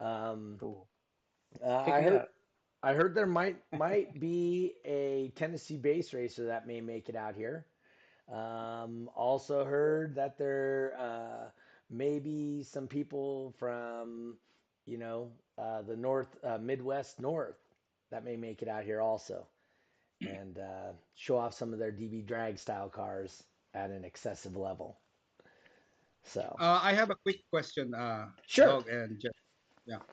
Um, 0.00 0.60
Cool. 0.60 0.88
uh, 1.64 1.68
I 1.88 2.02
heard. 2.02 2.22
up. 2.22 2.28
I 2.82 2.94
heard 2.94 3.14
there 3.14 3.26
might 3.26 3.58
might 3.72 4.18
be 4.18 4.74
a 4.84 5.30
Tennessee 5.36 5.76
bass 5.76 6.12
racer 6.12 6.46
that 6.46 6.66
may 6.66 6.80
make 6.80 7.08
it 7.08 7.16
out 7.16 7.34
here. 7.36 7.66
Um, 8.32 9.10
also 9.14 9.64
heard 9.64 10.14
that 10.16 10.38
there 10.38 10.96
uh, 10.98 11.50
may 11.90 12.18
be 12.18 12.62
some 12.62 12.88
people 12.88 13.52
from, 13.58 14.38
you 14.86 14.98
know, 14.98 15.32
uh, 15.58 15.82
the 15.82 15.96
North 15.96 16.36
uh, 16.44 16.58
Midwest 16.58 17.20
North 17.20 17.61
that 18.12 18.24
may 18.24 18.36
make 18.36 18.60
it 18.60 18.68
out 18.68 18.84
here 18.84 19.00
also, 19.00 19.48
and 20.20 20.60
uh, 20.60 20.92
show 21.16 21.36
off 21.40 21.54
some 21.56 21.72
of 21.72 21.80
their 21.80 21.90
DB 21.90 22.24
drag 22.24 22.58
style 22.60 22.88
cars 22.88 23.42
at 23.74 23.90
an 23.90 24.04
excessive 24.04 24.54
level. 24.54 25.00
So 26.22 26.54
Uh, 26.60 26.78
I 26.84 26.92
have 26.92 27.10
a 27.10 27.16
quick 27.16 27.40
question. 27.50 27.94
Uh, 27.96 28.28
Sure. 28.46 28.66
Dog 28.66 28.88
and 28.88 29.18
Jeff. 29.18 29.32
Yeah. 29.88 30.04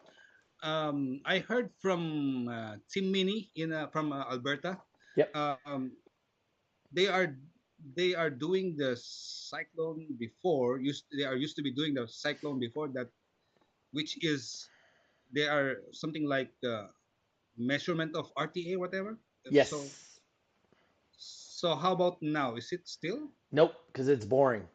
Um, 0.64 1.22
I 1.26 1.40
heard 1.40 1.70
from 1.80 2.48
uh, 2.48 2.76
Team 2.90 3.12
Mini 3.12 3.52
in 3.56 3.72
uh, 3.72 3.88
from 3.92 4.12
uh, 4.12 4.24
Alberta. 4.32 4.80
Yep. 5.16 5.36
Um, 5.36 5.92
they 6.92 7.08
are 7.08 7.36
they 7.96 8.16
are 8.16 8.32
doing 8.32 8.76
the 8.76 8.96
cyclone 9.00 10.08
before. 10.18 10.80
Used 10.80 11.06
they 11.16 11.24
are 11.28 11.36
used 11.36 11.56
to 11.60 11.64
be 11.64 11.72
doing 11.72 11.94
the 11.94 12.08
cyclone 12.08 12.60
before 12.60 12.88
that, 12.96 13.08
which 13.92 14.20
is 14.24 14.68
they 15.32 15.48
are 15.48 15.84
something 15.92 16.28
like 16.28 16.52
the 16.64 16.90
measurement 17.60 18.16
of 18.16 18.34
RTA, 18.36 18.78
whatever. 18.78 19.20
Yes. 19.50 19.70
So 19.70 19.84
so 21.18 21.76
how 21.76 21.94
about 21.94 22.22
now? 22.22 22.56
Is 22.56 22.72
it 22.72 22.88
still? 22.88 23.30
Nope, 23.52 23.74
because 23.88 24.08
it's 24.08 24.26
boring. 24.26 24.68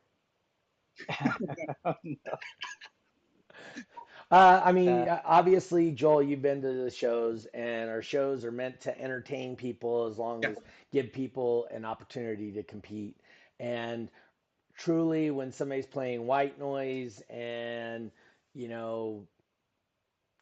Uh, 4.30 4.60
I 4.64 4.72
mean, 4.72 5.08
Uh, 5.08 5.08
uh, 5.08 5.20
obviously, 5.24 5.92
Joel, 5.92 6.22
you've 6.22 6.42
been 6.42 6.62
to 6.62 6.72
the 6.72 6.90
shows, 6.90 7.46
and 7.54 7.90
our 7.90 8.02
shows 8.02 8.44
are 8.44 8.50
meant 8.52 8.80
to 8.82 9.00
entertain 9.00 9.54
people 9.56 10.06
as 10.06 10.18
long 10.18 10.42
Yeah. 10.42 10.50
as 10.50 10.56
give 10.92 11.12
people 11.12 11.66
an 11.70 11.84
opportunity 11.84 12.50
to 12.52 12.62
compete. 12.62 13.16
And 13.60 14.10
truly, 14.76 15.30
when 15.30 15.52
somebody's 15.52 15.86
playing 15.86 16.26
white 16.26 16.58
noise 16.58 17.22
and, 17.30 18.10
you 18.54 18.68
know, 18.68 19.28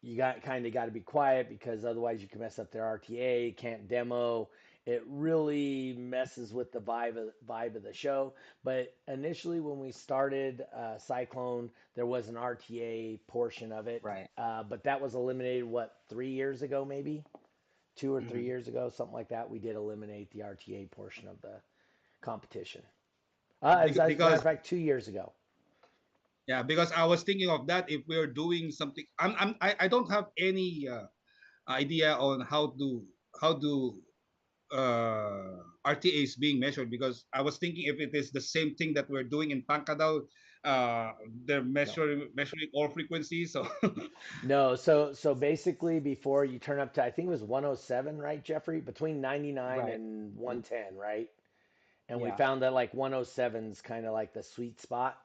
you 0.03 0.17
got 0.17 0.43
kind 0.43 0.65
of 0.65 0.73
got 0.73 0.85
to 0.85 0.91
be 0.91 0.99
quiet 0.99 1.47
because 1.49 1.85
otherwise 1.85 2.21
you 2.21 2.27
can 2.27 2.41
mess 2.41 2.59
up 2.59 2.71
their 2.71 2.83
RTA, 2.83 3.55
can't 3.55 3.87
demo. 3.87 4.49
It 4.85 5.01
really 5.07 5.95
messes 5.97 6.51
with 6.51 6.73
the 6.73 6.79
vibe 6.79 7.15
of, 7.15 7.29
vibe 7.47 7.77
of 7.77 7.83
the 7.83 7.93
show. 7.93 8.33
But 8.65 8.93
initially, 9.07 9.61
when 9.61 9.79
we 9.79 9.93
started 9.93 10.65
uh, 10.75 10.97
Cyclone, 10.97 11.69
there 11.95 12.05
was 12.05 12.27
an 12.27 12.35
RTA 12.35 13.19
portion 13.27 13.71
of 13.71 13.87
it. 13.87 14.03
Right. 14.03 14.27
Uh, 14.37 14.63
but 14.63 14.83
that 14.83 14.99
was 14.99 15.15
eliminated, 15.15 15.63
what, 15.63 15.95
three 16.09 16.31
years 16.31 16.63
ago, 16.63 16.83
maybe? 16.83 17.23
Two 17.95 18.13
or 18.13 18.21
three 18.21 18.41
Mhm. 18.41 18.47
years 18.47 18.67
ago, 18.67 18.89
something 18.89 19.13
like 19.13 19.29
that. 19.29 19.49
We 19.49 19.59
did 19.59 19.77
eliminate 19.77 20.29
the 20.31 20.39
RTA 20.41 20.91
portion 20.91 21.29
of 21.29 21.41
the 21.41 21.61
competition. 22.19 22.81
Uh, 23.61 23.85
as, 23.87 23.91
Beca- 23.95 24.09
as 24.09 24.15
a 24.15 24.17
matter 24.17 24.35
of 24.35 24.43
fact, 24.43 24.65
two 24.65 24.75
years 24.75 25.07
ago. 25.07 25.31
Yeah, 26.47 26.61
because 26.61 26.91
I 26.91 27.05
was 27.05 27.23
thinking 27.23 27.49
of 27.49 27.67
that 27.67 27.89
if 27.89 28.01
we're 28.07 28.27
doing 28.27 28.71
something. 28.71 29.05
I'm, 29.19 29.35
I'm 29.39 29.55
I, 29.61 29.75
I 29.81 29.87
don't 29.87 30.11
have 30.11 30.25
any 30.37 30.87
uh, 30.91 31.07
idea 31.69 32.13
on 32.13 32.41
how 32.41 32.75
to 32.77 33.03
how 33.39 33.53
do 33.53 34.01
uh, 34.73 35.63
RTA 35.85 36.23
is 36.23 36.35
being 36.35 36.59
measured 36.59 36.89
because 36.89 37.25
I 37.33 37.41
was 37.41 37.57
thinking 37.57 37.85
if 37.87 37.99
it 37.99 38.11
is 38.13 38.31
the 38.31 38.41
same 38.41 38.75
thing 38.75 38.93
that 38.95 39.09
we're 39.09 39.23
doing 39.23 39.51
in 39.51 39.61
Pancadao, 39.61 40.21
uh, 40.65 41.11
they're 41.45 41.63
measuring 41.63 42.29
measuring 42.35 42.67
all 42.73 42.89
frequencies. 42.89 43.53
So 43.53 43.67
No, 44.43 44.75
so 44.75 45.13
so 45.13 45.33
basically 45.35 45.99
before 45.99 46.43
you 46.43 46.59
turn 46.59 46.79
up 46.79 46.93
to 46.95 47.03
I 47.03 47.11
think 47.11 47.27
it 47.27 47.31
was 47.31 47.43
107, 47.43 48.17
right, 48.17 48.43
Jeffrey? 48.43 48.81
Between 48.81 49.21
99 49.21 49.79
Right. 49.79 49.93
and 49.93 50.35
110, 50.35 50.97
right? 50.97 51.29
And 52.09 52.19
we 52.21 52.31
found 52.31 52.61
that 52.63 52.73
like 52.73 52.93
107 52.93 53.71
is 53.71 53.81
kind 53.81 54.05
of 54.05 54.13
like 54.13 54.33
the 54.33 54.43
sweet 54.43 54.79
spot. 54.79 55.17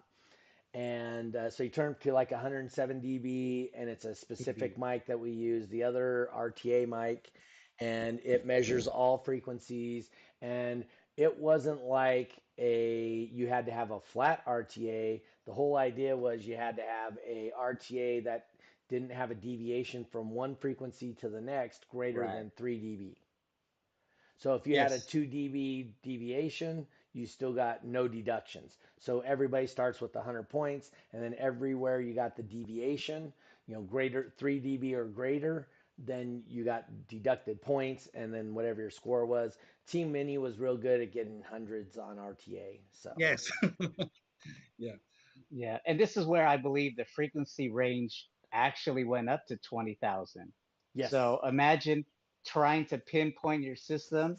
And 0.75 1.35
uh, 1.35 1.51
so 1.51 1.63
you 1.63 1.71
turn 1.71 1.97
to 2.01 2.13
like 2.13 2.31
107 2.31 3.01
dB, 3.01 3.71
and 3.75 3.89
it's 3.89 4.05
a 4.05 4.15
specific 4.15 4.79
mic 4.79 5.07
that 5.07 5.19
we 5.19 5.31
use, 5.31 5.69
the 5.69 5.83
other 5.83 6.29
RTA 6.37 6.87
mic, 6.87 7.31
and 7.81 8.21
it 8.25 8.47
measures 8.47 8.87
all 8.87 9.19
frequencies. 9.19 10.11
And 10.43 10.85
it 11.17 11.39
wasn't 11.39 11.83
like 11.83 12.33
a 12.59 13.29
you 13.33 13.49
had 13.49 13.67
to 13.67 13.73
have 13.73 13.91
a 13.91 14.01
flat 14.01 14.45
RTA. 14.47 15.23
The 15.47 15.53
whole 15.53 15.77
idea 15.77 16.17
was 16.17 16.47
you 16.47 16.57
had 16.57 16.77
to 16.77 16.83
have 16.83 17.19
a 17.27 17.51
RTA 17.59 18.25
that 18.25 18.47
didn't 18.89 19.13
have 19.13 19.31
a 19.31 19.35
deviation 19.35 20.05
from 20.05 20.31
one 20.31 20.55
frequency 20.57 21.15
to 21.15 21.29
the 21.29 21.41
next 21.41 21.89
greater 21.89 22.21
Right. 22.21 22.33
than 22.35 22.51
3 22.57 22.77
dB. 22.79 23.17
So 24.39 24.55
if 24.55 24.67
you 24.67 24.79
had 24.79 24.93
a 24.93 25.01
2 25.01 25.23
dB 25.27 25.93
deviation, 26.03 26.87
you 27.13 27.27
still 27.27 27.53
got 27.53 27.85
no 27.85 28.07
deductions. 28.07 28.79
So 28.99 29.21
everybody 29.21 29.67
starts 29.67 30.01
with 30.01 30.15
100 30.15 30.49
points, 30.49 30.91
and 31.13 31.23
then 31.23 31.35
everywhere 31.39 32.01
you 32.01 32.15
got 32.15 32.37
the 32.37 32.43
deviation, 32.43 33.33
you 33.67 33.75
know, 33.75 33.83
greater 33.83 34.33
3 34.37 34.61
dB 34.61 34.95
or 34.95 35.05
greater, 35.05 35.69
then 35.99 36.43
you 36.49 36.65
got 36.65 36.85
deducted 37.09 37.61
points, 37.61 38.09
and 38.15 38.33
then 38.33 38.55
whatever 38.55 38.81
your 38.81 38.91
score 38.91 39.27
was. 39.27 39.59
Team 39.87 40.13
Mini 40.13 40.39
was 40.39 40.59
real 40.59 40.77
good 40.77 41.01
at 41.01 41.13
getting 41.13 41.43
hundreds 41.43 41.97
on 41.97 42.19
RTA. 42.19 42.81
So 42.93 43.13
yes, 43.17 43.51
Yeah, 44.79 44.95
yeah, 45.51 45.79
and 45.87 45.99
this 45.99 46.17
is 46.17 46.27
where 46.27 46.47
I 46.47 46.57
believe 46.57 46.97
the 46.97 47.05
frequency 47.05 47.71
range 47.71 48.29
actually 48.53 49.05
went 49.05 49.29
up 49.29 49.47
to 49.47 49.57
20,000. 49.57 50.53
yes, 50.95 51.11
So 51.11 51.41
imagine 51.47 52.05
trying 52.47 52.87
to 52.87 52.99
pinpoint 52.99 53.63
your 53.63 53.77
system. 53.77 54.37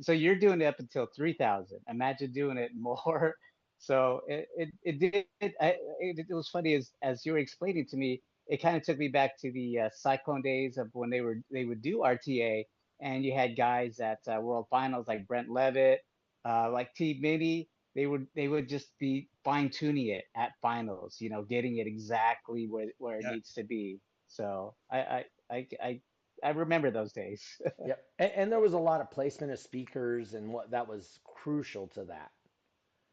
So 0.00 0.12
you're 0.12 0.36
doing 0.36 0.60
it 0.60 0.66
up 0.66 0.78
until 0.80 1.06
3,000. 1.06 1.80
Imagine 1.88 2.32
doing 2.32 2.58
it 2.58 2.72
more. 2.76 3.36
So 3.82 4.22
it, 4.28 4.48
it, 4.56 4.70
it 4.84 5.00
did, 5.00 5.26
it, 5.40 5.54
I, 5.60 5.76
it, 6.00 6.26
it 6.30 6.34
was 6.34 6.48
funny 6.50 6.74
as, 6.74 6.92
as 7.02 7.26
you 7.26 7.32
were 7.34 7.38
explaining 7.38 7.86
to 7.88 7.96
me, 7.98 8.22
it 8.48 8.58
kind 8.62 8.76
of 8.76 8.82
took 8.84 8.98
me 8.98 9.08
back 9.08 9.38
to 9.40 9.52
the 9.52 9.80
uh, 9.80 9.90
Cyclone 9.94 10.42
days 10.42 10.78
of 10.78 10.90
when 10.94 11.10
they 11.10 11.20
were, 11.22 11.42
they 11.50 11.64
would 11.66 11.82
do 11.82 12.02
RTA 12.02 12.66
and 13.00 13.24
you 13.24 13.34
had 13.34 13.56
guys 13.56 14.00
at 14.00 14.20
uh, 14.28 14.40
World 14.40 14.68
Finals 14.70 15.08
like 15.08 15.26
Brent 15.28 15.50
Levitt, 15.50 16.00
uh, 16.46 16.70
like 16.70 16.94
T 16.94 17.18
Mini, 17.20 17.68
they 17.94 18.06
would, 18.06 18.28
they 18.34 18.48
would 18.48 18.68
just 18.68 18.98
be 18.98 19.30
fine 19.44 19.70
tuning 19.70 20.08
it 20.08 20.24
at 20.36 20.52
finals, 20.62 21.20
you 21.20 21.30
know, 21.30 21.42
getting 21.42 21.78
it 21.78 21.86
exactly 21.88 22.68
where, 22.68 22.92
where 22.98 23.20
it 23.20 23.24
Yeah. 23.24 23.32
needs 23.32 23.52
to 23.54 23.64
be. 23.64 24.00
So 24.28 24.76
I, 24.90 24.98
I, 25.00 25.24
I, 25.50 25.68
I 25.82 26.02
I 26.44 26.50
remember 26.50 26.90
those 26.90 27.12
days. 27.12 27.60
yep. 27.84 28.04
And, 28.18 28.32
and 28.32 28.52
there 28.52 28.60
was 28.60 28.74
a 28.74 28.78
lot 28.78 29.00
of 29.00 29.10
placement 29.10 29.52
of 29.52 29.58
speakers, 29.60 30.34
and 30.34 30.52
what 30.52 30.70
that 30.72 30.88
was 30.88 31.20
crucial 31.24 31.88
to 31.88 32.04
that. 32.06 32.30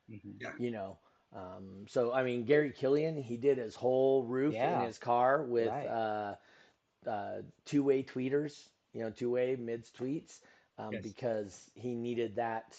Mhm. 0.10 0.60
you 0.60 0.72
know. 0.72 0.98
Um, 1.34 1.86
so 1.88 2.12
I 2.14 2.24
mean, 2.24 2.46
Gary 2.46 2.72
Killian, 2.72 3.22
he 3.22 3.38
did 3.38 3.58
his 3.58 3.76
whole 3.76 4.24
roof 4.24 4.54
Yeah. 4.56 4.82
in 4.82 4.88
his 4.88 4.98
car 4.98 5.44
with 5.44 5.68
Right. 5.70 5.88
uh, 5.88 6.36
uh, 7.06 7.42
two-way 7.66 8.04
tweeters, 8.04 8.70
you 8.94 9.02
know, 9.02 9.10
two-way 9.12 9.56
mids 9.56 9.92
tweets, 9.92 10.40
um, 10.78 10.92
Yes. 10.94 11.04
because 11.04 11.72
he 11.76 11.96
needed 11.96 12.36
that 12.36 12.78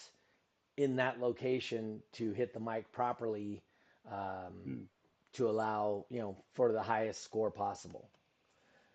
in 0.76 0.97
that 0.97 1.20
location 1.20 2.03
to 2.12 2.33
hit 2.33 2.53
the 2.53 2.61
mic 2.61 2.91
properly 2.93 3.62
um, 4.11 4.53
Mm. 4.66 4.87
to 5.33 5.49
allow, 5.49 6.05
you 6.11 6.20
know, 6.20 6.37
for 6.55 6.72
the 6.72 6.83
highest 6.83 7.22
score 7.22 7.51
possible. 7.51 8.11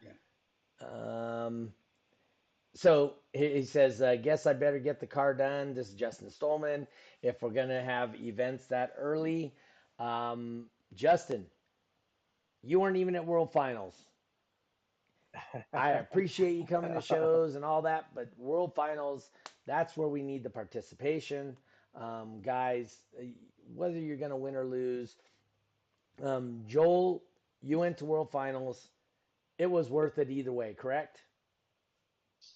Yeah. 0.02 0.14
Um, 0.82 1.74
so 2.76 3.14
he, 3.32 3.64
says, 3.64 4.02
I 4.02 4.18
guess 4.18 4.46
I 4.46 4.54
better 4.54 4.80
get 4.80 5.00
the 5.00 5.08
car 5.08 5.34
done. 5.34 5.74
This 5.74 5.88
is 5.88 5.94
Justin 5.94 6.30
Stolman. 6.30 6.86
If 7.22 7.42
we're 7.42 7.50
going 7.50 7.70
to 7.70 7.82
have 7.82 8.16
events 8.16 8.68
that 8.68 8.94
early, 9.00 9.54
um, 9.98 10.66
Justin, 10.94 11.46
you 12.62 12.82
weren't 12.82 12.98
even 12.98 13.16
at 13.16 13.26
World 13.26 13.52
Finals. 13.54 13.96
I 15.74 15.92
appreciate 15.92 16.52
you 16.56 16.66
coming 16.66 16.94
to 16.94 17.02
shows 17.02 17.56
and 17.56 17.64
all 17.64 17.82
that, 17.84 18.08
but 18.14 18.30
World 18.38 18.74
Finals, 18.76 19.30
that's 19.66 19.96
where 19.96 20.10
we 20.10 20.22
need 20.22 20.44
the 20.44 20.50
participation. 20.50 21.56
Um, 21.96 22.42
guys, 22.42 22.98
uh, 23.18 23.24
whether 23.74 23.98
you're 23.98 24.18
going 24.18 24.32
to 24.32 24.38
win 24.38 24.56
or 24.56 24.66
lose, 24.66 25.16
um, 26.22 26.62
Joel, 26.68 27.24
you 27.62 27.80
went 27.80 27.98
to 28.00 28.06
World 28.06 28.30
Finals. 28.32 28.90
It 29.58 29.72
was 29.72 29.90
worth 29.90 30.18
it 30.18 30.30
either 30.30 30.52
way, 30.52 30.74
correct? 30.78 31.22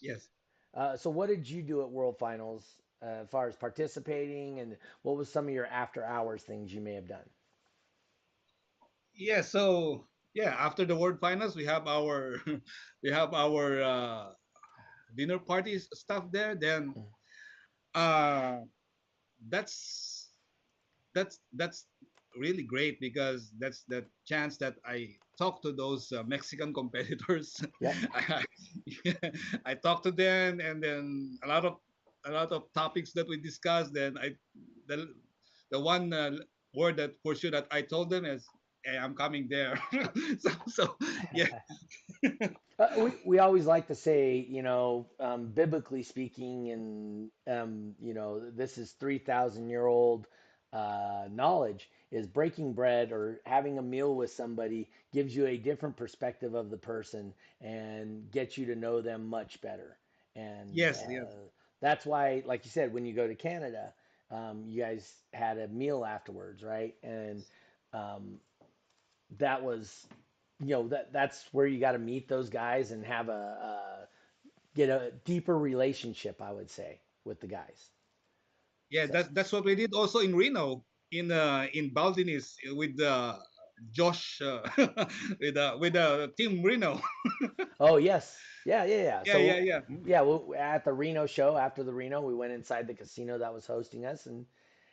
Yes. 0.01 0.29
Uh, 0.73 0.95
so, 0.95 1.09
what 1.09 1.27
did 1.29 1.49
you 1.49 1.61
do 1.63 1.81
at 1.81 1.89
World 1.89 2.17
Finals 2.17 2.77
uh, 3.01 3.21
as 3.23 3.29
far 3.29 3.47
as 3.47 3.55
participating, 3.55 4.59
and 4.59 4.77
what 5.01 5.15
was 5.17 5.29
some 5.31 5.47
of 5.47 5.53
your 5.53 5.67
after 5.67 6.03
hours 6.03 6.43
things 6.43 6.73
you 6.73 6.81
may 6.81 6.93
have 6.93 7.07
done? 7.07 7.29
yeah 9.13 9.41
so 9.41 10.05
yeah 10.33 10.55
after 10.57 10.85
the 10.85 10.95
world 10.95 11.19
finals 11.19 11.55
we 11.55 11.65
have 11.65 11.87
our 11.87 12.35
we 13.03 13.09
have 13.11 13.33
our 13.33 13.81
uh, 13.81 14.25
dinner 15.15 15.39
parties 15.39 15.87
stuff 15.93 16.31
there 16.31 16.55
then 16.55 16.93
uh 17.95 18.59
that's 19.49 20.31
that's 21.13 21.39
that's 21.53 21.87
really 22.37 22.63
great 22.63 22.99
because 22.99 23.51
that's 23.59 23.83
the 23.87 24.05
chance 24.25 24.57
that 24.57 24.75
i 24.85 25.07
talk 25.37 25.61
to 25.61 25.71
those 25.71 26.11
uh, 26.11 26.23
mexican 26.23 26.73
competitors. 26.79 27.63
Yeah. 27.79 27.93
I, 28.13 28.43
I 29.65 29.73
talk 29.75 30.03
to 30.03 30.11
them 30.11 30.59
and 30.59 30.83
then 30.83 31.37
a 31.43 31.47
lot 31.47 31.65
of 31.65 31.77
a 32.25 32.31
lot 32.31 32.51
of 32.51 32.71
topics 32.73 33.13
that 33.13 33.27
we 33.27 33.37
discussed 33.37 33.93
then 33.93 34.17
i 34.17 34.35
the 34.87 35.07
the 35.71 35.79
one 35.79 36.13
uh, 36.13 36.31
word 36.75 36.97
that 36.97 37.15
for 37.23 37.35
sure 37.35 37.51
that 37.51 37.67
i 37.71 37.81
told 37.81 38.09
them 38.09 38.25
is 38.25 38.45
hey 38.83 38.97
i'm 38.97 39.15
coming 39.15 39.47
there. 39.49 39.79
So 40.39 40.51
so 40.67 40.95
yeah. 41.33 41.47
Uh, 42.79 42.87
we, 42.97 43.11
we 43.25 43.39
always 43.39 43.65
like 43.65 43.87
to 43.87 43.95
say, 43.95 44.45
you 44.49 44.63
know, 44.63 45.09
um, 45.19 45.47
biblically 45.47 46.01
speaking, 46.01 46.71
and, 46.71 47.29
um, 47.47 47.93
you 47.99 48.13
know, 48.13 48.39
this 48.51 48.77
is 48.77 48.93
3,000 48.93 49.69
year 49.69 49.85
old 49.85 50.27
uh, 50.73 51.27
knowledge 51.31 51.89
is 52.11 52.27
breaking 52.27 52.73
bread 52.73 53.11
or 53.11 53.39
having 53.45 53.77
a 53.77 53.81
meal 53.81 54.15
with 54.15 54.31
somebody 54.31 54.89
gives 55.13 55.35
you 55.35 55.45
a 55.47 55.57
different 55.57 55.95
perspective 55.95 56.53
of 56.53 56.69
the 56.69 56.77
person 56.77 57.33
and 57.61 58.29
gets 58.31 58.57
you 58.57 58.65
to 58.65 58.75
know 58.75 59.01
them 59.01 59.27
much 59.27 59.61
better. 59.61 59.97
And 60.35 60.85
Yes, 60.85 60.95
uh, 60.95 61.47
that's 61.81 62.05
why, 62.05 62.43
like 62.45 62.65
you 62.65 62.71
said, 62.71 62.93
when 62.93 63.05
you 63.05 63.13
go 63.13 63.27
to 63.27 63.35
Canada, 63.35 63.93
um, 64.31 64.63
you 64.67 64.81
guys 64.81 65.13
had 65.33 65.57
a 65.57 65.67
meal 65.67 66.05
afterwards, 66.05 66.63
right? 66.63 66.95
And 67.03 67.43
um, 67.93 68.39
that 69.37 69.63
was, 69.63 70.07
you 70.59 70.69
know, 70.69 70.87
that 70.89 71.11
that's 71.13 71.45
where 71.51 71.65
you 71.67 71.79
got 71.79 71.93
to 71.93 71.99
meet 71.99 72.27
those 72.27 72.49
guys 72.49 72.91
and 72.91 73.05
have 73.05 73.29
a, 73.29 73.31
a 73.31 74.07
get 74.75 74.89
a 74.89 75.11
deeper 75.25 75.57
relationship, 75.57 76.41
I 76.41 76.51
would 76.51 76.69
say, 76.69 76.99
with 77.25 77.39
the 77.41 77.47
guys. 77.47 77.89
Yeah, 78.89 79.07
So- 79.07 79.13
that's 79.13 79.29
that's 79.29 79.51
what 79.51 79.65
we 79.65 79.75
did 79.75 79.93
also 79.93 80.19
in 80.19 80.35
Reno, 80.35 80.85
in 81.11 81.31
uh, 81.31 81.67
in 81.73 81.91
Baldinis 81.93 82.55
with 82.75 82.99
uh, 83.01 83.37
Josh, 83.91 84.41
uh, 84.41 84.61
with 85.39 85.57
uh, 85.57 85.77
with 85.79 85.95
uh, 85.95 86.27
Team 86.37 86.61
Reno. 86.63 86.99
Oh 87.79 87.97
yes, 87.97 88.49
yeah, 88.65 88.83
yeah, 88.85 89.03
yeah. 89.03 89.23
Yeah, 89.23 89.37
so, 89.37 89.37
yeah, 89.37 89.57
yeah. 89.59 89.81
yeah. 90.03 90.21
Well, 90.21 90.53
at 90.57 90.83
the 90.85 90.93
Reno 90.93 91.25
show, 91.25 91.57
after 91.57 91.83
the 91.83 91.93
Reno, 91.93 92.21
we 92.21 92.33
went 92.35 92.53
inside 92.53 92.87
the 92.87 92.93
casino 92.95 93.37
that 93.39 93.53
was 93.53 93.65
hosting 93.67 94.05
us 94.05 94.25
and 94.25 94.45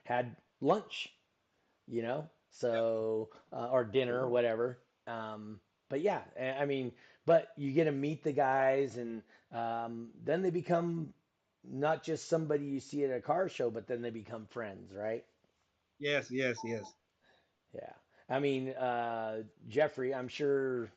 had 0.04 0.36
lunch. 0.60 1.08
You 1.86 2.02
know, 2.02 2.30
so 2.50 3.30
uh, 3.52 3.68
or 3.70 3.84
dinner 3.84 4.18
or 4.20 4.28
whatever. 4.28 4.82
Um, 5.06 5.60
but 5.88 6.00
yeah, 6.00 6.22
I 6.40 6.62
I 6.62 6.66
mean, 6.66 6.92
but 7.26 7.48
you 7.56 7.72
get 7.72 7.84
to 7.84 7.92
meet 7.92 8.22
the 8.24 8.32
guys, 8.32 8.96
and 8.96 9.22
um, 9.52 10.12
then 10.22 10.42
they 10.42 10.50
become 10.50 11.14
not 11.70 12.02
just 12.02 12.28
somebody 12.28 12.64
you 12.66 12.80
see 12.80 13.04
at 13.04 13.10
a 13.10 13.20
car 13.20 13.48
show, 13.48 13.70
but 13.70 13.86
then 13.86 14.02
they 14.02 14.10
become 14.10 14.46
friends, 14.46 14.92
right? 14.92 15.24
Yes, 15.98 16.30
yes, 16.30 16.64
yes. 16.64 16.94
Yeah. 17.72 17.92
I 18.28 18.38
mean, 18.40 18.70
uh, 18.70 19.42
Jeffrey, 19.68 20.14
I'm 20.14 20.28
sure 20.28 20.90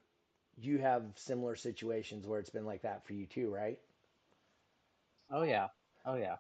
you 0.57 0.79
have 0.79 1.03
similar 1.15 1.55
situations 1.55 2.25
where 2.27 2.39
it's 2.39 2.49
been 2.49 2.65
like 2.65 2.81
that 2.83 3.05
for 3.05 3.13
you 3.13 3.25
too, 3.25 3.49
right? 3.53 3.79
Oh 5.29 5.43
yeah. 5.43 5.67
Oh 6.05 6.15
yeah. 6.15 6.37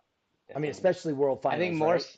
I 0.55 0.59
mean, 0.59 0.71
especially 0.71 1.13
World 1.13 1.41
finals. 1.41 1.49
I 1.49 1.57
think 1.57 1.75
more. 1.75 1.95
right? 1.95 1.97
s- 1.97 2.17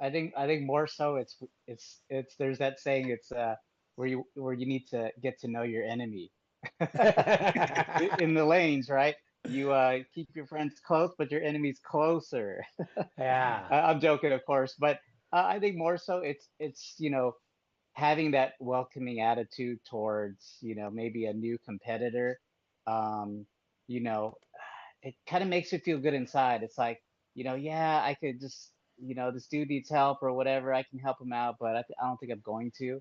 I 0.00 0.10
think 0.10 0.34
I 0.36 0.46
think 0.46 0.64
more 0.64 0.86
so. 0.86 1.16
It's 1.16 1.36
it's 1.66 2.00
it's. 2.08 2.36
There's 2.36 2.58
that 2.58 2.80
saying. 2.80 3.10
It's 3.10 3.30
uh 3.30 3.56
where 3.96 4.08
you 4.08 4.24
where 4.34 4.52
you 4.54 4.66
need 4.66 4.86
to 4.88 5.10
get 5.22 5.38
to 5.40 5.48
know 5.48 5.62
your 5.62 5.84
enemy 5.84 6.32
in 8.18 8.34
the 8.34 8.44
lanes, 8.44 8.88
right? 8.88 9.14
You 9.48 9.72
uh 9.72 10.00
keep 10.14 10.28
your 10.34 10.46
friends 10.46 10.74
close, 10.86 11.12
but 11.18 11.30
your 11.30 11.42
enemies 11.42 11.80
closer. 11.84 12.64
yeah. 13.18 13.66
I, 13.70 13.80
I'm 13.80 14.00
joking, 14.00 14.32
of 14.32 14.44
course, 14.46 14.74
but 14.78 14.98
uh, 15.32 15.44
I 15.44 15.58
think 15.58 15.76
more 15.76 15.98
so. 15.98 16.18
It's 16.18 16.48
it's 16.58 16.94
you 16.98 17.10
know 17.10 17.32
having 17.94 18.32
that 18.32 18.54
welcoming 18.60 19.20
attitude 19.20 19.78
towards 19.88 20.58
you 20.60 20.74
know 20.76 20.90
maybe 20.90 21.26
a 21.26 21.32
new 21.32 21.58
competitor. 21.64 22.38
Um, 22.86 23.46
you 23.88 24.00
know, 24.00 24.34
it 25.02 25.14
kind 25.26 25.42
of 25.42 25.48
makes 25.48 25.72
you 25.72 25.78
feel 25.78 25.98
good 25.98 26.14
inside. 26.14 26.62
It's 26.62 26.78
like 26.78 27.00
you 27.34 27.44
know, 27.44 27.54
yeah, 27.54 28.00
I 28.02 28.14
could 28.14 28.40
just 28.40 28.72
you 28.98 29.14
know 29.14 29.30
this 29.32 29.46
dude 29.48 29.68
needs 29.68 29.90
help 29.90 30.18
or 30.22 30.32
whatever. 30.32 30.72
I 30.72 30.84
can 30.84 30.98
help 30.98 31.20
him 31.20 31.32
out, 31.32 31.56
but 31.60 31.70
I, 31.70 31.82
th- 31.82 31.98
I 32.02 32.06
don't 32.06 32.18
think 32.18 32.32
I'm 32.32 32.42
going 32.44 32.72
to. 32.78 33.00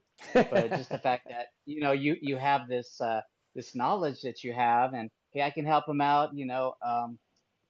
But 0.50 0.74
just 0.74 0.92
the 0.92 1.00
fact 1.08 1.28
that 1.30 1.48
you 1.66 1.82
know 1.82 1.92
you 1.92 2.16
you 2.22 2.38
have 2.38 2.68
this 2.68 3.00
uh, 3.00 3.22
this 3.56 3.76
knowledge 3.76 4.22
that 4.22 4.44
you 4.44 4.54
have, 4.54 4.94
and 4.94 5.10
hey, 5.32 5.42
I 5.42 5.52
can 5.52 5.66
help 5.66 5.88
him 5.88 6.02
out. 6.02 6.36
You 6.36 6.46
know, 6.46 6.76
um, 6.86 7.20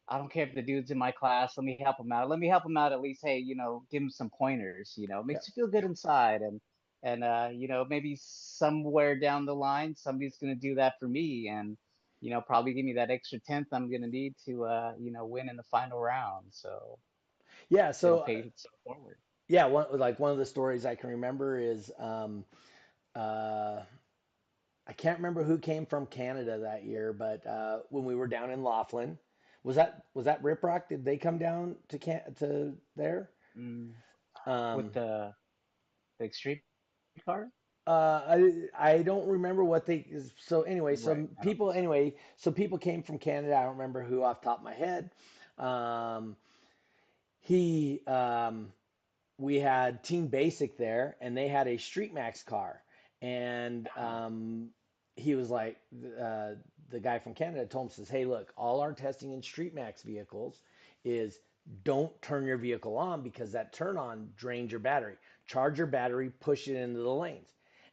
I 0.07 0.17
don't 0.17 0.31
care 0.31 0.47
if 0.47 0.55
the 0.55 0.61
dude's 0.61 0.91
in 0.91 0.97
my 0.97 1.11
class. 1.11 1.57
Let 1.57 1.65
me 1.65 1.77
help 1.81 1.99
him 1.99 2.11
out. 2.11 2.29
Let 2.29 2.39
me 2.39 2.47
help 2.47 2.65
him 2.65 2.77
out 2.77 2.91
at 2.93 3.01
least. 3.01 3.21
Hey, 3.23 3.39
you 3.39 3.55
know, 3.55 3.83
give 3.91 4.03
him 4.03 4.09
some 4.09 4.29
pointers. 4.29 4.93
You 4.97 5.07
know, 5.07 5.23
makes 5.23 5.47
you 5.47 5.53
feel 5.53 5.67
good 5.71 5.85
inside, 5.85 6.41
and 6.41 6.59
and 7.03 7.23
uh, 7.23 7.49
you 7.53 7.67
know 7.67 7.85
maybe 7.85 8.17
somewhere 8.19 9.17
down 9.19 9.45
the 9.45 9.55
line 9.55 9.95
somebody's 9.95 10.37
gonna 10.37 10.55
do 10.55 10.75
that 10.75 10.95
for 10.99 11.07
me, 11.07 11.47
and 11.49 11.77
you 12.21 12.31
know 12.31 12.41
probably 12.41 12.73
give 12.73 12.85
me 12.85 12.93
that 12.93 13.11
extra 13.11 13.39
tenth 13.39 13.67
I'm 13.71 13.91
gonna 13.91 14.07
need 14.07 14.35
to 14.45 14.65
uh, 14.65 14.93
you 14.99 15.11
know 15.11 15.25
win 15.25 15.49
in 15.49 15.55
the 15.57 15.63
final 15.63 15.99
round. 15.99 16.47
So 16.51 16.99
yeah. 17.69 17.91
so 17.91 18.23
So 18.55 18.69
forward. 18.85 19.17
yeah, 19.47 19.65
one 19.65 19.87
like 19.93 20.19
one 20.19 20.31
of 20.31 20.37
the 20.37 20.45
stories 20.45 20.85
I 20.85 20.95
can 20.95 21.11
remember 21.11 21.59
is 21.59 21.91
um, 21.99 22.45
uh, 23.15 23.81
I 24.87 24.93
can't 24.93 25.17
remember 25.19 25.43
who 25.43 25.57
came 25.57 25.85
from 25.85 26.05
Canada 26.07 26.59
that 26.59 26.83
year, 26.85 27.13
but 27.13 27.45
uh, 27.45 27.79
when 27.89 28.05
we 28.05 28.15
were 28.15 28.27
down 28.27 28.51
in 28.51 28.63
Laughlin, 28.63 29.17
was 29.63 29.75
that 29.75 30.03
was 30.13 30.25
that 30.25 30.43
Rip 30.43 30.63
Rock? 30.63 30.89
Did 30.89 31.05
they 31.05 31.17
come 31.17 31.37
down 31.37 31.75
to 31.89 31.99
can 31.99 32.21
to 32.35 32.75
there? 32.95 33.29
Mm, 33.57 33.93
Um, 34.45 34.75
with 34.77 34.93
the 34.93 35.33
the 36.19 36.25
extreme 36.25 36.59
car. 37.25 37.51
Uh, 37.87 38.21
I 38.27 38.53
I 38.77 39.01
don't 39.01 39.27
remember 39.27 39.63
what 39.63 39.85
they. 39.85 40.05
So 40.37 40.61
anyway, 40.63 40.95
so 40.95 41.11
Right, 41.13 41.29
people 41.41 41.71
anyway, 41.71 42.15
so 42.37 42.51
people 42.51 42.77
came 42.77 43.03
from 43.03 43.17
Canada. 43.19 43.55
I 43.55 43.63
don't 43.63 43.77
remember 43.77 44.03
who 44.03 44.23
off 44.23 44.41
the 44.41 44.45
top 44.45 44.59
of 44.59 44.63
my 44.63 44.73
head. 44.73 45.11
Um, 45.57 46.35
he 47.39 48.01
um, 48.07 48.71
we 49.37 49.59
had 49.59 50.03
Team 50.03 50.27
Basic 50.27 50.77
there, 50.77 51.17
and 51.21 51.35
they 51.35 51.47
had 51.47 51.67
a 51.67 51.77
Street 51.77 52.13
Max 52.13 52.43
car, 52.43 52.83
and 53.21 53.87
um, 53.97 54.69
he 55.15 55.35
was 55.35 55.49
like, 55.49 55.77
uh, 56.19 56.51
the 56.89 56.99
guy 56.99 57.19
from 57.19 57.33
Canada 57.33 57.65
told 57.65 57.87
him 57.87 57.91
says, 57.91 58.09
"Hey, 58.09 58.25
look, 58.25 58.51
all 58.57 58.81
our 58.81 58.93
testing 58.93 59.31
in 59.31 59.41
Street 59.41 59.73
Max 59.73 60.01
vehicles 60.01 60.59
is 61.05 61.39
don't 61.83 62.19
turn 62.21 62.45
your 62.45 62.57
vehicle 62.57 62.97
on 62.97 63.21
because 63.21 63.51
that 63.53 63.73
turn 63.73 63.97
on 63.97 64.29
drains 64.35 64.71
your 64.71 64.79
battery. 64.79 65.15
Charge 65.47 65.77
your 65.77 65.87
battery, 65.87 66.29
push 66.29 66.67
it 66.67 66.75
into 66.75 66.99
the 66.99 67.09
lanes." 67.09 67.47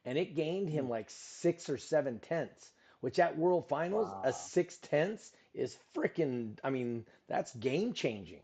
And 0.04 0.16
it 0.16 0.34
gained 0.34 0.70
him 0.70 0.88
like 0.88 1.10
six 1.10 1.68
or 1.68 1.76
seven 1.76 2.18
tenths, 2.20 2.70
which 3.00 3.18
at 3.18 3.36
World 3.36 3.68
Finals, 3.68 4.08
Wow. 4.08 4.22
a 4.24 4.32
six 4.32 4.78
tenths 4.78 5.32
is 5.54 5.76
freaking. 5.94 6.58
I 6.64 6.70
mean, 6.70 7.04
that's 7.28 7.54
game 7.54 7.92
changing. 7.92 8.42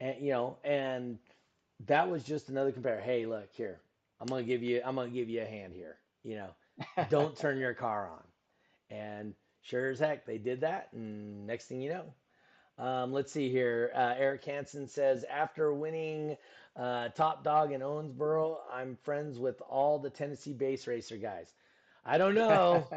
And 0.00 0.20
you 0.20 0.32
know, 0.32 0.56
and 0.64 1.18
that 1.86 2.10
was 2.10 2.24
just 2.24 2.48
another 2.48 2.72
compare. 2.72 3.00
Hey, 3.00 3.26
look 3.26 3.52
here. 3.54 3.80
I'm 4.22 4.28
gonna 4.28 4.44
give 4.44 4.62
you. 4.62 4.80
I'm 4.84 4.94
gonna 4.94 5.10
give 5.10 5.28
you 5.28 5.42
a 5.42 5.46
hand 5.46 5.74
here. 5.74 5.96
You 6.22 6.36
know, 6.36 7.04
don't 7.10 7.36
turn 7.36 7.58
your 7.58 7.74
car 7.74 8.08
on. 8.08 8.96
And 8.96 9.34
sure 9.62 9.90
as 9.90 9.98
heck, 9.98 10.26
they 10.26 10.38
did 10.38 10.60
that. 10.60 10.90
And 10.92 11.44
next 11.44 11.66
thing 11.66 11.80
you 11.80 11.90
know, 11.90 12.84
um, 12.84 13.12
let's 13.12 13.32
see 13.32 13.50
here. 13.50 13.90
Uh, 13.92 14.14
Eric 14.16 14.44
Hansen 14.44 14.86
says 14.86 15.24
after 15.24 15.74
winning 15.74 16.36
uh, 16.76 17.08
Top 17.08 17.42
Dog 17.42 17.72
in 17.72 17.80
Owensboro, 17.80 18.58
I'm 18.72 18.96
friends 19.02 19.40
with 19.40 19.60
all 19.68 19.98
the 19.98 20.10
Tennessee 20.10 20.52
bass 20.52 20.86
racer 20.86 21.16
guys. 21.16 21.52
I 22.04 22.16
don't 22.16 22.36
know. 22.36 22.88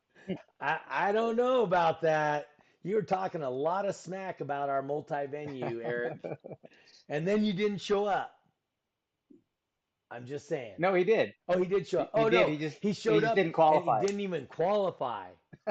I, 0.60 0.78
I 0.88 1.12
don't 1.12 1.34
know 1.34 1.62
about 1.64 2.02
that. 2.02 2.46
You 2.84 2.94
were 2.94 3.02
talking 3.02 3.42
a 3.42 3.50
lot 3.50 3.84
of 3.84 3.96
smack 3.96 4.40
about 4.40 4.68
our 4.68 4.82
multi-venue, 4.82 5.80
Eric, 5.82 6.18
and 7.08 7.26
then 7.26 7.44
you 7.44 7.52
didn't 7.52 7.80
show 7.80 8.06
up. 8.06 8.37
I'm 10.10 10.26
just 10.26 10.48
saying. 10.48 10.74
no, 10.78 10.94
he 10.94 11.04
did. 11.04 11.34
Oh, 11.48 11.58
he 11.58 11.66
did 11.66 11.86
show 11.86 12.00
up. 12.00 12.10
He 12.14 12.20
Oh 12.22 12.30
did, 12.30 12.40
no, 12.40 12.46
he 12.48 12.56
just- 12.56 12.78
he 12.80 12.88
he 12.88 12.94
showed 12.94 13.20
just 13.20 13.30
up. 13.30 13.36
didn't 13.36 13.52
qualify. 13.52 14.00
he 14.00 14.06
didn't 14.06 14.20
even 14.22 14.46
qualify. 14.46 15.26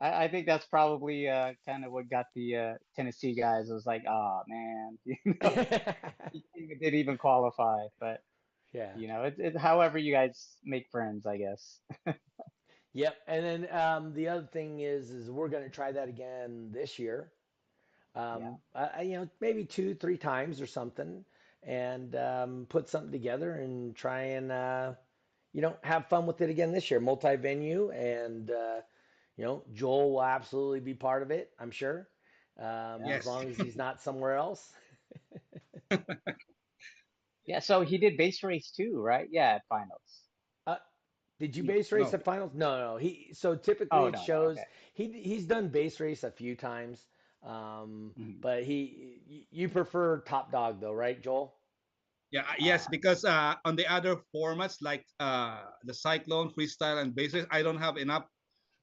I, 0.00 0.24
I 0.24 0.28
think 0.28 0.46
that's 0.46 0.66
probably 0.66 1.28
uh, 1.28 1.52
kind 1.66 1.84
of 1.84 1.92
what 1.92 2.10
got 2.10 2.26
the 2.34 2.56
uh, 2.56 2.72
Tennessee 2.96 3.34
guys. 3.34 3.70
It 3.70 3.74
was 3.74 3.86
like, 3.86 4.02
oh 4.08 4.40
man, 4.48 4.98
you 5.04 5.16
know, 5.40 5.50
he 6.32 6.74
didn't 6.80 6.98
even 6.98 7.16
qualify. 7.16 7.86
But 8.00 8.20
yeah. 8.72 8.90
you 8.96 9.06
know, 9.06 9.22
it, 9.22 9.36
it, 9.38 9.56
however 9.56 9.96
you 9.98 10.12
guys 10.12 10.56
make 10.64 10.88
friends, 10.90 11.26
I 11.26 11.36
guess. 11.36 11.78
Yep. 12.92 13.14
And 13.28 13.44
then 13.44 13.76
um, 13.76 14.14
the 14.14 14.28
other 14.28 14.48
thing 14.52 14.80
is, 14.80 15.10
is 15.10 15.30
we're 15.30 15.48
going 15.48 15.64
to 15.64 15.70
try 15.70 15.92
that 15.92 16.08
again 16.08 16.70
this 16.72 16.98
year. 16.98 17.30
Um, 18.16 18.58
I, 18.74 18.84
I- 18.98 19.02
you 19.02 19.16
know, 19.16 19.28
maybe 19.40 19.64
two, 19.64 19.94
three 19.94 20.16
times 20.18 20.60
or 20.60 20.66
something, 20.66 21.24
and 21.66 22.14
um, 22.16 22.66
put 22.68 22.88
something 22.88 23.12
together 23.12 23.52
and 23.54 23.94
try 23.96 24.20
and 24.22 24.50
uh, 24.52 24.94
you 25.52 25.62
know 25.62 25.76
have 25.82 26.06
fun 26.08 26.26
with 26.26 26.40
it 26.40 26.50
again 26.50 26.72
this 26.72 26.90
year. 26.90 27.00
Multi-venue, 27.00 27.90
and 27.90 28.50
uh, 28.50 28.80
you 29.36 29.44
know, 29.44 29.64
Joel 29.72 30.12
will 30.12 30.22
absolutely 30.22 30.80
be 30.80 30.94
part 30.94 31.22
of 31.22 31.30
it. 31.30 31.50
I'm 31.58 31.70
sure, 31.70 32.08
um, 32.58 33.08
as 33.08 33.26
long 33.26 33.48
as 33.48 33.56
he's 33.58 33.76
not 33.76 34.00
somewhere 34.00 34.36
else. 34.36 34.72
Yeah. 37.46 37.60
So 37.60 37.82
he 37.82 37.98
did 37.98 38.16
bass 38.16 38.42
race 38.42 38.70
too, 38.70 39.00
right? 39.00 39.28
Yeah, 39.30 39.54
at 39.56 39.66
finals. 39.68 40.24
Did 41.38 41.56
you 41.56 41.64
bass 41.64 41.92
race 41.92 42.12
no. 42.12 42.18
at 42.18 42.24
finals? 42.24 42.52
No, 42.54 42.78
no. 42.78 42.96
He 42.96 43.32
so 43.34 43.56
typically 43.56 43.90
Oh, 43.90 44.06
it 44.06 44.12
no, 44.12 44.18
shows 44.18 44.58
okay. 44.58 44.68
he 44.94 45.12
he's 45.22 45.46
done 45.46 45.68
bass 45.68 46.00
race 46.00 46.22
a 46.24 46.30
few 46.30 46.54
times. 46.56 47.06
Um, 47.44 48.14
Mhm. 48.18 48.40
but 48.40 48.64
he 48.64 49.46
you 49.50 49.68
prefer 49.68 50.20
top 50.20 50.50
dog 50.50 50.80
though, 50.80 50.92
right, 50.96 51.20
Joel? 51.20 51.54
Yeah, 52.30 52.42
uh, 52.48 52.54
yes, 52.58 52.88
because 52.88 53.24
uh, 53.24 53.54
on 53.64 53.76
the 53.76 53.86
other 53.86 54.16
formats 54.34 54.80
like 54.80 55.06
uh, 55.20 55.60
the 55.84 55.92
cyclone, 55.94 56.50
freestyle, 56.50 57.00
and 57.02 57.14
bases, 57.14 57.46
I 57.50 57.62
don't 57.62 57.76
have 57.78 57.96
enough 57.96 58.26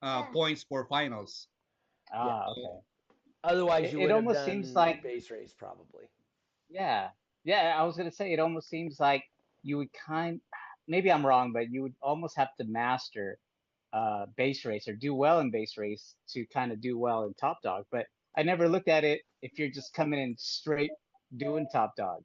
uh, 0.02 0.24
points 0.32 0.64
for 0.64 0.86
finals. 0.88 1.48
Ah, 2.14 2.50
okay. 2.50 2.80
Otherwise, 3.44 3.86
It- 3.86 3.94
you 3.94 4.00
it 4.00 4.02
would 4.04 4.10
have 4.12 4.18
almost 4.18 4.46
done 4.46 4.64
seems 4.64 4.74
like- 4.74 5.02
bass 5.04 5.30
race 5.32 5.54
probably. 5.54 6.06
Yeah. 6.70 7.12
Yeah, 7.44 7.76
I 7.78 7.84
was 7.84 7.98
gonna 7.98 8.12
say 8.12 8.32
it 8.32 8.40
almost 8.40 8.70
seems 8.70 9.00
like 9.00 9.24
you 9.64 9.78
would 9.78 9.92
kind 9.94 10.40
maybe 10.88 11.12
I'm 11.12 11.26
wrong, 11.26 11.52
but 11.52 11.70
you 11.72 11.82
would 11.82 11.96
almost 12.02 12.36
have 12.38 12.54
to 12.58 12.64
master 12.66 13.40
uh 13.94 14.26
bass 14.38 14.64
race 14.66 14.88
or 14.88 14.94
do 14.96 15.14
well 15.14 15.40
in 15.40 15.50
bass 15.52 15.78
race 15.78 16.16
to 16.30 16.46
kind 16.48 16.72
of 16.72 16.80
do 16.80 16.98
well 16.98 17.26
in 17.26 17.34
top 17.34 17.62
dog. 17.62 17.86
But 17.92 18.08
I 18.38 18.44
never 18.44 18.68
looked 18.70 18.88
at 18.88 19.04
it 19.04 19.22
if 19.42 19.58
you're 19.60 19.70
just 19.72 19.94
coming 19.94 20.20
in 20.20 20.36
straight 20.38 20.92
doing 21.36 21.68
top 21.72 21.96
dog. 21.98 22.24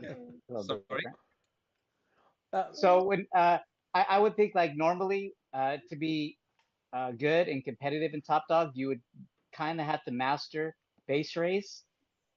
Yeah. 0.00 0.14
A 0.50 0.52
little 0.52 0.64
bit 0.64 0.84
Sorry? 0.88 1.04
Uh, 2.52 2.72
So 2.72 3.04
when 3.04 3.26
uh, 3.34 3.58
I, 3.94 4.06
I 4.10 4.18
would 4.18 4.36
think 4.36 4.54
like 4.54 4.72
normally 4.76 5.34
uh, 5.52 5.78
to 5.88 5.96
be 5.96 6.38
uh, 6.92 7.12
good 7.12 7.48
and 7.48 7.64
competitive 7.64 8.14
in 8.14 8.22
Top 8.22 8.44
Dog, 8.48 8.72
you 8.74 8.88
would 8.88 9.02
kind 9.52 9.80
of 9.80 9.86
have 9.86 10.04
to 10.04 10.12
master 10.12 10.76
bass 11.06 11.36
race. 11.36 11.84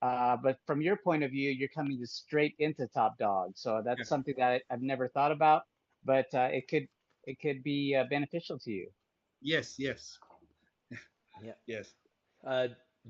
Uh, 0.02 0.38
but 0.38 0.60
from 0.66 0.82
your 0.82 0.98
point 0.98 1.24
of 1.24 1.32
view, 1.32 1.52
you're 1.52 1.70
coming 1.70 1.98
just 2.00 2.16
straight 2.16 2.56
into 2.60 2.88
Top 2.88 3.18
Dog, 3.18 3.58
so 3.58 3.82
that's 3.84 4.00
Yeah. 4.00 4.06
something 4.06 4.36
that 4.38 4.62
I, 4.70 4.74
I've 4.74 4.82
never 4.82 5.10
thought 5.10 5.32
about. 5.32 5.64
But 6.04 6.34
uh, 6.34 6.50
it 6.52 6.68
could 6.70 6.88
it 7.26 7.40
could 7.42 7.64
be 7.64 7.96
uh, 7.96 8.06
beneficial 8.10 8.60
to 8.60 8.72
you. 8.72 8.92
Yes, 9.42 9.78
yes. 9.80 10.18
Yeah. 11.42 11.54
Yes. 11.68 11.94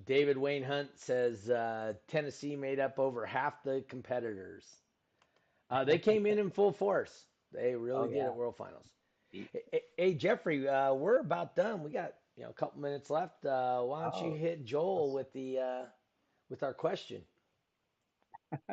David 0.05 0.37
Wayne 0.37 0.63
Hunt 0.63 0.89
says 0.97 1.49
uh, 1.49 1.93
Tennessee 2.07 2.55
made 2.55 2.79
up 2.79 2.99
over 2.99 3.25
half 3.25 3.63
the 3.63 3.83
competitors. 3.89 4.65
Uh, 5.69 5.83
they 5.83 5.99
came 5.99 6.25
in 6.25 6.39
in 6.39 6.49
full 6.51 6.71
force. 6.71 7.25
They 7.53 7.75
really 7.75 7.97
Oh, 7.97 8.07
did 8.07 8.17
yeah. 8.17 8.25
at 8.25 8.35
World 8.35 8.55
Finals. 8.57 8.87
Hey, 9.31 9.81
hey, 9.97 10.13
Jeffrey, 10.15 10.67
uh, 10.67 10.93
we're 10.93 11.19
about 11.19 11.55
done. 11.55 11.83
We 11.83 11.91
got 11.91 12.13
you 12.35 12.43
know 12.43 12.49
a 12.49 12.53
couple 12.53 12.81
minutes 12.81 13.09
left. 13.09 13.45
Uh, 13.45 13.81
why 13.81 14.03
don't 14.09 14.25
you 14.25 14.31
Oh, 14.31 14.35
hit 14.37 14.65
Joel 14.65 15.13
with 15.13 15.31
the 15.33 15.59
uh, 15.59 15.85
with 16.49 16.63
our 16.63 16.73
question? 16.73 17.21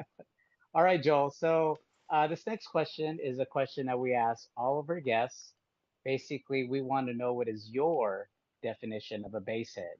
All 0.74 0.82
right, 0.82 1.02
Joel. 1.02 1.30
So 1.30 1.78
uh, 2.10 2.26
this 2.28 2.46
next 2.46 2.68
question 2.68 3.18
is 3.22 3.38
a 3.38 3.46
question 3.46 3.86
that 3.86 3.98
we 3.98 4.14
ask 4.14 4.48
all 4.56 4.78
of 4.80 4.88
our 4.88 5.00
guests. 5.00 5.54
Basically, 6.04 6.66
we 6.68 6.80
want 6.82 7.08
to 7.08 7.14
know 7.14 7.34
what 7.34 7.48
is 7.48 7.68
your 7.70 8.28
definition 8.62 9.24
of 9.24 9.34
a 9.34 9.40
bass 9.40 9.74
head. 9.74 9.96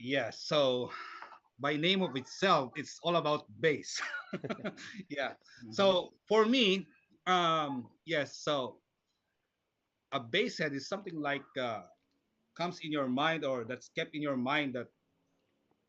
Yeah. 0.00 0.30
So 0.30 0.90
by 1.60 1.76
name 1.76 2.02
of 2.02 2.16
itself, 2.16 2.72
it's 2.76 2.98
all 3.02 3.16
about 3.16 3.46
bass. 3.60 4.00
yeah. 5.10 5.34
Mhm. 5.62 5.70
So 5.70 6.14
for 6.28 6.46
me, 6.46 6.86
um, 7.26 7.90
yes. 8.06 8.36
So 8.38 8.80
a 10.12 10.20
bass 10.20 10.58
head 10.58 10.72
is 10.74 10.88
something 10.88 11.20
like 11.20 11.44
uh, 11.58 11.82
comes 12.56 12.80
in 12.82 12.92
your 12.92 13.08
mind 13.08 13.44
or 13.44 13.64
that's 13.64 13.88
kept 13.90 14.14
in 14.14 14.22
your 14.22 14.36
mind 14.36 14.74
that 14.74 14.88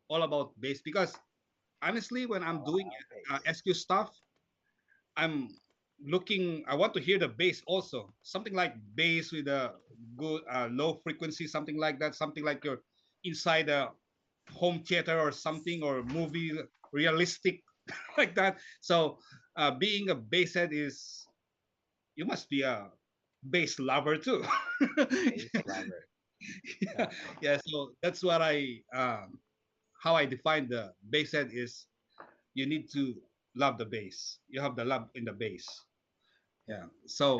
all 0.10 0.24
about 0.24 0.60
bass. 0.60 0.82
Because 0.82 1.18
honestly, 1.82 2.26
when 2.26 2.44
I'm 2.44 2.64
doing 2.64 2.90
uh, 3.32 3.40
SQ 3.46 3.74
stuff, 3.74 4.12
I'm 5.18 5.50
looking. 6.04 6.64
I 6.68 6.76
want 6.76 6.94
to 6.96 7.02
hear 7.02 7.20
the 7.20 7.30
bass 7.30 7.62
also. 7.68 8.14
Something 8.24 8.54
like 8.54 8.76
bass 8.96 9.32
with 9.32 9.48
a 9.48 9.76
good 10.18 10.42
uh, 10.50 10.70
low 10.72 10.96
frequency, 11.04 11.48
something 11.48 11.78
like 11.80 12.00
that. 12.00 12.16
Something 12.16 12.44
like 12.46 12.64
you're 12.64 12.82
inside 13.24 13.70
a 13.70 13.92
home 14.54 14.84
theater 14.84 15.20
or 15.20 15.32
something 15.32 15.84
or 15.84 16.04
movie 16.04 16.52
realistic 16.92 17.62
like 18.18 18.36
that. 18.36 18.60
So 18.82 19.20
uh, 19.56 19.72
being 19.72 20.10
a 20.10 20.16
bass 20.16 20.54
head 20.54 20.70
is 20.74 21.26
you 22.16 22.26
must 22.26 22.50
be 22.50 22.62
a 22.62 22.90
bass 23.50 23.80
lover 23.80 24.18
too. 24.18 24.44
Bass 24.98 25.48
lover. 25.68 26.02
yeah, 26.82 27.08
yeah. 27.42 27.58
So 27.66 27.92
that's 28.02 28.24
what 28.24 28.42
I 28.42 28.82
um, 28.94 29.40
how 30.02 30.16
I 30.16 30.26
define 30.26 30.70
the 30.70 30.94
bass 31.10 31.32
head 31.34 31.50
is 31.54 31.86
you 32.54 32.66
need 32.66 32.90
to 32.94 33.16
love 33.56 33.78
the 33.78 33.86
bass. 33.86 34.40
You 34.50 34.62
have 34.62 34.76
the 34.76 34.86
love 34.86 35.10
in 35.16 35.26
the 35.26 35.34
bass. 35.34 35.66
Yeah. 36.68 36.86
So 37.08 37.40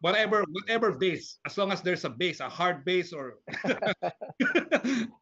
whatever 0.00 0.44
whatever 0.50 0.92
bass, 0.92 1.38
as 1.46 1.56
long 1.58 1.72
as 1.72 1.82
there's 1.82 2.04
a 2.04 2.10
bass, 2.10 2.40
a 2.40 2.48
hard 2.48 2.84
bass 2.84 3.12
or 3.12 3.38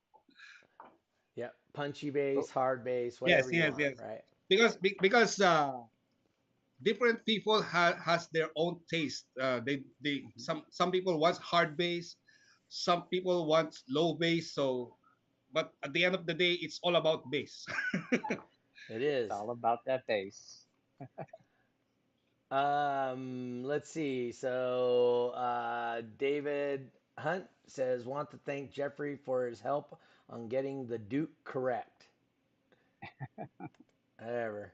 punchy 1.78 2.10
bass, 2.10 2.50
hard 2.50 2.84
bass, 2.84 3.20
Yes, 3.24 3.48
whatever 3.48 3.52
you 3.52 3.64
yes, 3.64 3.74
want, 3.74 3.98
yes. 3.98 4.02
right? 4.02 4.22
because 4.48 4.76
because 5.00 5.40
uh, 5.40 5.84
different 6.82 7.24
people 7.24 7.62
ha- 7.62 7.98
has 8.04 8.28
their 8.28 8.48
own 8.56 8.80
taste. 8.90 9.26
Uh, 9.40 9.60
they 9.64 9.82
they 10.02 10.24
some 10.36 10.64
some 10.70 10.90
people 10.90 11.18
want 11.18 11.38
hard 11.38 11.76
bass, 11.76 12.16
some 12.68 13.08
people 13.08 13.46
want 13.46 13.76
low 13.88 14.14
bass. 14.14 14.52
So, 14.54 14.96
but 15.52 15.72
at 15.82 15.92
the 15.92 16.04
end 16.04 16.14
of 16.14 16.26
the 16.26 16.34
day, 16.34 16.52
it's 16.60 16.78
all 16.82 16.96
about 16.96 17.30
bass. 17.30 17.66
It 18.88 19.02
is. 19.02 19.30
It's 19.30 19.30
all 19.30 19.50
about 19.50 19.84
that 19.86 20.06
bass. 20.06 20.66
Um, 22.50 23.62
let's 23.64 23.90
see. 23.90 24.32
So, 24.32 25.30
uh, 25.30 26.02
David 26.18 26.90
Hunt 27.18 27.46
says, 27.66 28.06
want 28.06 28.30
to 28.30 28.38
thank 28.38 28.72
Jeffrey 28.72 29.16
for 29.16 29.46
his 29.46 29.60
help 29.60 30.00
on 30.28 30.48
getting 30.48 30.86
the 30.86 30.98
Duke 30.98 31.30
correct. 31.44 32.08
Whatever. 34.18 34.72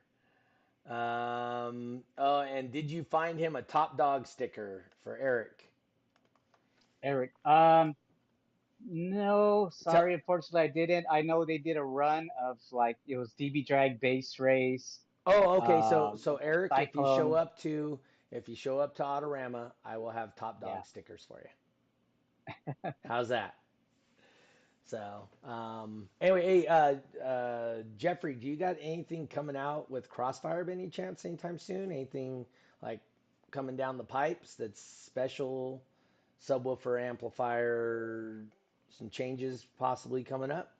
Um, 0.87 2.03
oh, 2.19 2.41
and 2.41 2.71
did 2.71 2.91
you 2.91 3.05
find 3.05 3.39
him 3.39 3.57
a 3.57 3.63
top 3.63 3.97
dog 3.97 4.27
sticker 4.27 4.85
for 5.03 5.17
Eric? 5.17 5.71
Eric. 7.03 7.33
Um, 7.45 7.95
no, 8.87 9.71
sorry, 9.73 10.15
unfortunately 10.15 10.61
I 10.63 10.67
didn't. 10.69 11.07
I 11.11 11.23
know 11.23 11.45
they 11.45 11.59
did 11.59 11.77
a 11.77 11.83
run 11.85 12.29
of 12.43 12.59
like 12.71 12.97
it 13.07 13.17
was 13.17 13.33
DB 13.39 13.67
Drag 13.67 14.01
bass 14.01 14.39
race. 14.39 15.01
Oh, 15.27 15.63
okay. 15.63 15.81
So, 15.89 16.09
Um, 16.09 16.19
so 16.19 16.37
Eric, 16.37 16.73
if 16.77 16.95
you 16.95 17.03
show 17.17 17.33
up 17.33 17.59
to, 17.61 17.99
if 18.31 18.47
you 18.49 18.55
show 18.55 18.79
up 18.79 18.95
to 18.97 19.03
Autorama, 19.05 19.73
I 19.85 19.97
will 19.97 20.11
have 20.11 20.37
top 20.37 20.61
dog 20.61 20.71
Yeah. 20.71 20.83
stickers 20.83 21.25
for 21.27 21.43
you. 21.43 22.93
How's 23.07 23.29
that? 23.29 23.55
So, 24.87 25.29
um, 25.45 26.09
anyway, 26.21 26.43
hey, 26.43 26.67
uh, 26.67 27.23
uh, 27.25 27.83
Jeffrey, 27.97 28.35
do 28.35 28.47
you 28.47 28.57
got 28.57 28.77
anything 28.81 29.27
coming 29.27 29.57
out 29.57 29.91
with 29.91 30.11
Crossfire 30.11 30.63
by 30.65 30.73
any 30.73 30.89
chance 30.89 31.25
anytime 31.25 31.59
soon? 31.59 31.91
Anything 31.91 32.45
like 32.83 33.01
coming 33.51 33.77
down 33.77 33.97
the 33.97 34.05
pipes 34.05 34.55
that's 34.57 34.81
special 34.81 35.83
subwoofer 36.47 37.01
amplifier, 37.03 38.45
some 38.91 39.09
changes 39.09 39.67
possibly 39.79 40.23
coming 40.23 40.51
up? 40.51 40.71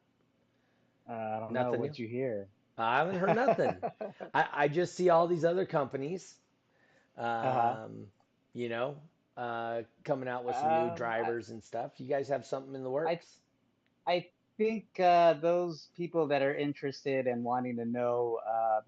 Uh, 1.09 1.13
I 1.13 1.41
don't 1.41 1.53
know 1.53 1.63
Nothing 1.65 1.81
what 1.81 1.99
you 1.99 2.07
hear. 2.07 2.49
I 2.77 2.99
haven't 2.99 3.17
heard 3.17 3.37
nothing. 3.37 3.75
I, 4.35 4.47
I 4.53 4.69
just 4.69 4.95
see 4.97 5.09
all 5.09 5.27
these 5.27 5.45
other 5.45 5.65
companies, 5.65 6.35
um, 7.17 7.25
Uh-huh. 7.27 7.87
you 8.53 8.69
know, 8.69 8.97
uh, 9.37 9.83
coming 10.05 10.29
out 10.29 10.45
with 10.45 10.57
some 10.57 10.67
Um, 10.73 10.87
new 10.89 10.93
I- 10.93 10.97
drivers 10.97 11.49
and 11.51 11.63
stuff. 11.63 11.93
You 11.99 12.07
guys 12.07 12.29
have 12.29 12.45
something 12.45 12.75
in 12.75 12.83
the 12.83 12.91
works? 12.91 13.11
I 13.11 13.21
think 14.13 14.67
uh, 14.75 15.35
those 15.35 15.79
people 15.97 16.11
that 16.11 16.25
are 16.43 16.55
interested 16.55 17.27
and 17.27 17.45
wanting 17.45 17.77
to 17.77 17.85
know, 17.85 18.39
um, 18.47 18.83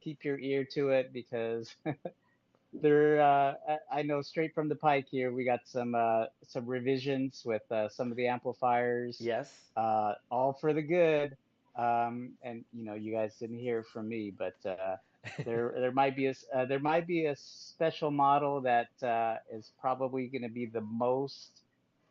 keep 0.00 0.24
your 0.24 0.38
ear 0.38 0.64
to 0.74 0.90
it 0.90 1.12
because 1.12 1.74
they're. 2.72 3.20
Uh, 3.20 3.54
I- 3.68 3.78
I 3.92 4.02
know 4.02 4.20
straight 4.22 4.54
from 4.54 4.68
the 4.68 4.74
pike 4.76 5.06
here. 5.10 5.32
We 5.32 5.44
got 5.44 5.60
some 5.64 5.94
uh, 5.94 6.26
some 6.42 6.66
revisions 6.66 7.42
with 7.44 7.62
uh, 7.70 7.88
some 7.88 8.10
of 8.10 8.16
the 8.16 8.26
amplifiers. 8.28 9.20
yes. 9.20 9.72
uh, 9.76 10.14
all 10.30 10.52
for 10.52 10.72
the 10.72 10.82
good. 10.82 11.36
Um, 11.76 12.32
and 12.42 12.64
you 12.72 12.84
know, 12.84 12.94
you 12.94 13.12
guys 13.12 13.36
didn't 13.38 13.58
hear 13.58 13.82
from 13.82 14.08
me, 14.08 14.30
but 14.36 14.54
uh, 14.66 14.96
there 15.44 15.72
there 15.76 15.92
might 15.92 16.16
be 16.16 16.26
a 16.26 16.34
there 16.66 16.78
might 16.80 17.06
be 17.06 17.26
a 17.26 17.36
special 17.36 18.10
model 18.10 18.60
that 18.62 18.90
uh, 19.02 19.36
is 19.50 19.72
probably 19.80 20.26
going 20.28 20.42
to 20.42 20.48
be 20.48 20.66
the 20.66 20.80
most 20.82 21.62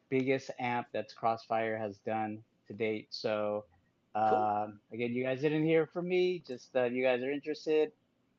biggest 0.09 0.51
amp 0.59 0.87
that's 0.93 1.13
Crossfire 1.13 1.77
has 1.77 1.97
done 1.99 2.39
to 2.67 2.73
date. 2.73 3.07
So 3.11 3.65
um, 4.15 4.79
again, 4.91 5.13
you 5.13 5.23
guys 5.23 5.41
didn't 5.41 5.65
hear 5.65 5.85
from 5.85 6.07
me. 6.07 6.43
Just 6.45 6.75
uh, 6.75 6.85
you 6.85 7.03
guys 7.03 7.21
are 7.21 7.31
interested. 7.31 7.91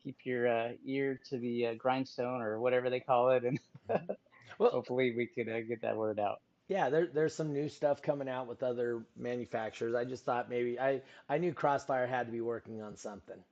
Keep 0.04 0.18
your 0.24 0.48
uh, 0.48 0.68
ear 0.84 1.20
to 1.28 1.38
the 1.38 1.68
uh, 1.68 1.74
grindstone 1.74 2.40
or 2.42 2.60
whatever 2.60 2.90
they 2.90 3.00
call 3.00 3.30
it, 3.30 3.44
and 3.44 3.58
Well, 4.58 4.70
hopefully 4.70 5.14
we 5.16 5.26
could 5.26 5.48
uh, 5.48 5.62
get 5.62 5.82
that 5.82 5.96
word 5.96 6.18
out. 6.20 6.40
yeah, 6.68 6.90
there, 6.90 7.08
there's 7.12 7.34
some 7.34 7.52
new 7.52 7.68
stuff 7.68 8.02
coming 8.02 8.28
out 8.28 8.46
with 8.46 8.62
other 8.62 9.04
manufacturers. 9.16 9.94
I 9.94 10.04
just 10.04 10.24
thought 10.24 10.50
maybe 10.50 10.78
I, 10.78 11.02
I 11.28 11.38
knew 11.38 11.52
Crossfire 11.54 12.06
had 12.06 12.26
to 12.26 12.32
be 12.32 12.42
working 12.42 12.82
on 12.82 12.96
something. 12.96 13.42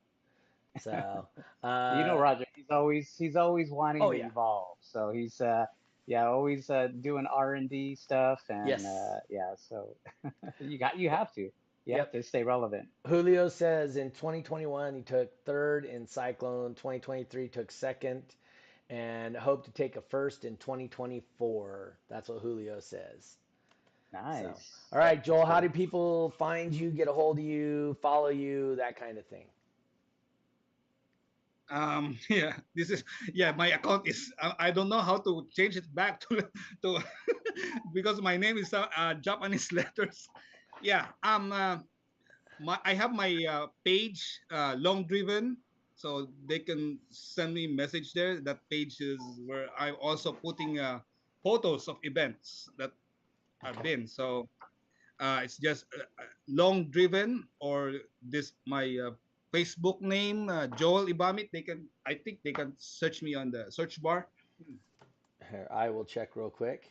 So, 0.81 1.27
uh, 1.63 1.95
you 1.99 2.05
know 2.07 2.19
Roger, 2.19 2.45
he's 2.55 2.71
always 2.71 3.15
he's 3.19 3.37
always 3.37 3.71
wanting 3.71 4.03
oh, 4.03 4.13
to 4.13 4.19
yeah. 4.19 4.27
evolve. 4.27 4.77
So 4.81 5.11
he's 5.11 5.41
uh 5.41 5.67
yeah, 6.09 6.27
always 6.27 6.71
uh 6.71 6.89
doing 6.89 7.27
R 7.27 7.55
and 7.55 7.69
D 7.69 7.95
stuff 7.95 8.41
and 8.49 8.67
Yes. 8.67 8.85
uh 8.85 9.21
yeah, 9.29 9.55
so 9.69 9.95
you 10.61 10.79
got 10.79 10.99
you 10.99 11.11
have 11.11 11.33
to. 11.35 11.51
You 11.85 11.97
have 11.97 12.11
to 12.13 12.23
stay 12.23 12.43
relevant. 12.43 12.87
Julio 13.07 13.49
says 13.49 13.97
in 13.97 14.11
2021 14.11 14.95
he 14.95 15.01
took 15.01 15.31
third 15.47 15.87
in 15.87 16.07
Cyclone, 16.07 16.75
2023 16.75 17.49
took 17.49 17.71
second, 17.71 18.25
and 18.91 19.35
hope 19.35 19.65
to 19.65 19.71
take 19.71 19.97
a 19.97 20.03
first 20.03 20.45
in 20.45 20.59
2024. 20.59 21.97
That's 22.11 22.29
what 22.29 22.43
Julio 22.43 22.81
says. 22.81 23.39
Nice. 24.13 24.71
All 24.93 24.99
right, 24.99 25.23
Joel, 25.25 25.47
how 25.47 25.61
do 25.61 25.71
people 25.71 26.31
find 26.39 26.75
you, 26.75 26.91
get 26.91 27.09
a 27.09 27.13
hold 27.13 27.39
of 27.39 27.45
you, 27.45 27.97
follow 28.03 28.29
you, 28.29 28.77
that 28.77 29.01
kind 29.01 29.17
of 29.17 29.25
thing? 29.27 29.47
Um 31.71 32.19
yeah 32.29 32.57
this 32.75 32.91
is 32.91 33.05
yeah 33.35 33.53
my 33.53 33.69
account 33.73 34.07
is 34.09 34.33
i, 34.41 34.69
I 34.69 34.71
don't 34.71 34.89
know 34.89 35.01
how 35.01 35.19
to 35.19 35.47
change 35.53 35.77
it 35.77 35.87
back 35.95 36.21
to 36.29 36.43
to 36.83 36.99
because 37.95 38.21
my 38.21 38.37
name 38.37 38.57
is 38.59 38.73
uh, 38.73 38.87
uh, 38.97 39.15
japanese 39.15 39.73
letters 39.73 40.29
Yeah. 40.83 41.11
Um. 41.23 41.53
Uh, 41.53 41.79
my 42.59 42.79
I 42.85 42.95
have 42.95 43.13
my 43.15 43.31
uh, 43.49 43.67
page, 43.85 44.23
uh, 44.51 44.75
Long 44.79 45.07
Driven, 45.07 45.59
so 45.95 46.29
they 46.47 46.59
can 46.61 46.99
send 47.11 47.55
me 47.55 47.67
message 47.67 48.13
there. 48.15 48.41
That 48.41 48.63
page 48.71 49.01
is 49.01 49.21
where 49.47 49.69
I'm 49.79 49.97
also 50.01 50.33
putting 50.33 50.79
uh, 50.79 51.01
photos 51.43 51.89
of 51.89 51.99
events 52.03 52.69
that 52.79 52.93
I've 53.65 53.83
been. 53.83 54.07
So 54.07 54.49
uh, 55.21 55.41
it's 55.45 55.59
just 55.59 55.87
uh, 55.97 56.03
uh, 56.21 56.27
Long 56.49 56.91
Driven 56.91 57.49
or 57.61 57.95
this 58.23 58.53
my 58.67 58.87
uh, 58.99 59.13
Facebook 59.53 60.01
name, 60.01 60.49
uh, 60.49 60.67
Joel 60.69 61.07
Ybamit. 61.07 61.51
They 61.53 61.63
can 61.63 61.87
I 62.07 62.15
think 62.15 62.39
they 62.45 62.53
can 62.53 62.73
search 62.79 63.23
me 63.23 63.35
on 63.35 63.51
the 63.51 63.67
search 63.71 64.01
bar. 64.03 64.29
Here, 65.51 65.69
I 65.71 65.89
will 65.91 66.05
check 66.05 66.37
real 66.37 66.51
quick. 66.51 66.91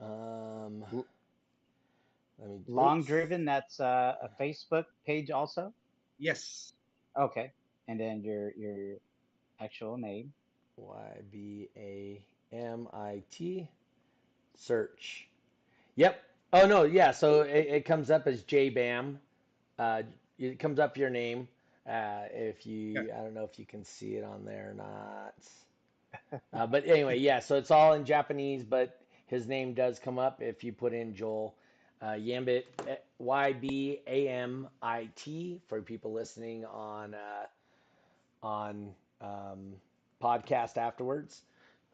Um, 0.00 0.84
let 2.38 2.50
me. 2.50 2.60
Long 2.68 2.98
oops. 2.98 3.06
Driven, 3.06 3.44
that's 3.44 3.80
uh, 3.80 4.14
a 4.22 4.42
Facebook 4.42 4.84
page 5.06 5.30
also. 5.30 5.72
Yes. 6.18 6.72
Okay, 7.18 7.52
and 7.88 7.98
then 8.00 8.22
your 8.22 8.52
your 8.56 8.96
actual 9.60 9.96
name. 9.96 10.32
Y 10.76 11.20
B 11.32 11.68
A 11.76 12.20
M 12.52 12.88
I 12.92 13.22
T 13.30 13.68
search. 14.56 15.28
Yep. 15.96 16.22
Oh 16.52 16.66
no, 16.66 16.84
yeah. 16.84 17.10
So 17.10 17.42
it, 17.42 17.66
it 17.68 17.84
comes 17.84 18.10
up 18.10 18.26
as 18.26 18.42
JBAM. 18.42 19.16
Uh, 19.78 20.02
it 20.38 20.58
comes 20.58 20.78
up 20.78 20.96
your 20.96 21.10
name. 21.10 21.48
Uh, 21.88 22.22
if 22.32 22.66
you, 22.66 23.10
I 23.16 23.22
don't 23.22 23.34
know 23.34 23.44
if 23.44 23.58
you 23.58 23.66
can 23.66 23.84
see 23.84 24.14
it 24.16 24.24
on 24.24 24.44
there 24.44 24.70
or 24.70 24.74
not. 24.74 25.34
Uh, 26.52 26.66
but 26.66 26.86
anyway, 26.86 27.18
yeah. 27.18 27.40
So 27.40 27.56
it's 27.56 27.70
all 27.70 27.92
in 27.94 28.04
Japanese, 28.04 28.64
but 28.64 28.98
his 29.26 29.46
name 29.46 29.74
does 29.74 29.98
come 29.98 30.18
up 30.18 30.42
if 30.42 30.64
you 30.64 30.72
put 30.72 30.92
in 30.92 31.14
Joel 31.14 31.54
uh, 32.02 32.12
Yambit 32.12 32.64
eh, 32.86 32.96
Y 33.18 33.52
B 33.52 34.00
A 34.06 34.28
M 34.28 34.68
I 34.82 35.08
T 35.16 35.60
for 35.68 35.80
people 35.82 36.12
listening 36.12 36.64
on 36.64 37.14
uh, 37.14 37.46
on 38.46 38.94
um, 39.20 39.74
podcast 40.22 40.76
afterwards. 40.76 41.42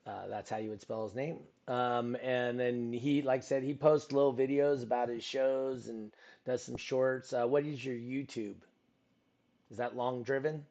Uh, 0.06 0.26
that's 0.28 0.50
how 0.50 0.56
you 0.58 0.70
would 0.70 0.80
spell 0.80 1.04
his 1.06 1.14
name. 1.14 1.38
Um, 1.68 2.16
and 2.22 2.58
then 2.58 2.92
he, 2.92 3.22
like 3.22 3.40
I 3.40 3.42
said, 3.44 3.62
he 3.62 3.74
posts 3.74 4.12
little 4.12 4.34
videos 4.34 4.82
about 4.82 5.08
his 5.08 5.22
shows 5.22 5.88
and 5.88 6.10
does 6.44 6.62
some 6.62 6.76
shorts. 6.76 7.32
Uh, 7.32 7.46
what 7.46 7.64
is 7.64 7.84
your 7.84 7.94
YouTube? 7.94 8.56
Is 9.70 9.76
that 9.78 9.96
long 9.96 10.22
driven? 10.22 10.64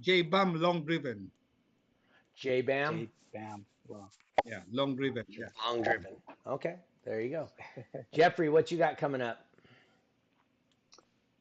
J 0.00 0.22
Bam 0.22 0.60
Long 0.60 0.84
Driven. 0.84 1.30
J 2.36 2.62
Bam? 2.62 2.98
J- 2.98 3.08
Bam. 3.34 3.64
Well, 3.88 4.10
Yeah, 4.46 4.60
Long 4.70 4.94
Driven. 4.94 5.24
Yeah. 5.28 5.46
Long 5.66 5.82
driven. 5.82 6.12
Okay, 6.46 6.76
there 7.04 7.20
you 7.20 7.30
go. 7.30 7.48
Jeffrey, 8.12 8.48
what 8.48 8.70
you 8.70 8.78
got 8.78 8.96
coming 8.96 9.20
up? 9.20 9.44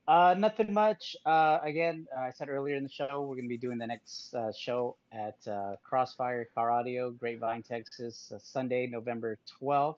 Uh, 0.08 0.34
nothing 0.38 0.74
much. 0.74 1.18
Uh, 1.26 1.60
again, 1.64 2.08
uh, 2.16 2.22
I 2.22 2.32
said 2.32 2.48
earlier 2.48 2.76
in 2.76 2.84
the 2.84 2.90
show, 2.90 3.22
we're 3.22 3.36
going 3.36 3.44
to 3.44 3.50
be 3.50 3.58
doing 3.58 3.78
the 3.78 3.88
next 3.88 4.34
uh, 4.34 4.54
show 4.58 4.96
at 5.12 5.36
uh, 5.52 5.76
Crossfire 5.84 6.48
Car 6.56 6.72
Audio, 6.72 7.12
Grapevine, 7.12 7.62
Texas, 7.62 8.32
uh, 8.34 8.40
Sunday, 8.42 8.88
November 8.88 9.38
12th. 9.62 9.98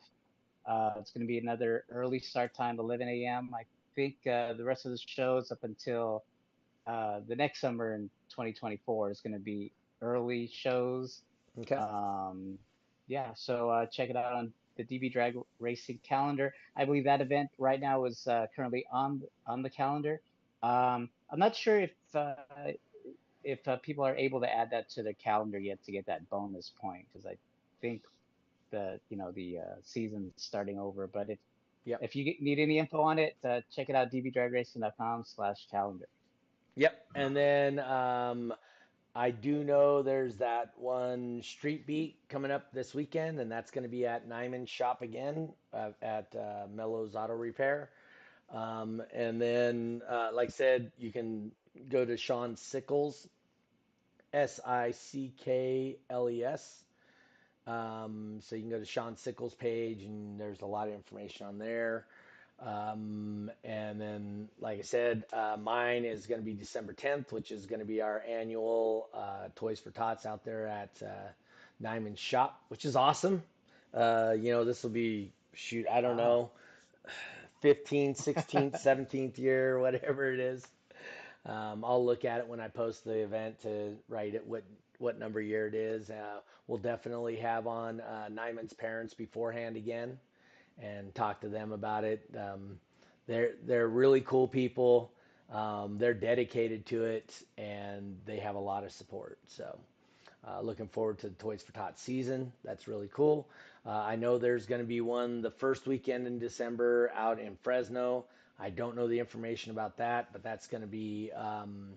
Uh, 0.65 0.93
it's 0.97 1.11
going 1.11 1.21
to 1.21 1.27
be 1.27 1.37
another 1.37 1.85
early 1.91 2.19
start 2.19 2.55
time, 2.55 2.79
11 2.79 3.07
a.m. 3.07 3.51
I 3.53 3.65
think 3.95 4.15
uh, 4.25 4.53
the 4.53 4.63
rest 4.63 4.85
of 4.85 4.91
the 4.91 4.97
shows 4.97 5.51
up 5.51 5.63
until 5.63 6.23
uh, 6.87 7.19
the 7.27 7.35
next 7.35 7.61
summer 7.61 7.93
in 7.93 8.09
2024 8.29 9.11
is 9.11 9.21
going 9.21 9.33
to 9.33 9.39
be 9.39 9.71
early 10.01 10.49
shows. 10.51 11.21
Okay. 11.59 11.75
Um, 11.75 12.57
yeah, 13.07 13.33
so 13.35 13.69
uh, 13.69 13.85
check 13.85 14.09
it 14.09 14.15
out 14.15 14.33
on 14.33 14.53
the 14.79 14.99
DB 14.99 15.11
Drag 15.11 15.37
Racing 15.59 15.99
calendar. 16.07 16.53
I 16.75 16.85
believe 16.85 17.03
that 17.03 17.21
event 17.21 17.49
right 17.57 17.79
now 17.79 18.05
is 18.05 18.25
uh, 18.27 18.47
currently 18.55 18.85
on 18.91 19.21
on 19.45 19.61
the 19.61 19.69
calendar. 19.69 20.21
Um, 20.63 21.09
I'm 21.29 21.39
not 21.39 21.55
sure 21.55 21.79
if 21.79 21.91
uh, 22.15 22.35
if 23.43 23.67
uh, 23.67 23.77
people 23.77 24.05
are 24.05 24.15
able 24.15 24.39
to 24.41 24.51
add 24.51 24.71
that 24.71 24.89
to 24.91 25.03
the 25.03 25.13
calendar 25.13 25.59
yet 25.59 25.83
to 25.85 25.91
get 25.91 26.05
that 26.07 26.29
bonus 26.29 26.71
point 26.81 27.05
because 27.11 27.25
I 27.25 27.37
think 27.81 28.03
the 28.71 28.99
you 29.09 29.17
know 29.17 29.31
the 29.31 29.59
uh, 29.59 29.75
season's 29.83 30.33
starting 30.37 30.79
over. 30.79 31.07
But 31.07 31.29
if 31.29 31.39
Yep. 31.85 31.99
if 32.03 32.15
you 32.15 32.35
need 32.39 32.59
any 32.59 32.77
info 32.77 33.01
on 33.01 33.17
it, 33.17 33.35
uh, 33.43 33.61
check 33.73 33.89
it 33.89 33.95
out 33.95 34.11
dbdragracing.com/calendar. 34.11 36.07
Yep. 36.75 37.05
And 37.15 37.35
then 37.35 37.79
um, 37.79 38.53
I 39.19 39.31
do 39.31 39.65
know 39.65 40.01
there's 40.01 40.37
that 40.37 40.71
one 40.77 41.41
street 41.43 41.85
beat 41.85 42.15
coming 42.29 42.51
up 42.51 42.71
this 42.71 42.93
weekend, 42.95 43.41
and 43.41 43.51
that's 43.51 43.69
going 43.69 43.83
to 43.83 43.89
be 43.89 44.05
at 44.05 44.29
Nyman 44.29 44.65
Shop 44.65 45.01
again 45.01 45.49
uh, 45.73 45.89
at 46.01 46.33
uh, 46.33 46.67
Mellows 46.73 47.15
Auto 47.15 47.33
Repair. 47.33 47.89
Um, 48.49 49.03
and 49.13 49.41
then, 49.41 50.03
uh, 50.09 50.29
like 50.31 50.47
I 50.47 50.51
said, 50.51 50.93
you 50.97 51.11
can 51.11 51.51
go 51.89 52.05
to 52.05 52.15
Sean 52.15 52.55
Sickles, 52.55 53.27
S 54.31 54.61
I 54.65 54.91
C 54.91 55.33
K 55.43 55.97
L 56.09 56.29
E 56.29 56.45
S. 56.45 56.81
Um, 57.67 58.39
so 58.43 58.55
you 58.55 58.61
can 58.61 58.71
go 58.71 58.79
to 58.79 58.85
Sean 58.85 59.17
Sickles' 59.17 59.53
page, 59.53 60.01
and 60.01 60.39
there's 60.39 60.61
a 60.61 60.65
lot 60.65 60.87
of 60.87 60.93
information 60.93 61.45
on 61.45 61.57
there. 61.57 62.05
Um, 62.65 63.51
and 63.63 64.01
then, 64.01 64.49
like 64.59 64.79
I 64.79 64.81
said, 64.81 65.23
uh, 65.31 65.55
mine 65.61 66.03
is 66.03 66.25
going 66.25 66.41
to 66.41 66.45
be 66.45 66.53
December 66.53 66.93
10th, 66.93 67.31
which 67.31 67.51
is 67.51 67.65
going 67.65 67.79
to 67.79 67.85
be 67.85 68.01
our 68.01 68.21
annual 68.27 69.07
uh, 69.13 69.47
Toys 69.55 69.79
for 69.79 69.91
Tots 69.91 70.25
out 70.25 70.43
there 70.43 70.67
at 70.67 70.89
uh, 71.01 71.29
Nyman 71.81 72.17
Shop, 72.17 72.61
which 72.67 72.83
is 72.83 72.95
awesome. 72.95 73.43
Uh, 73.93 74.35
you 74.37 74.51
know, 74.51 74.65
this 74.65 74.83
will 74.83 74.89
be, 74.89 75.31
shoot, 75.53 75.85
I 75.89 76.01
don't 76.01 76.17
know, 76.17 76.51
15th, 77.63 78.21
16th, 78.21 78.83
17th 78.83 79.37
year, 79.37 79.79
whatever 79.79 80.31
it 80.33 80.39
is. 80.39 80.65
Um, 81.45 81.85
I'll 81.85 82.05
look 82.05 82.25
at 82.25 82.39
it 82.39 82.47
when 82.47 82.59
I 82.59 82.67
post 82.67 83.05
the 83.05 83.23
event 83.23 83.61
to 83.61 83.95
write 84.09 84.35
it 84.35 84.45
what 84.45 84.63
what 84.97 85.17
number 85.17 85.39
year 85.39 85.65
it 85.65 85.73
is. 85.73 86.09
Uh, 86.09 86.41
we'll 86.67 86.77
definitely 86.77 87.37
have 87.37 87.67
on 87.67 88.01
uh, 88.01 88.27
Nyman's 88.29 88.73
parents 88.73 89.13
beforehand 89.13 89.77
again 89.77 90.19
and 90.81 91.13
talk 91.15 91.41
to 91.41 91.49
them 91.49 91.71
about 91.71 92.03
it. 92.03 92.21
Um, 92.37 92.79
they're 93.27 93.51
they're 93.65 93.87
really 93.87 94.21
cool 94.21 94.47
people. 94.47 95.11
Um, 95.51 95.97
they're 95.97 96.13
dedicated 96.13 96.85
to 96.87 97.05
it, 97.05 97.33
and 97.57 98.17
they 98.25 98.37
have 98.37 98.55
a 98.55 98.59
lot 98.59 98.83
of 98.83 98.91
support. 98.91 99.39
So, 99.47 99.79
uh, 100.47 100.61
looking 100.61 100.87
forward 100.87 101.19
to 101.19 101.29
the 101.29 101.35
Toys 101.35 101.63
for 101.63 101.71
Tots 101.71 102.01
season. 102.01 102.51
That's 102.63 102.87
really 102.87 103.09
cool. 103.11 103.47
Uh, 103.85 103.91
I 103.91 104.15
know 104.15 104.37
there's 104.37 104.65
going 104.65 104.81
to 104.81 104.87
be 104.87 105.01
one 105.01 105.41
the 105.41 105.51
first 105.51 105.87
weekend 105.87 106.27
in 106.27 106.37
December 106.37 107.11
out 107.15 107.39
in 107.39 107.55
Fresno. 107.63 108.25
I 108.59 108.69
don't 108.69 108.95
know 108.95 109.07
the 109.07 109.19
information 109.19 109.71
about 109.71 109.97
that, 109.97 110.31
but 110.33 110.43
that's 110.43 110.67
going 110.67 110.81
to 110.81 110.87
be 110.87 111.31
um, 111.31 111.91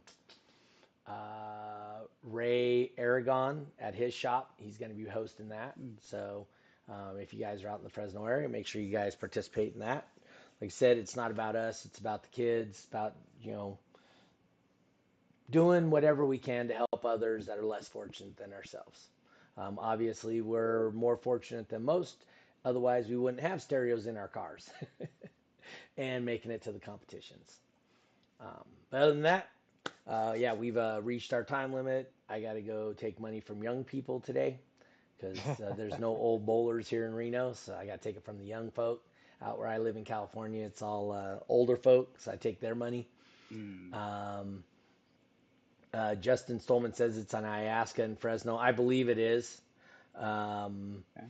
uh, 1.07 2.05
Ray 2.23 2.93
Aragon 2.97 3.67
at 3.81 3.95
his 3.95 4.15
shop. 4.15 4.53
He's 4.57 4.79
going 4.79 4.91
to 4.91 4.97
be 4.97 5.05
hosting 5.05 5.49
that. 5.49 5.75
So 6.09 6.47
um, 6.89 7.19
if 7.21 7.33
you 7.33 7.41
guys 7.41 7.63
are 7.63 7.69
out 7.69 7.79
in 7.79 7.85
the 7.85 7.91
Fresno 7.91 8.25
area, 8.27 8.49
make 8.49 8.67
sure 8.67 8.81
you 8.83 8.93
guys 8.93 9.15
participate 9.15 9.75
in 9.75 9.81
that. 9.81 10.07
Like 10.61 10.69
I 10.69 10.73
said, 10.73 10.99
it's 10.99 11.17
not 11.17 11.31
about 11.31 11.57
us; 11.57 11.85
it's 11.85 11.99
about 11.99 12.23
the 12.23 12.29
kids. 12.29 12.87
About 12.91 13.15
you 13.43 13.53
know 13.53 13.79
doing 15.51 15.91
whatever 15.91 16.25
we 16.25 16.39
can 16.39 16.69
to 16.69 16.75
help 16.75 17.05
others 17.05 17.47
that 17.47 17.59
are 17.59 17.65
less 17.65 17.89
fortunate 17.89 18.37
than 18.37 18.53
ourselves. 18.53 19.09
Um, 19.57 19.79
obviously, 19.81 20.41
we're 20.41 20.91
more 20.93 21.17
fortunate 21.17 21.69
than 21.69 21.85
most. 21.85 22.25
Otherwise, 22.65 23.09
we 23.09 23.17
wouldn't 23.17 23.43
have 23.43 23.61
stereos 23.61 24.07
in 24.07 24.17
our 24.17 24.29
cars 24.29 24.71
and 25.97 26.25
making 26.25 26.51
it 26.51 26.63
to 26.63 26.73
the 26.73 26.79
competitions. 26.79 27.59
Um, 28.41 28.65
but 28.91 29.03
other 29.03 29.13
than 29.13 29.23
that, 29.23 29.51
uh, 30.07 30.35
yeah, 30.37 30.55
we've 30.55 30.77
uh, 30.77 31.01
reached 31.03 31.33
our 31.33 31.45
time 31.45 31.73
limit. 31.73 32.11
I 32.29 32.41
got 32.41 32.55
to 32.55 32.63
go 32.63 32.93
take 32.93 33.21
money 33.21 33.41
from 33.41 33.63
young 33.63 33.85
people 33.85 34.21
today 34.21 34.59
because 35.23 35.61
uh, 35.61 35.73
there's 35.77 35.99
no 35.99 36.11
old 36.11 36.47
bowlers 36.47 36.89
here 36.89 37.07
in 37.07 37.15
Reno, 37.15 37.55
so 37.55 37.75
I 37.75 37.87
got 37.87 38.03
to 38.03 38.09
take 38.09 38.17
it 38.19 38.25
from 38.25 38.39
the 38.39 38.45
young 38.47 38.73
folk. 38.73 39.03
Out 39.43 39.59
where 39.59 39.69
I 39.69 39.79
live 39.79 39.97
in 39.97 40.05
California, 40.05 40.67
it's 40.67 40.83
all 40.83 41.13
uh, 41.13 41.39
older 41.49 41.77
folks. 41.77 42.29
I 42.29 42.37
take 42.37 42.61
their 42.61 42.77
money. 42.77 43.09
Mm. 43.53 43.95
Um, 43.95 44.65
uh, 45.95 46.15
Justin 46.17 46.61
Stolman 46.61 46.95
says 46.97 47.19
it's 47.19 47.35
on 47.35 47.45
IASCA 47.45 48.05
and 48.05 48.19
Fresno. 48.21 48.57
I 48.57 48.73
believe 48.73 49.09
it 49.11 49.19
is. 49.19 49.61
Um, 50.17 51.05
Okay. 51.17 51.27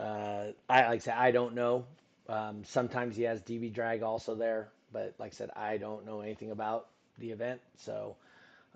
uh, 0.00 0.52
I 0.68 0.80
like 0.82 0.88
I 0.88 0.98
said, 0.98 1.14
I 1.16 1.32
don't 1.32 1.54
know. 1.54 1.86
Um, 2.28 2.64
sometimes 2.64 3.16
he 3.16 3.24
has 3.24 3.42
DB 3.42 3.72
Drag 3.72 4.02
also 4.02 4.34
there, 4.36 4.70
but 4.92 5.14
like 5.18 5.32
I 5.32 5.36
said, 5.36 5.50
I 5.56 5.78
don't 5.78 6.06
know 6.06 6.20
anything 6.22 6.52
about 6.52 6.88
the 7.18 7.32
event. 7.32 7.60
So, 7.78 8.16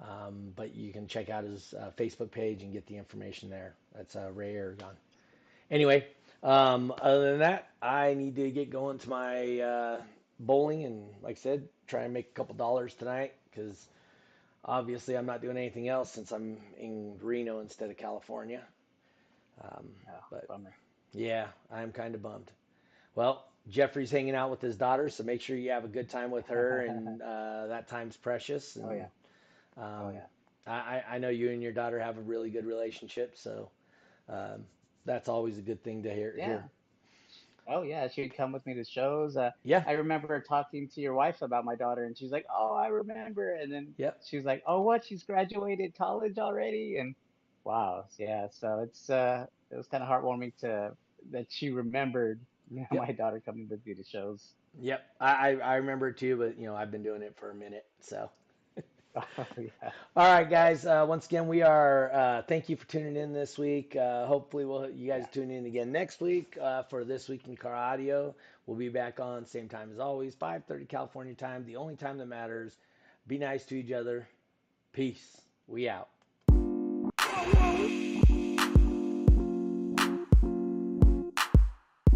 um, 0.02 0.52
but 0.56 0.74
you 0.74 0.92
can 0.92 1.08
check 1.08 1.30
out 1.30 1.44
his 1.44 1.74
uh, 1.74 1.90
Facebook 1.98 2.30
page 2.32 2.62
and 2.62 2.72
get 2.72 2.86
the 2.86 2.96
information 2.98 3.50
there. 3.50 3.74
That's 3.98 4.16
uh, 4.16 4.30
Ray 4.32 4.56
Aragon. 4.56 4.96
Anyway, 5.70 6.06
um, 6.44 6.94
other 7.02 7.32
than 7.32 7.40
that, 7.40 7.68
I 7.82 8.14
need 8.14 8.36
to 8.36 8.50
get 8.50 8.70
going 8.70 8.98
to 9.00 9.10
my 9.10 9.60
uh, 9.60 10.02
bowling 10.40 10.84
and, 10.84 11.10
like 11.22 11.36
I 11.36 11.40
said, 11.40 11.68
try 11.88 12.04
and 12.04 12.14
make 12.14 12.28
a 12.30 12.34
couple 12.34 12.54
dollars 12.54 12.94
tonight 12.94 13.34
because 13.50 13.88
obviously 14.64 15.16
I'm 15.16 15.26
not 15.26 15.42
doing 15.42 15.58
anything 15.58 15.88
else 15.88 16.12
since 16.12 16.32
I'm 16.32 16.58
in 16.78 17.18
Reno 17.22 17.60
instead 17.60 17.90
of 17.90 17.98
California. 17.98 18.62
Um, 19.62 19.88
Oh, 20.08 20.24
but 20.30 20.48
bummer. 20.48 20.74
yeah, 21.12 21.48
I'm 21.72 21.92
kind 21.92 22.14
of 22.14 22.22
bummed. 22.22 22.50
Well, 23.16 23.44
Jeffrey's 23.68 24.10
hanging 24.12 24.36
out 24.36 24.50
with 24.50 24.60
his 24.60 24.76
daughter, 24.76 25.08
so 25.10 25.24
make 25.24 25.42
sure 25.42 25.56
you 25.56 25.72
have 25.72 25.84
a 25.84 25.88
good 25.88 26.08
time 26.08 26.30
with 26.30 26.46
her, 26.48 26.80
and 26.86 27.20
uh, 27.22 27.66
that 27.68 27.88
time's 27.88 28.16
precious. 28.16 28.76
And, 28.76 28.86
Oh 28.86 28.92
yeah. 28.94 29.06
Um, 29.76 30.06
Oh 30.06 30.10
yeah. 30.14 30.26
I 30.66 31.02
I 31.14 31.18
know 31.18 31.30
you 31.30 31.50
and 31.50 31.62
your 31.62 31.72
daughter 31.72 31.98
have 31.98 32.18
a 32.18 32.22
really 32.22 32.50
good 32.50 32.66
relationship, 32.66 33.36
so 33.36 33.70
um, 34.28 34.66
that's 35.04 35.28
always 35.28 35.58
a 35.58 35.62
good 35.62 35.82
thing 35.82 36.02
to 36.02 36.14
hear. 36.14 36.34
Yeah. 36.36 36.46
hear. 36.46 36.70
Oh 37.66 37.82
yeah. 37.82 38.08
She 38.08 38.22
would 38.22 38.34
come 38.34 38.52
with 38.52 38.64
me 38.66 38.74
to 38.74 38.84
shows. 38.84 39.36
Uh, 39.36 39.50
Yeah. 39.64 39.84
I 39.86 39.92
remember 39.92 40.40
talking 40.40 40.88
to 40.94 41.00
your 41.00 41.14
wife 41.14 41.42
about 41.42 41.64
my 41.64 41.76
daughter, 41.76 42.04
and 42.04 42.16
she's 42.16 42.30
like, 42.30 42.46
"Oh, 42.50 42.74
I 42.74 42.88
remember." 42.88 43.54
And 43.54 43.72
then 43.72 43.94
Yep. 43.98 44.22
she 44.24 44.36
was 44.36 44.44
like, 44.46 44.62
"Oh, 44.66 44.82
what? 44.82 45.04
She's 45.04 45.24
graduated 45.24 45.94
college 45.96 46.38
already?" 46.38 46.96
And 46.98 47.14
wow, 47.64 48.06
yeah. 48.18 48.48
So 48.50 48.80
it's 48.80 49.10
uh, 49.10 49.46
it 49.70 49.76
was 49.76 49.86
kind 49.88 50.02
of 50.02 50.08
heartwarming 50.08 50.56
to 50.58 50.96
that 51.30 51.46
she 51.50 51.70
remembered 51.70 52.40
you 52.70 52.80
know, 52.82 52.86
Yep. 52.90 53.06
my 53.06 53.12
daughter 53.12 53.40
coming 53.44 53.68
with 53.68 53.84
me 53.84 53.94
to 53.94 54.04
shows. 54.04 54.54
Yep. 54.80 55.00
I, 55.20 55.32
I 55.32 55.56
I 55.56 55.74
remember 55.76 56.12
too, 56.12 56.36
but 56.36 56.58
you 56.58 56.66
know 56.66 56.74
I've 56.76 56.90
been 56.90 57.02
doing 57.02 57.22
it 57.22 57.36
for 57.38 57.50
a 57.50 57.54
minute, 57.54 57.84
so. 58.00 58.30
Oh 59.38 59.46
yeah. 59.56 59.90
All 60.16 60.32
right, 60.32 60.48
guys. 60.48 60.84
Uh, 60.84 61.04
once 61.08 61.26
again, 61.26 61.48
we 61.48 61.62
are. 61.62 62.12
Uh, 62.12 62.42
thank 62.42 62.68
you 62.68 62.76
for 62.76 62.86
tuning 62.86 63.16
in 63.16 63.32
this 63.32 63.56
week. 63.56 63.96
Uh, 63.96 64.26
hopefully, 64.26 64.64
we'll 64.64 64.90
you 64.90 65.08
guys 65.08 65.26
tune 65.32 65.50
in 65.50 65.66
again 65.66 65.92
next 65.92 66.20
week 66.20 66.56
uh, 66.60 66.82
for 66.84 67.04
this 67.04 67.28
week 67.28 67.46
in 67.46 67.56
car 67.56 67.74
audio. 67.74 68.34
We'll 68.66 68.76
be 68.76 68.88
back 68.88 69.20
on 69.20 69.46
same 69.46 69.68
time 69.68 69.90
as 69.92 69.98
always, 69.98 70.34
5:30 70.34 70.88
California 70.88 71.34
time. 71.34 71.64
The 71.64 71.76
only 71.76 71.96
time 71.96 72.18
that 72.18 72.26
matters. 72.26 72.76
Be 73.26 73.38
nice 73.38 73.64
to 73.66 73.76
each 73.76 73.92
other. 73.92 74.28
Peace. 74.92 75.40
We 75.66 75.88
out. 75.88 76.08